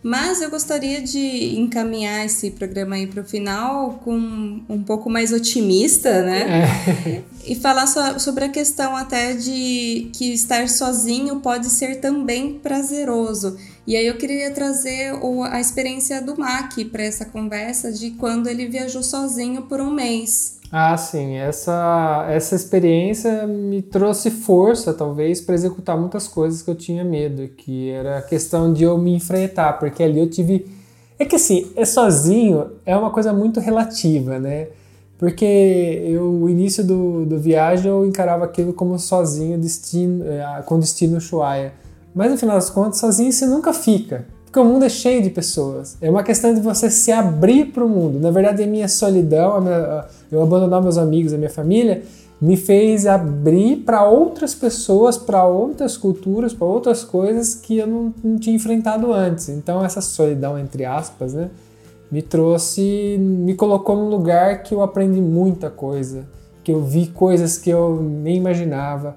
Mas 0.06 0.40
eu 0.40 0.48
gostaria 0.48 1.02
de 1.02 1.58
encaminhar 1.58 2.24
esse 2.24 2.52
programa 2.52 2.94
aí 2.94 3.08
para 3.08 3.22
o 3.22 3.24
final 3.24 4.00
com 4.04 4.60
um 4.68 4.80
pouco 4.80 5.10
mais 5.10 5.32
otimista, 5.32 6.22
né? 6.22 6.70
É. 7.04 7.22
E 7.44 7.56
falar 7.56 7.88
so, 7.88 8.20
sobre 8.20 8.44
a 8.44 8.48
questão 8.48 8.96
até 8.96 9.34
de 9.34 10.08
que 10.12 10.32
estar 10.32 10.68
sozinho 10.68 11.40
pode 11.40 11.66
ser 11.66 11.96
também 11.96 12.54
prazeroso. 12.54 13.56
E 13.86 13.96
aí 13.96 14.06
eu 14.06 14.16
queria 14.16 14.50
trazer 14.50 15.12
o, 15.22 15.44
a 15.44 15.60
experiência 15.60 16.20
do 16.20 16.36
Mac 16.36 16.72
para 16.90 17.04
essa 17.04 17.24
conversa 17.24 17.92
de 17.92 18.10
quando 18.12 18.48
ele 18.48 18.66
viajou 18.66 19.02
sozinho 19.02 19.62
por 19.62 19.80
um 19.80 19.92
mês. 19.92 20.56
Ah, 20.72 20.96
sim. 20.96 21.36
Essa, 21.36 22.26
essa 22.28 22.56
experiência 22.56 23.46
me 23.46 23.80
trouxe 23.82 24.30
força, 24.30 24.92
talvez, 24.92 25.40
para 25.40 25.54
executar 25.54 25.96
muitas 25.96 26.26
coisas 26.26 26.62
que 26.62 26.70
eu 26.70 26.74
tinha 26.74 27.04
medo, 27.04 27.46
que 27.48 27.90
era 27.90 28.18
a 28.18 28.22
questão 28.22 28.72
de 28.72 28.82
eu 28.82 28.98
me 28.98 29.14
enfrentar, 29.14 29.74
porque 29.74 30.02
ali 30.02 30.18
eu 30.18 30.28
tive. 30.28 30.66
É 31.18 31.24
que 31.24 31.36
assim, 31.36 31.70
é 31.76 31.84
sozinho 31.84 32.72
é 32.84 32.96
uma 32.96 33.10
coisa 33.10 33.32
muito 33.32 33.60
relativa, 33.60 34.38
né? 34.38 34.68
Porque 35.18 36.02
eu, 36.04 36.24
o 36.24 36.50
início 36.50 36.84
do, 36.84 37.24
do 37.24 37.38
viagem 37.38 37.90
eu 37.90 38.04
encarava 38.04 38.44
aquilo 38.44 38.72
como 38.74 38.98
sozinho, 38.98 39.58
destino, 39.58 40.24
é, 40.26 40.62
com 40.66 40.78
destino 40.78 41.16
Ushuaia. 41.16 41.72
Mas 42.16 42.30
no 42.30 42.38
final 42.38 42.56
das 42.56 42.70
contas, 42.70 42.98
sozinho 42.98 43.30
você 43.30 43.44
nunca 43.44 43.74
fica. 43.74 44.24
Porque 44.46 44.58
o 44.58 44.64
mundo 44.64 44.86
é 44.86 44.88
cheio 44.88 45.22
de 45.22 45.28
pessoas. 45.28 45.98
É 46.00 46.08
uma 46.08 46.22
questão 46.22 46.54
de 46.54 46.62
você 46.62 46.90
se 46.90 47.12
abrir 47.12 47.66
para 47.66 47.84
o 47.84 47.88
mundo. 47.88 48.18
Na 48.18 48.30
verdade, 48.30 48.62
a 48.62 48.66
minha 48.66 48.88
solidão, 48.88 49.54
a 49.54 49.60
minha, 49.60 50.04
eu 50.32 50.42
abandonar 50.42 50.82
meus 50.82 50.96
amigos, 50.96 51.34
a 51.34 51.36
minha 51.36 51.50
família, 51.50 52.04
me 52.40 52.56
fez 52.56 53.06
abrir 53.06 53.82
para 53.84 54.08
outras 54.08 54.54
pessoas, 54.54 55.18
para 55.18 55.44
outras 55.44 55.98
culturas, 55.98 56.54
para 56.54 56.66
outras 56.66 57.04
coisas 57.04 57.54
que 57.54 57.76
eu 57.76 57.86
não, 57.86 58.14
não, 58.24 58.38
tinha 58.38 58.56
enfrentado 58.56 59.12
antes. 59.12 59.50
Então, 59.50 59.84
essa 59.84 60.00
solidão, 60.00 60.58
entre 60.58 60.86
aspas, 60.86 61.34
né, 61.34 61.50
me 62.10 62.22
trouxe, 62.22 63.18
me 63.20 63.54
colocou 63.54 63.94
num 63.94 64.08
lugar 64.08 64.62
que 64.62 64.74
eu 64.74 64.80
aprendi 64.80 65.20
muita 65.20 65.68
coisa, 65.68 66.24
que 66.64 66.72
eu 66.72 66.82
vi 66.82 67.08
coisas 67.08 67.58
que 67.58 67.68
eu 67.68 68.00
nem 68.00 68.36
imaginava 68.36 69.14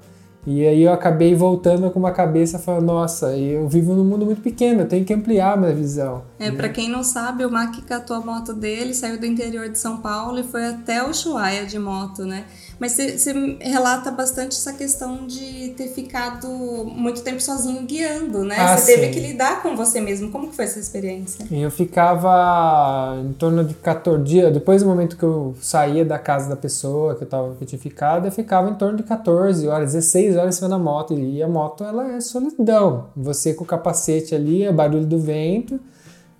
e 0.47 0.65
aí 0.65 0.83
eu 0.83 0.93
acabei 0.93 1.35
voltando 1.35 1.91
com 1.91 1.99
uma 1.99 2.11
cabeça 2.11 2.57
falando, 2.57 2.85
nossa, 2.85 3.37
eu 3.37 3.67
vivo 3.67 3.93
num 3.93 4.05
mundo 4.05 4.25
muito 4.25 4.41
pequeno, 4.41 4.81
eu 4.81 4.87
tenho 4.87 5.05
que 5.05 5.13
ampliar 5.13 5.57
minha 5.57 5.73
visão. 5.73 6.23
É, 6.39 6.49
né? 6.49 6.55
para 6.55 6.69
quem 6.69 6.89
não 6.89 7.03
sabe, 7.03 7.45
o 7.45 7.51
Mac 7.51 7.75
catou 7.85 8.15
a 8.15 8.21
moto 8.21 8.53
dele, 8.53 8.93
saiu 8.93 9.19
do 9.19 9.25
interior 9.25 9.69
de 9.69 9.77
São 9.77 9.97
Paulo 9.97 10.39
e 10.39 10.43
foi 10.43 10.65
até 10.65 11.03
o 11.03 11.09
Ushuaia 11.09 11.65
de 11.65 11.77
moto, 11.77 12.25
né? 12.25 12.45
Mas 12.79 12.93
você 12.93 13.57
relata 13.59 14.09
bastante 14.09 14.55
essa 14.55 14.71
questão 14.71 15.27
de 15.27 15.73
ter 15.75 15.89
ficado 15.89 16.47
muito 16.85 17.21
tempo 17.21 17.41
sozinho 17.41 17.81
guiando, 17.83 18.45
né? 18.45 18.55
Ah, 18.57 18.77
você 18.77 18.95
teve 18.95 19.09
que 19.09 19.19
lidar 19.19 19.61
com 19.61 19.75
você 19.75 19.99
mesmo. 19.99 20.31
Como 20.31 20.47
que 20.47 20.55
foi 20.55 20.63
essa 20.63 20.79
experiência? 20.79 21.45
Eu 21.51 21.69
ficava 21.69 23.17
em 23.21 23.33
torno 23.33 23.65
de 23.65 23.73
14 23.73 24.23
dias, 24.23 24.53
depois 24.53 24.81
do 24.81 24.87
momento 24.87 25.17
que 25.17 25.23
eu 25.23 25.55
saía 25.59 26.05
da 26.05 26.17
casa 26.17 26.47
da 26.47 26.55
pessoa 26.55 27.15
que 27.15 27.23
eu, 27.25 27.27
tava, 27.27 27.53
que 27.55 27.63
eu 27.65 27.67
tinha 27.67 27.79
ficado, 27.79 28.25
eu 28.27 28.31
ficava 28.31 28.69
em 28.69 28.75
torno 28.75 28.95
de 28.95 29.03
14 29.03 29.67
horas, 29.67 29.93
16 29.93 30.37
horas 30.37 30.55
em 30.55 30.57
cima 30.57 30.69
da 30.69 30.79
moto. 30.79 31.13
E 31.19 31.43
a 31.43 31.47
moto, 31.49 31.83
ela 31.83 32.13
é 32.13 32.21
solidão. 32.21 33.07
Você 33.15 33.53
com 33.53 33.65
o 33.65 33.67
capacete 33.67 34.33
ali, 34.33 34.63
é 34.63 34.71
barulho 34.71 35.05
do 35.05 35.19
vento. 35.19 35.77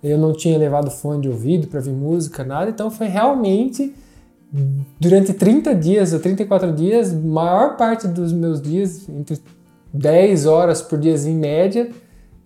Eu 0.02 0.16
não 0.16 0.32
tinha 0.32 0.56
levado 0.56 0.90
fone 0.90 1.20
de 1.20 1.28
ouvido 1.28 1.68
para 1.68 1.80
ouvir 1.80 1.92
música, 1.92 2.42
nada. 2.42 2.70
Então 2.70 2.90
foi 2.90 3.08
realmente 3.08 3.94
durante 4.98 5.32
30 5.32 5.74
dias 5.74 6.12
ou 6.12 6.18
34 6.18 6.72
dias, 6.72 7.12
maior 7.12 7.76
parte 7.76 8.08
dos 8.08 8.32
meus 8.32 8.60
dias, 8.60 9.08
entre 9.08 9.40
10 9.92 10.46
horas 10.46 10.82
por 10.82 10.98
dia 10.98 11.14
em 11.14 11.36
média, 11.36 11.90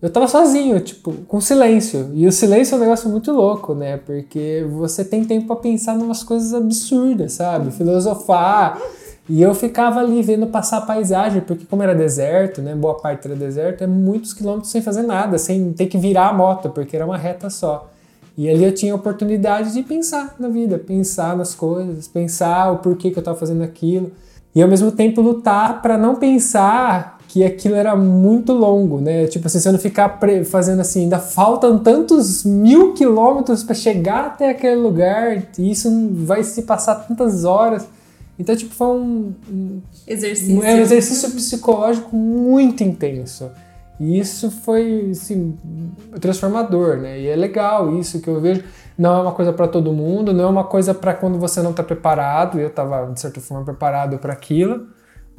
eu 0.03 0.11
tava 0.11 0.29
sozinho, 0.29 0.79
tipo, 0.81 1.13
com 1.27 1.41
silêncio. 1.41 2.11
E 2.13 2.27
o 2.27 2.33
silêncio 2.33 2.75
é 2.75 2.77
um 2.77 2.81
negócio 2.81 3.09
muito 3.09 3.33
louco, 3.33 3.75
né? 3.75 3.97
Porque 3.97 4.67
você 4.71 5.03
tem 5.03 5.25
tempo 5.25 5.47
para 5.47 5.57
pensar 5.57 5.97
em 5.97 6.03
umas 6.03 6.23
coisas 6.23 6.53
absurdas, 6.53 7.33
sabe? 7.33 7.71
Filosofar. 7.71 8.79
E 9.27 9.41
eu 9.41 9.55
ficava 9.55 10.01
ali 10.01 10.21
vendo 10.21 10.47
passar 10.47 10.79
a 10.79 10.81
paisagem, 10.83 11.41
porque 11.41 11.65
como 11.65 11.83
era 11.83 11.95
deserto, 11.95 12.61
né? 12.61 12.75
Boa 12.75 13.01
parte 13.01 13.27
era 13.27 13.35
deserto, 13.35 13.83
é 13.83 13.87
muitos 13.87 14.35
quilômetros 14.35 14.71
sem 14.71 14.83
fazer 14.83 15.03
nada, 15.05 15.39
sem 15.39 15.73
ter 15.73 15.87
que 15.87 15.97
virar 15.97 16.29
a 16.29 16.33
moto, 16.35 16.69
porque 16.69 16.95
era 16.95 17.07
uma 17.07 17.17
reta 17.17 17.49
só. 17.49 17.91
E 18.37 18.49
ali 18.49 18.65
eu 18.65 18.75
tinha 18.75 18.93
a 18.93 18.97
oportunidade 18.97 19.73
de 19.73 19.83
pensar 19.83 20.35
na 20.39 20.49
vida, 20.49 20.79
pensar 20.79 21.37
nas 21.37 21.55
coisas, 21.55 22.09
pensar 22.09 22.73
o 22.73 22.79
porquê 22.79 23.11
que 23.11 23.19
eu 23.19 23.21
estava 23.21 23.39
fazendo 23.39 23.63
aquilo. 23.63 24.11
E 24.55 24.63
ao 24.63 24.69
mesmo 24.69 24.91
tempo 24.91 25.21
lutar 25.21 25.81
para 25.83 25.97
não 25.97 26.17
pensar 26.17 27.19
que 27.29 27.45
aquilo 27.45 27.75
era 27.75 27.97
muito 27.97 28.53
longo, 28.53 29.01
né? 29.01 29.27
Tipo 29.27 29.49
assim, 29.49 29.59
você 29.59 29.73
não 29.73 29.79
ficar 29.79 30.21
fazendo 30.45 30.81
assim, 30.81 31.03
ainda 31.03 31.19
faltam 31.19 31.79
tantos 31.81 32.45
mil 32.45 32.93
quilômetros 32.93 33.65
para 33.65 33.75
chegar 33.75 34.27
até 34.27 34.51
aquele 34.51 34.77
lugar, 34.77 35.43
e 35.59 35.71
isso 35.71 35.91
vai 36.13 36.45
se 36.45 36.63
passar 36.63 36.95
tantas 36.95 37.45
horas. 37.45 37.87
Então, 38.39 38.55
tipo, 38.55 38.73
foi 38.75 38.87
um, 38.87 39.33
um 39.51 39.81
exercício. 40.07 40.57
Um, 40.57 40.63
é 40.63 40.75
um 40.75 40.79
exercício 40.79 41.31
psicológico 41.33 42.15
muito 42.15 42.85
intenso. 42.85 43.51
E 43.99 44.19
isso 44.19 44.51
foi 44.51 45.11
assim, 45.11 45.57
transformador, 46.21 46.97
né? 46.97 47.21
E 47.21 47.27
é 47.27 47.37
legal 47.37 47.95
isso 47.97 48.21
que 48.21 48.29
eu 48.29 48.41
vejo. 48.41 48.65
Não 48.99 49.19
é 49.19 49.23
uma 49.23 49.33
coisa 49.33 49.53
para 49.53 49.69
todo 49.69 49.93
mundo, 49.93 50.33
não 50.33 50.45
é 50.45 50.47
uma 50.47 50.65
coisa 50.65 50.95
para 50.95 51.15
quando 51.15 51.39
você 51.39 51.63
não 51.63 51.71
está 51.71 51.83
preparado. 51.83 52.59
Eu 52.59 52.69
estava, 52.69 53.11
de 53.13 53.21
certa 53.21 53.41
forma, 53.41 53.65
preparado 53.65 54.19
para 54.19 54.33
aquilo, 54.33 54.89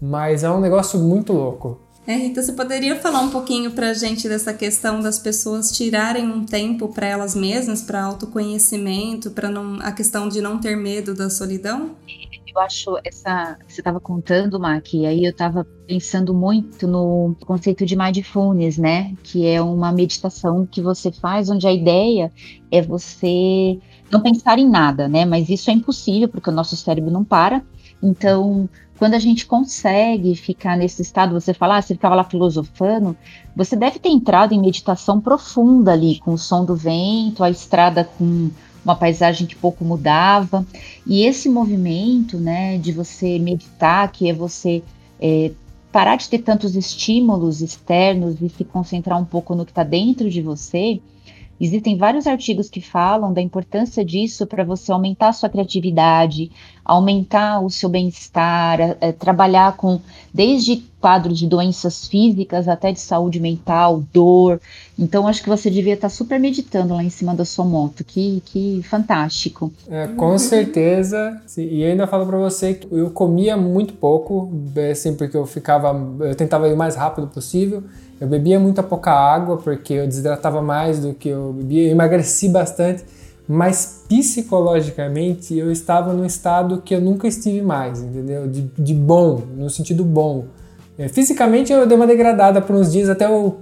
mas 0.01 0.43
é 0.43 0.49
um 0.49 0.59
negócio 0.59 0.99
muito 0.99 1.33
louco. 1.33 1.84
É, 2.07 2.15
Rita, 2.15 2.41
você 2.41 2.53
poderia 2.53 2.95
falar 2.97 3.21
um 3.21 3.31
pouquinho 3.31 3.71
para 3.71 3.89
a 3.89 3.93
gente 3.93 4.29
dessa 4.29 4.53
questão 4.53 5.01
das 5.01 5.17
pessoas 5.17 5.71
tirarem 5.71 6.29
um 6.29 6.45
tempo 6.45 6.89
para 6.89 7.07
elas 7.07 7.33
mesmas, 7.33 7.81
para 7.81 8.03
autoconhecimento, 8.03 9.31
para 9.31 9.49
a 9.81 9.91
questão 9.91 10.29
de 10.29 10.39
não 10.39 10.59
ter 10.59 10.75
medo 10.75 11.15
da 11.15 11.29
solidão? 11.29 11.95
eu 12.55 12.61
acho 12.61 12.97
essa. 13.03 13.57
Você 13.67 13.81
estava 13.81 13.99
contando, 13.99 14.59
Mac, 14.59 14.93
e 14.93 15.05
aí 15.05 15.25
eu 15.25 15.31
estava 15.31 15.65
pensando 15.85 16.33
muito 16.33 16.87
no 16.87 17.35
conceito 17.45 17.85
de 17.85 17.95
mindfulness, 17.95 18.77
né? 18.77 19.13
Que 19.23 19.45
é 19.45 19.61
uma 19.61 19.91
meditação 19.91 20.65
que 20.65 20.81
você 20.81 21.11
faz 21.11 21.49
onde 21.49 21.67
a 21.67 21.73
ideia 21.73 22.31
é 22.71 22.81
você 22.81 23.77
não 24.09 24.21
pensar 24.21 24.57
em 24.57 24.69
nada, 24.69 25.07
né? 25.07 25.25
Mas 25.25 25.49
isso 25.49 25.69
é 25.69 25.73
impossível 25.73 26.29
porque 26.29 26.49
o 26.49 26.53
nosso 26.53 26.75
cérebro 26.77 27.11
não 27.11 27.23
para. 27.23 27.61
Então, 28.01 28.69
quando 28.97 29.13
a 29.13 29.19
gente 29.19 29.45
consegue 29.45 30.35
ficar 30.35 30.77
nesse 30.77 31.01
estado, 31.01 31.33
você 31.33 31.53
fala, 31.53 31.77
ah, 31.77 31.81
você 31.81 31.93
ficava 31.93 32.15
lá 32.15 32.23
filosofando, 32.23 33.15
você 33.55 33.75
deve 33.75 33.99
ter 33.99 34.09
entrado 34.09 34.53
em 34.53 34.59
meditação 34.59 35.19
profunda 35.19 35.91
ali, 35.91 36.19
com 36.19 36.33
o 36.33 36.37
som 36.37 36.63
do 36.63 36.75
vento, 36.75 37.43
a 37.43 37.49
estrada 37.49 38.03
com 38.03 38.49
uma 38.83 38.95
paisagem 38.95 39.47
que 39.47 39.55
pouco 39.55 39.83
mudava. 39.83 40.65
E 41.05 41.23
esse 41.23 41.49
movimento, 41.49 42.37
né, 42.37 42.77
de 42.77 42.91
você 42.91 43.37
meditar, 43.39 44.11
que 44.11 44.29
é 44.29 44.33
você 44.33 44.81
é, 45.19 45.51
parar 45.91 46.15
de 46.15 46.29
ter 46.29 46.39
tantos 46.39 46.75
estímulos 46.75 47.61
externos 47.61 48.41
e 48.41 48.47
se 48.49 48.63
concentrar 48.63 49.19
um 49.19 49.25
pouco 49.25 49.55
no 49.55 49.65
que 49.65 49.71
está 49.71 49.83
dentro 49.83 50.29
de 50.29 50.41
você. 50.41 51.01
Existem 51.59 51.97
vários 51.97 52.27
artigos 52.27 52.69
que 52.69 52.81
falam 52.81 53.31
da 53.31 53.41
importância 53.41 54.03
disso 54.03 54.45
para 54.45 54.63
você 54.63 54.91
aumentar 54.91 55.29
a 55.29 55.33
sua 55.33 55.47
criatividade, 55.47 56.51
aumentar 56.83 57.61
o 57.61 57.69
seu 57.69 57.87
bem-estar, 57.87 58.79
é, 58.99 59.11
trabalhar 59.11 59.77
com 59.77 60.01
desde 60.33 60.83
quadros 60.99 61.37
de 61.39 61.47
doenças 61.47 62.07
físicas 62.07 62.67
até 62.67 62.91
de 62.91 62.99
saúde 62.99 63.39
mental, 63.39 64.03
dor. 64.11 64.59
Então, 64.97 65.27
acho 65.27 65.41
que 65.41 65.47
você 65.47 65.69
devia 65.69 65.93
estar 65.93 66.09
super 66.09 66.39
meditando 66.39 66.93
lá 66.95 67.03
em 67.03 67.09
cima 67.09 67.35
da 67.35 67.45
sua 67.45 67.63
moto. 67.63 68.03
Que, 68.03 68.41
que 68.45 68.81
fantástico. 68.83 69.71
É, 69.87 70.07
com 70.07 70.37
certeza. 70.37 71.41
E 71.57 71.83
ainda 71.83 72.07
falo 72.07 72.25
para 72.25 72.37
você 72.37 72.73
que 72.73 72.87
eu 72.91 73.11
comia 73.11 73.55
muito 73.55 73.93
pouco, 73.93 74.51
assim, 74.91 75.15
porque 75.15 75.37
eu 75.37 75.45
ficava, 75.45 75.95
eu 76.21 76.35
tentava 76.35 76.67
ir 76.67 76.73
o 76.73 76.77
mais 76.77 76.95
rápido 76.95 77.27
possível. 77.27 77.83
Eu 78.19 78.27
bebia 78.27 78.59
muita 78.59 78.81
pouca 78.81 79.11
água 79.11 79.57
porque 79.57 79.93
eu 79.93 80.07
desidratava 80.07 80.61
mais 80.61 80.99
do 80.99 81.13
que 81.13 81.29
eu 81.29 81.53
bebia. 81.53 81.87
Eu 81.87 81.91
emagreci 81.91 82.49
bastante 82.49 83.03
mas 83.47 84.03
psicologicamente 84.09 85.57
eu 85.57 85.71
estava 85.71 86.13
num 86.13 86.25
estado 86.25 86.81
que 86.83 86.95
eu 86.95 87.01
nunca 87.01 87.27
estive 87.27 87.61
mais, 87.61 88.01
entendeu? 88.01 88.47
De, 88.47 88.61
de 88.77 88.93
bom, 88.93 89.41
no 89.55 89.69
sentido 89.69 90.03
bom. 90.03 90.45
É, 90.97 91.07
fisicamente 91.07 91.71
eu 91.71 91.85
dei 91.85 91.95
uma 91.95 92.07
degradada 92.07 92.61
por 92.61 92.75
uns 92.75 92.91
dias 92.91 93.09
até 93.09 93.25
eu 93.25 93.57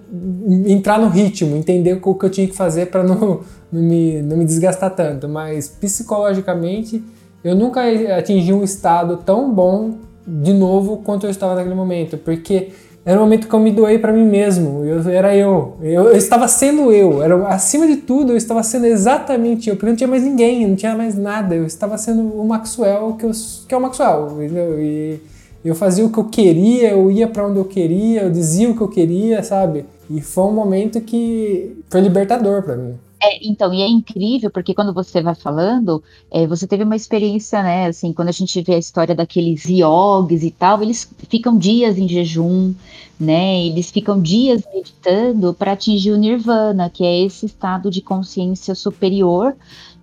entrar 0.68 1.00
no 1.00 1.10
ritmo, 1.10 1.58
entender 1.58 2.00
o 2.02 2.16
que 2.16 2.26
eu 2.26 2.30
tinha 2.30 2.48
que 2.48 2.56
fazer 2.56 2.88
para 2.88 3.04
não, 3.04 3.42
não, 3.72 3.82
me, 3.82 4.22
não 4.22 4.38
me 4.38 4.46
desgastar 4.46 4.92
tanto, 4.92 5.28
mas 5.28 5.68
psicologicamente 5.68 7.04
eu 7.44 7.56
nunca 7.56 7.82
atingi 8.18 8.54
um 8.54 8.64
estado 8.64 9.18
tão 9.18 9.54
bom 9.54 9.98
de 10.26 10.54
novo 10.54 10.98
quanto 10.98 11.26
eu 11.26 11.30
estava 11.30 11.56
naquele 11.56 11.76
momento, 11.76 12.18
porque 12.18 12.70
era 13.06 13.20
um 13.20 13.24
momento 13.24 13.50
que 13.50 13.54
eu 13.54 13.60
me 13.60 13.72
doei 13.72 14.00
para 14.00 14.14
mim 14.14 14.26
mesmo. 14.26 14.86
Eu, 14.86 15.10
era 15.10 15.36
eu. 15.36 15.76
eu. 15.82 16.04
eu. 16.06 16.16
estava 16.16 16.48
sendo 16.48 16.92
eu. 16.92 17.22
Era, 17.22 17.48
acima 17.48 17.86
de 17.86 17.98
tudo, 17.98 18.32
eu 18.32 18.38
estava 18.38 18.64
sendo 18.64 18.86
exatamente 18.86 19.70
eu. 19.70 19.76
Porque 19.76 19.90
não 19.90 19.96
tinha 19.96 20.08
mais 20.08 20.24
ninguém, 20.24 20.68
não 20.68 20.76
tinha 20.76 20.96
mais 20.96 21.18
nada. 21.18 21.54
Eu 21.54 21.66
estava 21.66 21.98
sendo 21.98 22.22
o 22.22 22.48
Maxwell, 22.48 23.16
que, 23.20 23.26
eu, 23.26 23.32
que 23.68 23.74
é 23.74 23.78
o 23.78 23.82
Maxwell. 23.82 24.42
Entendeu? 24.42 24.82
E 24.82 25.20
eu 25.66 25.76
fazia 25.76 26.06
o 26.06 26.10
que 26.10 26.18
eu 26.18 26.26
queria, 26.26 26.92
eu 26.92 27.12
ia 27.12 27.28
para 27.28 27.46
onde 27.46 27.58
eu 27.58 27.66
queria, 27.66 28.24
eu 28.24 28.30
dizia 28.30 28.70
o 28.70 28.76
que 28.76 28.82
eu 28.82 28.88
queria, 28.88 29.44
sabe? 29.44 29.86
E 30.10 30.22
foi 30.22 30.46
um 30.46 30.54
momento 30.54 31.00
que 31.02 31.84
foi 31.90 32.02
libertador 32.02 32.64
para 32.64 32.76
mim. 32.76 32.96
É, 33.26 33.40
então, 33.48 33.74
e 33.74 33.82
é 33.82 33.88
incrível, 33.88 34.52
porque 34.52 34.74
quando 34.74 34.94
você 34.94 35.22
vai 35.22 35.34
falando, 35.34 36.04
é, 36.30 36.46
você 36.46 36.68
teve 36.68 36.84
uma 36.84 36.96
experiência, 36.96 37.64
né, 37.64 37.86
assim, 37.88 38.12
quando 38.12 38.28
a 38.28 38.34
gente 38.34 38.62
vê 38.62 38.76
a 38.76 38.78
história 38.78 39.16
daqueles 39.16 39.64
yogis 39.66 40.44
e 40.44 40.52
tal, 40.52 40.82
eles 40.82 41.10
ficam 41.30 41.58
dias 41.58 41.98
em 41.98 42.06
jejum, 42.06 42.74
né, 43.18 43.66
eles 43.66 43.90
ficam 43.92 44.22
dias 44.22 44.64
meditando 44.74 45.54
para 45.54 45.72
atingir 45.72 46.12
o 46.12 46.18
nirvana, 46.18 46.90
que 46.90 47.06
é 47.06 47.22
esse 47.22 47.46
estado 47.46 47.90
de 47.90 48.02
consciência 48.02 48.76
superior, 48.76 49.56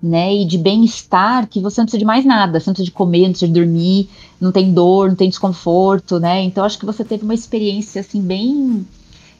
né, 0.02 0.34
e 0.34 0.46
de 0.46 0.56
bem-estar, 0.56 1.46
que 1.46 1.60
você 1.60 1.82
não 1.82 1.84
precisa 1.86 1.98
de 1.98 2.06
mais 2.06 2.24
nada, 2.24 2.58
você 2.58 2.70
não 2.70 2.74
precisa 2.74 2.90
de 2.90 2.96
comer, 2.96 3.24
não 3.24 3.30
precisa 3.32 3.52
de 3.52 3.60
dormir, 3.60 4.08
não 4.40 4.50
tem 4.50 4.72
dor, 4.72 5.10
não 5.10 5.16
tem 5.16 5.28
desconforto, 5.28 6.18
né, 6.18 6.40
então 6.42 6.64
acho 6.64 6.78
que 6.78 6.86
você 6.86 7.04
teve 7.04 7.22
uma 7.22 7.34
experiência, 7.34 8.00
assim, 8.00 8.22
bem 8.22 8.86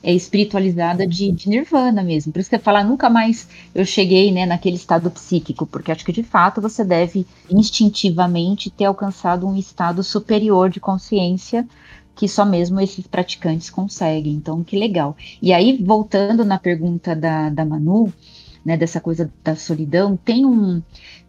é, 0.02 0.12
espiritualizada 0.12 1.06
de, 1.06 1.30
de, 1.30 1.48
nirvana 1.48 2.02
mesmo. 2.02 2.32
Por 2.32 2.40
isso 2.40 2.48
que 2.48 2.56
eu 2.56 2.60
falar 2.60 2.84
nunca 2.84 3.10
mais 3.10 3.48
eu 3.74 3.84
cheguei 3.84 4.32
né, 4.32 4.46
naquele 4.46 4.76
estado 4.76 5.10
psíquico, 5.10 5.66
porque 5.66 5.92
acho 5.92 6.04
que 6.04 6.12
de 6.12 6.22
fato 6.22 6.60
você 6.60 6.84
deve 6.84 7.26
instintivamente 7.50 8.70
ter 8.70 8.86
alcançado 8.86 9.46
um 9.46 9.56
estado 9.56 10.02
superior 10.02 10.70
de 10.70 10.80
consciência 10.80 11.66
que 12.14 12.28
só 12.28 12.44
mesmo 12.44 12.78
esses 12.80 13.06
praticantes 13.06 13.70
conseguem. 13.70 14.34
Então, 14.34 14.62
que 14.62 14.78
legal. 14.78 15.16
E 15.40 15.54
aí, 15.54 15.82
voltando 15.82 16.44
na 16.44 16.58
pergunta 16.58 17.16
da, 17.16 17.48
da 17.48 17.64
Manu, 17.64 18.12
né, 18.62 18.76
dessa 18.76 19.00
coisa 19.00 19.32
da 19.42 19.56
solidão, 19.56 20.18
tem 20.22 20.44
um. 20.44 20.82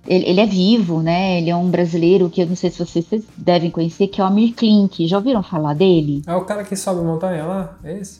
Ele, 0.06 0.26
ele, 0.26 0.42
é 0.42 0.46
vivo, 0.46 1.02
né? 1.02 1.40
Ele 1.40 1.50
é 1.50 1.56
um 1.56 1.70
brasileiro 1.70 2.30
que 2.30 2.42
eu 2.42 2.48
não 2.48 2.56
sei 2.58 2.72
se 2.72 2.80
vocês, 2.80 3.06
vocês 3.06 3.24
devem 3.38 3.72
conhecer, 3.72 4.08
que 4.08 4.20
é 4.20 4.24
o 4.24 4.28
Amir 4.28 4.54
Klink. 4.54 5.08
Já 5.08 5.18
ouviram 5.18 5.42
falar 5.42 5.76
dele? 5.76 6.24
É 6.28 6.36
o 6.36 6.44
cara 6.44 6.64
que 6.64 6.76
sobe 6.76 7.02
montanha 7.06 7.46
lá? 7.46 7.80
É 7.84 7.98
esse? 7.98 8.20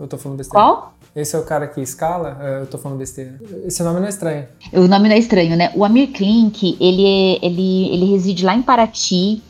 Eu 0.00 0.08
tô 0.08 0.16
falando 0.16 0.38
besteira. 0.38 0.64
Qual? 0.64 0.94
Esse 1.14 1.36
é 1.36 1.38
o 1.38 1.44
cara 1.44 1.66
que 1.66 1.80
escala? 1.80 2.38
É, 2.40 2.62
eu 2.62 2.66
tô 2.66 2.78
falando 2.78 2.98
besteira. 2.98 3.38
Esse 3.66 3.82
nome 3.82 4.00
não 4.00 4.06
é 4.06 4.08
estranho. 4.08 4.46
O 4.72 4.88
nome 4.88 5.08
não 5.08 5.14
é 5.14 5.18
estranho, 5.18 5.56
né? 5.56 5.70
O 5.74 5.84
Amir 5.84 6.10
Klink, 6.12 6.76
ele, 6.80 7.04
é, 7.04 7.44
ele, 7.44 7.88
ele 7.92 8.04
reside 8.06 8.44
lá 8.44 8.54
em 8.54 8.62
Paraty. 8.62 9.42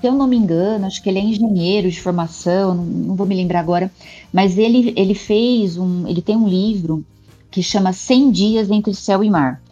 Se 0.00 0.06
eu 0.06 0.12
não 0.12 0.26
me 0.26 0.36
engano, 0.36 0.84
acho 0.84 1.02
que 1.02 1.08
ele 1.08 1.18
é 1.18 1.22
engenheiro 1.22 1.90
de 1.90 1.98
formação, 1.98 2.74
não, 2.74 2.84
não 2.84 3.16
vou 3.16 3.26
me 3.26 3.34
lembrar 3.34 3.60
agora. 3.60 3.90
Mas 4.30 4.58
ele, 4.58 4.92
ele 4.96 5.14
fez 5.14 5.78
um. 5.78 6.06
Ele 6.06 6.20
tem 6.20 6.36
um 6.36 6.46
livro 6.46 7.02
que 7.50 7.62
chama 7.62 7.92
100 7.94 8.30
Dias 8.30 8.70
Entre 8.70 8.92
Céu 8.92 9.24
e 9.24 9.30
Mar. 9.30 9.62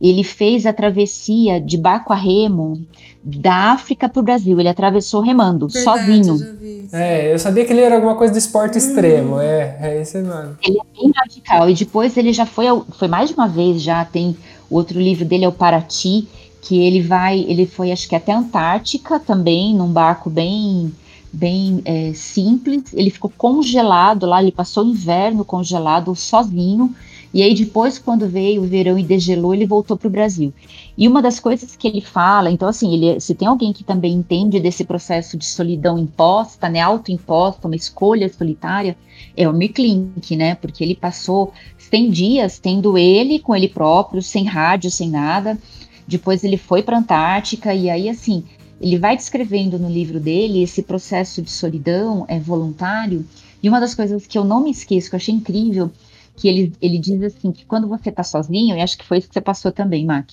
Ele 0.00 0.24
fez 0.24 0.66
a 0.66 0.72
travessia 0.72 1.60
de 1.60 1.78
barco 1.78 2.12
a 2.12 2.16
remo 2.16 2.84
da 3.22 3.72
África 3.72 4.08
para 4.08 4.20
o 4.20 4.22
Brasil. 4.22 4.58
Ele 4.58 4.68
atravessou 4.68 5.20
remando, 5.20 5.68
Verdade, 5.68 6.00
sozinho. 6.00 6.88
É, 6.92 7.32
eu 7.32 7.38
sabia 7.38 7.64
que 7.64 7.72
ele 7.72 7.80
era 7.80 7.94
alguma 7.94 8.16
coisa 8.16 8.32
de 8.32 8.38
esporte 8.38 8.76
extremo. 8.76 9.38
É, 9.40 9.78
é 9.80 10.02
esse 10.02 10.20
mano. 10.20 10.58
Ele 10.62 10.78
é 10.78 11.00
bem 11.00 11.12
radical. 11.14 11.70
E 11.70 11.74
depois 11.74 12.16
ele 12.16 12.32
já 12.32 12.44
foi, 12.44 12.66
foi 12.98 13.08
mais 13.08 13.30
de 13.30 13.34
uma 13.34 13.48
vez 13.48 13.80
já. 13.80 14.04
Tem 14.04 14.36
outro 14.68 15.00
livro 15.00 15.24
dele 15.24 15.44
é 15.44 15.48
o 15.48 15.52
Paraty, 15.52 16.28
que 16.60 16.82
ele 16.82 17.00
vai, 17.00 17.40
ele 17.40 17.66
foi 17.66 17.92
acho 17.92 18.08
que 18.08 18.16
até 18.16 18.32
a 18.32 18.38
Antártica 18.38 19.20
também, 19.20 19.74
num 19.74 19.92
barco 19.92 20.28
bem 20.28 20.92
bem 21.32 21.82
é, 21.84 22.12
simples. 22.14 22.92
Ele 22.92 23.10
ficou 23.10 23.32
congelado 23.36 24.24
lá, 24.24 24.40
ele 24.40 24.52
passou 24.52 24.84
o 24.84 24.90
inverno 24.90 25.44
congelado 25.44 26.14
sozinho 26.14 26.94
e 27.34 27.42
aí 27.42 27.52
depois, 27.52 27.98
quando 27.98 28.28
veio 28.28 28.62
o 28.62 28.64
verão 28.64 28.96
e 28.96 29.02
degelou, 29.02 29.52
ele 29.52 29.66
voltou 29.66 29.96
para 29.96 30.06
o 30.06 30.10
Brasil. 30.10 30.54
E 30.96 31.08
uma 31.08 31.20
das 31.20 31.40
coisas 31.40 31.74
que 31.74 31.88
ele 31.88 32.00
fala, 32.00 32.48
então 32.48 32.68
assim, 32.68 32.94
ele, 32.94 33.18
se 33.18 33.34
tem 33.34 33.48
alguém 33.48 33.72
que 33.72 33.82
também 33.82 34.12
entende 34.12 34.60
desse 34.60 34.84
processo 34.84 35.36
de 35.36 35.44
solidão 35.44 35.98
imposta, 35.98 36.68
né, 36.68 36.78
autoimposta, 36.78 37.66
uma 37.66 37.74
escolha 37.74 38.32
solitária, 38.32 38.96
é 39.36 39.48
o 39.48 39.52
Mirklink, 39.52 40.36
né, 40.36 40.54
porque 40.54 40.84
ele 40.84 40.94
passou 40.94 41.52
100 41.76 42.10
dias 42.12 42.60
tendo 42.60 42.96
ele 42.96 43.40
com 43.40 43.52
ele 43.52 43.68
próprio, 43.68 44.22
sem 44.22 44.44
rádio, 44.44 44.88
sem 44.88 45.10
nada. 45.10 45.58
Depois 46.06 46.44
ele 46.44 46.56
foi 46.56 46.84
para 46.84 46.96
a 46.96 47.00
Antártica 47.00 47.74
e 47.74 47.90
aí 47.90 48.08
assim, 48.08 48.44
ele 48.80 48.96
vai 48.96 49.16
descrevendo 49.16 49.76
no 49.76 49.90
livro 49.90 50.20
dele 50.20 50.62
esse 50.62 50.84
processo 50.84 51.42
de 51.42 51.50
solidão 51.50 52.24
é 52.28 52.38
voluntário. 52.38 53.26
E 53.60 53.68
uma 53.68 53.80
das 53.80 53.94
coisas 53.94 54.24
que 54.24 54.38
eu 54.38 54.44
não 54.44 54.62
me 54.62 54.70
esqueço, 54.70 55.08
que 55.08 55.16
eu 55.16 55.18
achei 55.18 55.34
incrível, 55.34 55.90
que 56.36 56.48
ele, 56.48 56.72
ele 56.80 56.98
diz 56.98 57.22
assim, 57.22 57.52
que 57.52 57.64
quando 57.64 57.88
você 57.88 58.10
está 58.10 58.22
sozinho, 58.22 58.76
e 58.76 58.80
acho 58.80 58.98
que 58.98 59.04
foi 59.04 59.18
isso 59.18 59.28
que 59.28 59.34
você 59.34 59.40
passou 59.40 59.70
também, 59.72 60.04
Mac, 60.04 60.28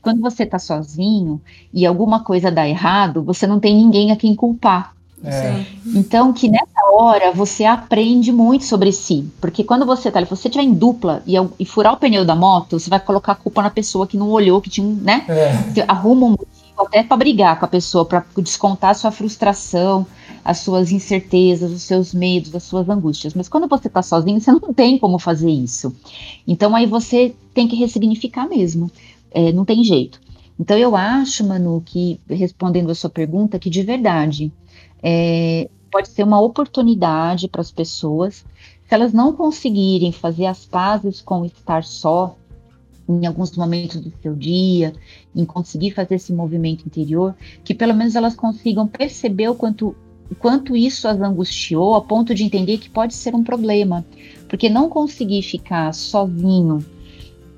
quando 0.00 0.20
você 0.20 0.44
está 0.44 0.58
sozinho 0.58 1.40
e 1.72 1.84
alguma 1.84 2.24
coisa 2.24 2.50
dá 2.50 2.66
errado, 2.66 3.22
você 3.22 3.46
não 3.46 3.60
tem 3.60 3.74
ninguém 3.74 4.12
a 4.12 4.16
quem 4.16 4.34
culpar. 4.34 4.94
É. 5.22 5.66
Então, 5.86 6.32
que 6.32 6.48
nessa 6.48 6.80
hora 6.94 7.30
você 7.32 7.64
aprende 7.66 8.32
muito 8.32 8.64
sobre 8.64 8.90
si. 8.90 9.30
Porque 9.38 9.62
quando 9.62 9.84
você 9.84 10.10
tá, 10.10 10.18
se 10.20 10.30
você 10.30 10.48
estiver 10.48 10.64
em 10.64 10.72
dupla 10.72 11.22
e, 11.26 11.34
e, 11.58 11.66
furar 11.66 11.92
o 11.92 11.98
pneu 11.98 12.24
da 12.24 12.34
moto, 12.34 12.78
você 12.78 12.88
vai 12.88 12.98
colocar 12.98 13.32
a 13.32 13.34
culpa 13.34 13.60
na 13.60 13.68
pessoa 13.68 14.06
que 14.06 14.16
não 14.16 14.30
olhou, 14.30 14.62
que 14.62 14.70
tinha, 14.70 14.86
né? 15.02 15.26
É. 15.28 15.84
Arruma 15.86 16.26
um 16.26 16.30
motivo 16.30 16.48
até 16.78 17.02
para 17.02 17.18
brigar 17.18 17.58
com 17.58 17.66
a 17.66 17.68
pessoa, 17.68 18.06
para 18.06 18.24
descontar 18.38 18.90
a 18.90 18.94
sua 18.94 19.10
frustração, 19.10 20.06
as 20.50 20.58
suas 20.58 20.90
incertezas, 20.90 21.70
os 21.70 21.82
seus 21.82 22.12
medos, 22.12 22.52
as 22.56 22.64
suas 22.64 22.88
angústias. 22.88 23.34
Mas 23.34 23.48
quando 23.48 23.68
você 23.68 23.86
está 23.86 24.02
sozinho, 24.02 24.40
você 24.40 24.50
não 24.50 24.74
tem 24.74 24.98
como 24.98 25.16
fazer 25.16 25.48
isso. 25.48 25.94
Então 26.44 26.74
aí 26.74 26.86
você 26.86 27.32
tem 27.54 27.68
que 27.68 27.76
ressignificar 27.76 28.48
mesmo. 28.48 28.90
É, 29.30 29.52
não 29.52 29.64
tem 29.64 29.84
jeito. 29.84 30.20
Então 30.58 30.76
eu 30.76 30.96
acho, 30.96 31.46
Manu, 31.46 31.80
que 31.86 32.18
respondendo 32.28 32.90
a 32.90 32.96
sua 32.96 33.08
pergunta, 33.08 33.60
que 33.60 33.70
de 33.70 33.80
verdade 33.84 34.52
é, 35.00 35.70
pode 35.88 36.08
ser 36.08 36.24
uma 36.24 36.40
oportunidade 36.40 37.46
para 37.46 37.60
as 37.60 37.70
pessoas, 37.70 38.44
se 38.88 38.92
elas 38.92 39.12
não 39.12 39.32
conseguirem 39.32 40.10
fazer 40.10 40.46
as 40.46 40.66
pazes 40.66 41.20
com 41.20 41.44
estar 41.44 41.84
só, 41.84 42.36
em 43.08 43.24
alguns 43.24 43.56
momentos 43.56 44.00
do 44.00 44.12
seu 44.20 44.34
dia, 44.34 44.92
em 45.32 45.44
conseguir 45.44 45.92
fazer 45.92 46.16
esse 46.16 46.32
movimento 46.32 46.84
interior, 46.84 47.36
que 47.62 47.72
pelo 47.72 47.94
menos 47.94 48.16
elas 48.16 48.34
consigam 48.34 48.88
perceber 48.88 49.48
o 49.48 49.54
quanto, 49.54 49.94
quanto 50.34 50.76
isso 50.76 51.08
as 51.08 51.20
angustiou, 51.20 51.94
a 51.94 52.00
ponto 52.00 52.34
de 52.34 52.44
entender 52.44 52.78
que 52.78 52.88
pode 52.88 53.14
ser 53.14 53.34
um 53.34 53.42
problema. 53.42 54.04
Porque 54.48 54.68
não 54.68 54.88
conseguir 54.88 55.42
ficar 55.42 55.92
sozinho 55.92 56.84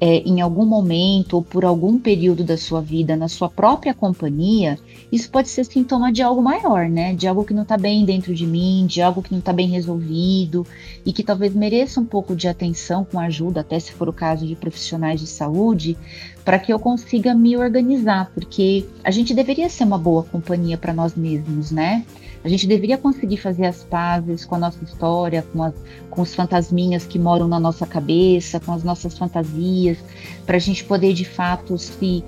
é, 0.04 0.16
em 0.28 0.40
algum 0.40 0.66
momento 0.66 1.34
ou 1.34 1.42
por 1.44 1.64
algum 1.64 1.96
período 1.96 2.42
da 2.42 2.56
sua 2.56 2.80
vida 2.80 3.14
na 3.14 3.28
sua 3.28 3.48
própria 3.48 3.94
companhia, 3.94 4.76
isso 5.12 5.30
pode 5.30 5.48
ser 5.48 5.64
sintoma 5.64 6.10
de 6.10 6.20
algo 6.20 6.42
maior, 6.42 6.88
né? 6.88 7.14
De 7.14 7.28
algo 7.28 7.44
que 7.44 7.54
não 7.54 7.62
está 7.62 7.78
bem 7.78 8.04
dentro 8.04 8.34
de 8.34 8.44
mim, 8.44 8.84
de 8.84 9.00
algo 9.00 9.22
que 9.22 9.30
não 9.30 9.38
está 9.38 9.52
bem 9.52 9.68
resolvido 9.68 10.66
e 11.06 11.12
que 11.12 11.22
talvez 11.22 11.54
mereça 11.54 12.00
um 12.00 12.04
pouco 12.04 12.34
de 12.34 12.48
atenção 12.48 13.04
com 13.04 13.20
ajuda, 13.20 13.60
até 13.60 13.78
se 13.78 13.92
for 13.92 14.08
o 14.08 14.12
caso 14.12 14.44
de 14.44 14.56
profissionais 14.56 15.20
de 15.20 15.26
saúde, 15.28 15.96
para 16.44 16.58
que 16.58 16.72
eu 16.72 16.80
consiga 16.80 17.32
me 17.32 17.56
organizar, 17.56 18.28
porque 18.34 18.84
a 19.04 19.10
gente 19.12 19.32
deveria 19.32 19.68
ser 19.68 19.84
uma 19.84 19.98
boa 19.98 20.24
companhia 20.24 20.76
para 20.76 20.92
nós 20.92 21.14
mesmos, 21.14 21.70
né? 21.70 22.04
A 22.44 22.48
gente 22.48 22.66
deveria 22.66 22.98
conseguir 22.98 23.36
fazer 23.36 23.66
as 23.66 23.84
pazes 23.84 24.44
com 24.44 24.56
a 24.56 24.58
nossa 24.58 24.82
história, 24.82 25.44
com, 25.52 25.62
as, 25.62 25.74
com 26.10 26.22
os 26.22 26.34
fantasminhas 26.34 27.04
que 27.04 27.18
moram 27.18 27.46
na 27.46 27.60
nossa 27.60 27.86
cabeça, 27.86 28.58
com 28.58 28.72
as 28.72 28.82
nossas 28.82 29.16
fantasias, 29.16 29.98
para 30.44 30.56
a 30.56 30.60
gente 30.60 30.82
poder 30.84 31.12
de 31.12 31.24
fato 31.24 31.78
se 31.78 32.24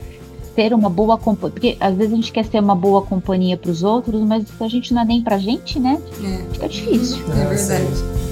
ter 0.55 0.73
uma 0.73 0.89
boa 0.89 1.19
companhia. 1.19 1.53
Porque 1.53 1.77
às 1.81 1.97
vezes 1.97 2.13
a 2.13 2.17
gente 2.17 2.33
quer 2.33 2.45
ser 2.45 2.61
uma 2.61 2.77
boa 2.77 3.03
companhia 3.03 3.57
para 3.57 3.71
os 3.71 3.83
outros, 3.83 4.21
mas 4.23 4.47
se 4.47 4.63
a 4.63 4.69
gente 4.69 4.95
não 4.95 5.03
é 5.03 5.05
nem 5.05 5.21
pra 5.23 5.37
gente, 5.37 5.81
né? 5.81 6.01
É, 6.23 6.53
Fica 6.53 6.69
difícil. 6.69 7.19
é 7.33 7.47
verdade. 7.47 8.25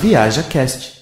Viaja 0.00 0.42
Cast. 0.42 0.99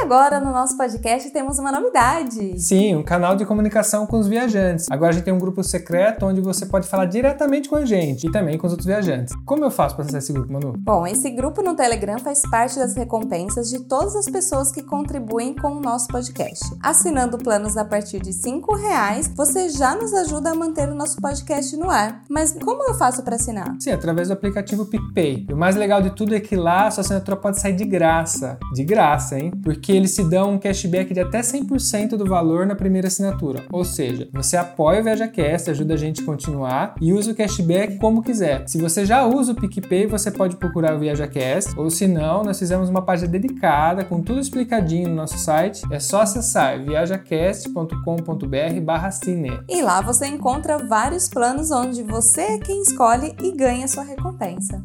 E 0.00 0.02
agora 0.02 0.40
no 0.40 0.50
nosso 0.50 0.78
podcast 0.78 1.28
temos 1.30 1.58
uma 1.58 1.70
novidade. 1.70 2.58
Sim, 2.58 2.96
um 2.96 3.02
canal 3.02 3.36
de 3.36 3.44
comunicação 3.44 4.06
com 4.06 4.18
os 4.18 4.26
viajantes. 4.26 4.90
Agora 4.90 5.10
a 5.10 5.12
gente 5.12 5.24
tem 5.24 5.34
um 5.34 5.38
grupo 5.38 5.62
secreto 5.62 6.24
onde 6.24 6.40
você 6.40 6.64
pode 6.64 6.88
falar 6.88 7.04
diretamente 7.04 7.68
com 7.68 7.76
a 7.76 7.84
gente 7.84 8.26
e 8.26 8.32
também 8.32 8.56
com 8.56 8.66
os 8.66 8.72
outros 8.72 8.86
viajantes. 8.86 9.34
Como 9.44 9.62
eu 9.62 9.70
faço 9.70 9.94
para 9.94 10.04
acessar 10.04 10.22
esse 10.22 10.32
grupo, 10.32 10.50
Manu? 10.54 10.72
Bom, 10.78 11.06
esse 11.06 11.28
grupo 11.30 11.62
no 11.62 11.76
Telegram 11.76 12.18
faz 12.18 12.40
parte 12.50 12.78
das 12.78 12.96
recompensas 12.96 13.68
de 13.68 13.80
todas 13.80 14.16
as 14.16 14.24
pessoas 14.24 14.72
que 14.72 14.82
contribuem 14.82 15.54
com 15.54 15.68
o 15.72 15.80
nosso 15.80 16.08
podcast. 16.08 16.64
Assinando 16.82 17.36
planos 17.36 17.76
a 17.76 17.84
partir 17.84 18.20
de 18.20 18.30
R$ 18.30 18.62
reais, 18.80 19.30
você 19.36 19.68
já 19.68 19.94
nos 19.94 20.14
ajuda 20.14 20.52
a 20.52 20.54
manter 20.54 20.88
o 20.88 20.94
nosso 20.94 21.20
podcast 21.20 21.76
no 21.76 21.90
ar. 21.90 22.22
Mas 22.26 22.54
como 22.54 22.88
eu 22.88 22.94
faço 22.94 23.22
para 23.22 23.36
assinar? 23.36 23.76
Sim, 23.78 23.90
através 23.90 24.28
do 24.28 24.32
aplicativo 24.32 24.86
PicPay. 24.86 25.44
E 25.46 25.52
o 25.52 25.56
mais 25.58 25.76
legal 25.76 26.00
de 26.00 26.16
tudo 26.16 26.34
é 26.34 26.40
que 26.40 26.56
lá 26.56 26.86
a 26.86 26.90
sua 26.90 27.02
assinatura 27.02 27.36
pode 27.36 27.60
sair 27.60 27.74
de 27.74 27.84
graça. 27.84 28.58
De 28.72 28.82
graça, 28.82 29.38
hein? 29.38 29.52
Porque 29.62 29.89
eles 29.90 30.12
se 30.12 30.24
dão 30.24 30.52
um 30.52 30.58
cashback 30.58 31.12
de 31.12 31.20
até 31.20 31.40
100% 31.40 32.16
do 32.16 32.24
valor 32.26 32.66
na 32.66 32.74
primeira 32.74 33.08
assinatura. 33.08 33.64
Ou 33.72 33.84
seja, 33.84 34.28
você 34.32 34.56
apoia 34.56 35.00
o 35.00 35.04
ViajaCast, 35.04 35.70
ajuda 35.70 35.94
a 35.94 35.96
gente 35.96 36.22
a 36.22 36.26
continuar 36.26 36.94
e 37.00 37.12
usa 37.12 37.32
o 37.32 37.34
cashback 37.34 37.98
como 37.98 38.22
quiser. 38.22 38.64
Se 38.66 38.78
você 38.78 39.04
já 39.04 39.26
usa 39.26 39.52
o 39.52 39.54
PicPay, 39.54 40.06
você 40.06 40.30
pode 40.30 40.56
procurar 40.56 40.96
o 40.96 40.98
ViajaCast, 40.98 41.78
ou 41.78 41.90
se 41.90 42.06
não, 42.06 42.42
nós 42.42 42.58
fizemos 42.58 42.88
uma 42.88 43.02
página 43.02 43.28
dedicada 43.28 44.04
com 44.04 44.22
tudo 44.22 44.40
explicadinho 44.40 45.08
no 45.08 45.14
nosso 45.14 45.38
site. 45.38 45.82
É 45.90 45.98
só 45.98 46.22
acessar 46.22 46.82
viajacast.com.br 46.82 48.80
barra 48.82 49.10
cine. 49.10 49.60
E 49.68 49.82
lá 49.82 50.00
você 50.00 50.26
encontra 50.26 50.78
vários 50.78 51.28
planos 51.28 51.70
onde 51.70 52.02
você 52.02 52.40
é 52.42 52.58
quem 52.58 52.82
escolhe 52.82 53.34
e 53.42 53.52
ganha 53.52 53.88
sua 53.88 54.04
recompensa. 54.04 54.82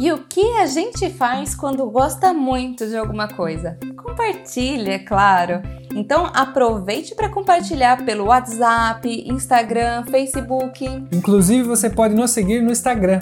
E 0.00 0.12
o 0.12 0.18
que 0.18 0.58
a 0.58 0.66
gente 0.66 1.10
faz 1.10 1.56
quando 1.56 1.84
gosta 1.90 2.32
muito 2.32 2.86
de 2.86 2.96
alguma 2.96 3.26
coisa? 3.26 3.76
Compartilha, 3.96 4.92
é 4.92 4.98
claro. 5.00 5.60
Então 5.94 6.30
aproveite 6.32 7.14
para 7.14 7.28
compartilhar 7.28 8.04
pelo 8.04 8.26
WhatsApp, 8.26 9.24
Instagram, 9.26 10.04
Facebook. 10.04 10.84
Inclusive, 11.12 11.62
você 11.62 11.90
pode 11.90 12.14
nos 12.14 12.30
seguir 12.30 12.62
no 12.62 12.70
Instagram, 12.70 13.20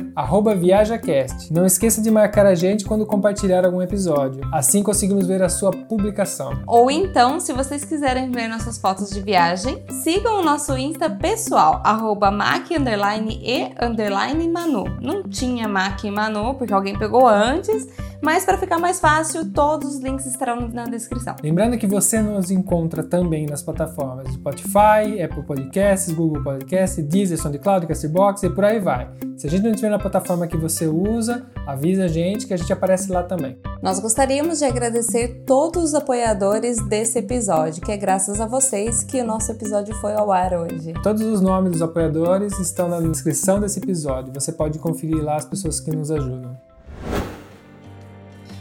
ViajaCast. 0.59 1.53
Não 1.53 1.65
esqueça 1.65 2.03
de 2.03 2.11
marcar 2.11 2.45
a 2.45 2.55
gente 2.55 2.85
quando 2.85 3.07
compartilhar 3.07 3.65
algum 3.65 3.81
episódio. 3.81 4.43
Assim 4.53 4.83
conseguimos 4.83 5.27
ver 5.27 5.43
a 5.43 5.49
sua 5.49 5.71
publicação. 5.71 6.63
Ou 6.67 6.91
então, 6.91 7.41
se 7.41 7.53
vocês 7.53 7.85
quiserem 7.85 8.31
ver 8.31 8.49
nossas 8.49 8.79
fotos 8.79 9.11
de 9.11 9.21
viagem, 9.21 9.83
sigam 10.03 10.41
o 10.41 10.45
nosso 10.45 10.77
Insta 10.77 11.09
pessoal, 11.09 11.81
arroba 11.85 12.31
mac, 12.31 12.71
underline, 12.71 13.41
e, 13.43 13.73
underline, 13.83 14.49
manu. 14.49 14.85
Não 15.01 15.23
tinha 15.23 15.67
mac 15.67 16.05
e 16.05 16.11
manu, 16.11 16.55
porque 16.67 16.75
alguém 16.75 16.99
pegou 16.99 17.29
antes, 17.29 17.87
mas 18.21 18.45
para 18.45 18.59
ficar 18.59 18.79
mais 18.79 18.99
fácil, 18.99 19.53
todos 19.53 19.95
os 19.95 20.01
links 20.01 20.27
estarão 20.27 20.69
na 20.69 20.85
descrição. 20.85 21.37
Lembrando 21.43 21.79
que 21.79 21.87
você 21.87 22.21
nos 22.21 22.51
encontra 22.51 23.05
também 23.05 23.47
nas 23.47 23.63
plataformas 23.63 24.33
Spotify, 24.33 25.23
Apple 25.23 25.45
Podcasts, 25.45 26.13
Google 26.13 26.43
Podcasts, 26.43 27.05
Deezer, 27.07 27.41
SoundCloud, 27.41 27.87
Castbox 27.87 28.43
e 28.43 28.51
por 28.51 28.65
aí 28.65 28.81
vai. 28.81 29.09
Se 29.37 29.47
a 29.47 29.51
gente 29.51 29.63
não 29.63 29.71
estiver 29.71 29.91
na 29.91 29.99
plataforma 29.99 30.49
que 30.49 30.57
você 30.57 30.89
usa, 30.89 31.47
avisa 31.67 32.05
a 32.05 32.09
gente 32.09 32.47
que 32.47 32.55
a 32.55 32.57
gente 32.57 32.73
aparece 32.73 33.11
lá 33.11 33.23
também. 33.23 33.59
Nós 33.83 33.99
gostaríamos 33.99 34.61
de 34.61 34.65
agradecer 34.65 35.43
todos 35.45 35.83
os 35.83 35.95
apoiadores 35.95 36.79
desse 36.87 37.19
episódio, 37.19 37.83
que 37.83 37.93
é 37.93 37.97
graças 37.97 38.41
a 38.41 38.47
vocês 38.47 39.03
que 39.03 39.21
o 39.21 39.25
nosso 39.25 39.51
episódio 39.51 39.95
foi 39.97 40.15
ao 40.15 40.31
ar 40.31 40.55
hoje. 40.55 40.95
Todos 41.03 41.23
os 41.23 41.41
nomes 41.41 41.73
dos 41.73 41.83
apoiadores 41.83 42.59
estão 42.59 42.89
na 42.89 43.01
descrição 43.01 43.61
desse 43.61 43.79
episódio. 43.79 44.33
Você 44.33 44.53
pode 44.53 44.79
conferir 44.79 45.23
lá 45.23 45.37
as 45.37 45.45
pessoas 45.45 45.81
que 45.81 45.91
nos 45.91 46.11
ajudam. 46.11 46.57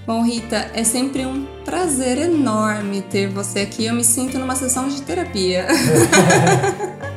Bom, 0.06 0.24
Rita, 0.24 0.70
é 0.74 0.84
sempre 0.84 1.26
um 1.26 1.48
prazer 1.64 2.20
enorme 2.20 3.02
ter 3.02 3.28
você 3.28 3.62
aqui. 3.62 3.86
Eu 3.86 3.96
me 3.96 4.04
sinto 4.04 4.38
numa 4.38 4.56
sessão 4.56 4.88
de 4.88 5.02
terapia. 5.02 5.66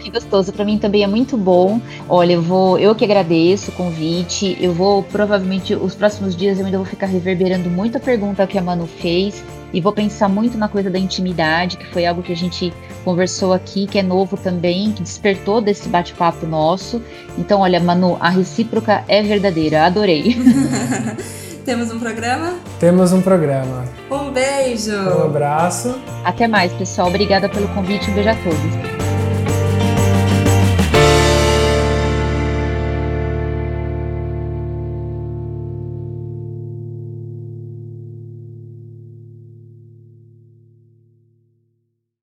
Que 0.00 0.10
gostoso, 0.10 0.52
para 0.52 0.64
mim 0.64 0.78
também 0.78 1.04
é 1.04 1.06
muito 1.06 1.36
bom. 1.36 1.80
Olha, 2.08 2.32
eu 2.32 2.42
vou, 2.42 2.78
eu 2.78 2.94
que 2.94 3.04
agradeço 3.04 3.70
o 3.70 3.74
convite. 3.74 4.56
Eu 4.60 4.72
vou 4.72 5.02
provavelmente 5.02 5.74
os 5.74 5.94
próximos 5.94 6.34
dias 6.34 6.58
eu 6.58 6.64
ainda 6.64 6.78
vou 6.78 6.86
ficar 6.86 7.06
reverberando 7.06 7.68
muita 7.68 8.00
pergunta 8.00 8.46
que 8.46 8.58
a 8.58 8.62
Manu 8.62 8.86
fez 8.86 9.44
e 9.72 9.80
vou 9.80 9.92
pensar 9.92 10.28
muito 10.28 10.58
na 10.58 10.68
coisa 10.68 10.90
da 10.90 10.98
intimidade, 10.98 11.76
que 11.76 11.86
foi 11.86 12.06
algo 12.06 12.22
que 12.22 12.32
a 12.32 12.36
gente 12.36 12.72
conversou 13.04 13.52
aqui, 13.52 13.86
que 13.86 13.98
é 13.98 14.02
novo 14.02 14.36
também, 14.36 14.92
que 14.92 15.02
despertou 15.02 15.60
desse 15.60 15.88
bate-papo 15.88 16.46
nosso. 16.46 17.00
Então, 17.38 17.60
olha, 17.60 17.78
Manu, 17.78 18.16
a 18.20 18.30
recíproca 18.30 19.04
é 19.06 19.22
verdadeira. 19.22 19.84
Adorei. 19.84 20.36
Temos 21.64 21.92
um 21.92 22.00
programa? 22.00 22.54
Temos 22.80 23.12
um 23.12 23.20
programa. 23.20 23.84
Um 24.10 24.30
beijo! 24.32 24.92
Um 24.92 25.24
abraço. 25.26 25.94
Até 26.24 26.48
mais, 26.48 26.72
pessoal. 26.72 27.08
Obrigada 27.08 27.48
pelo 27.48 27.68
convite. 27.68 28.10
Um 28.10 28.14
beijo 28.14 28.30
a 28.30 28.34
todos. 28.34 28.99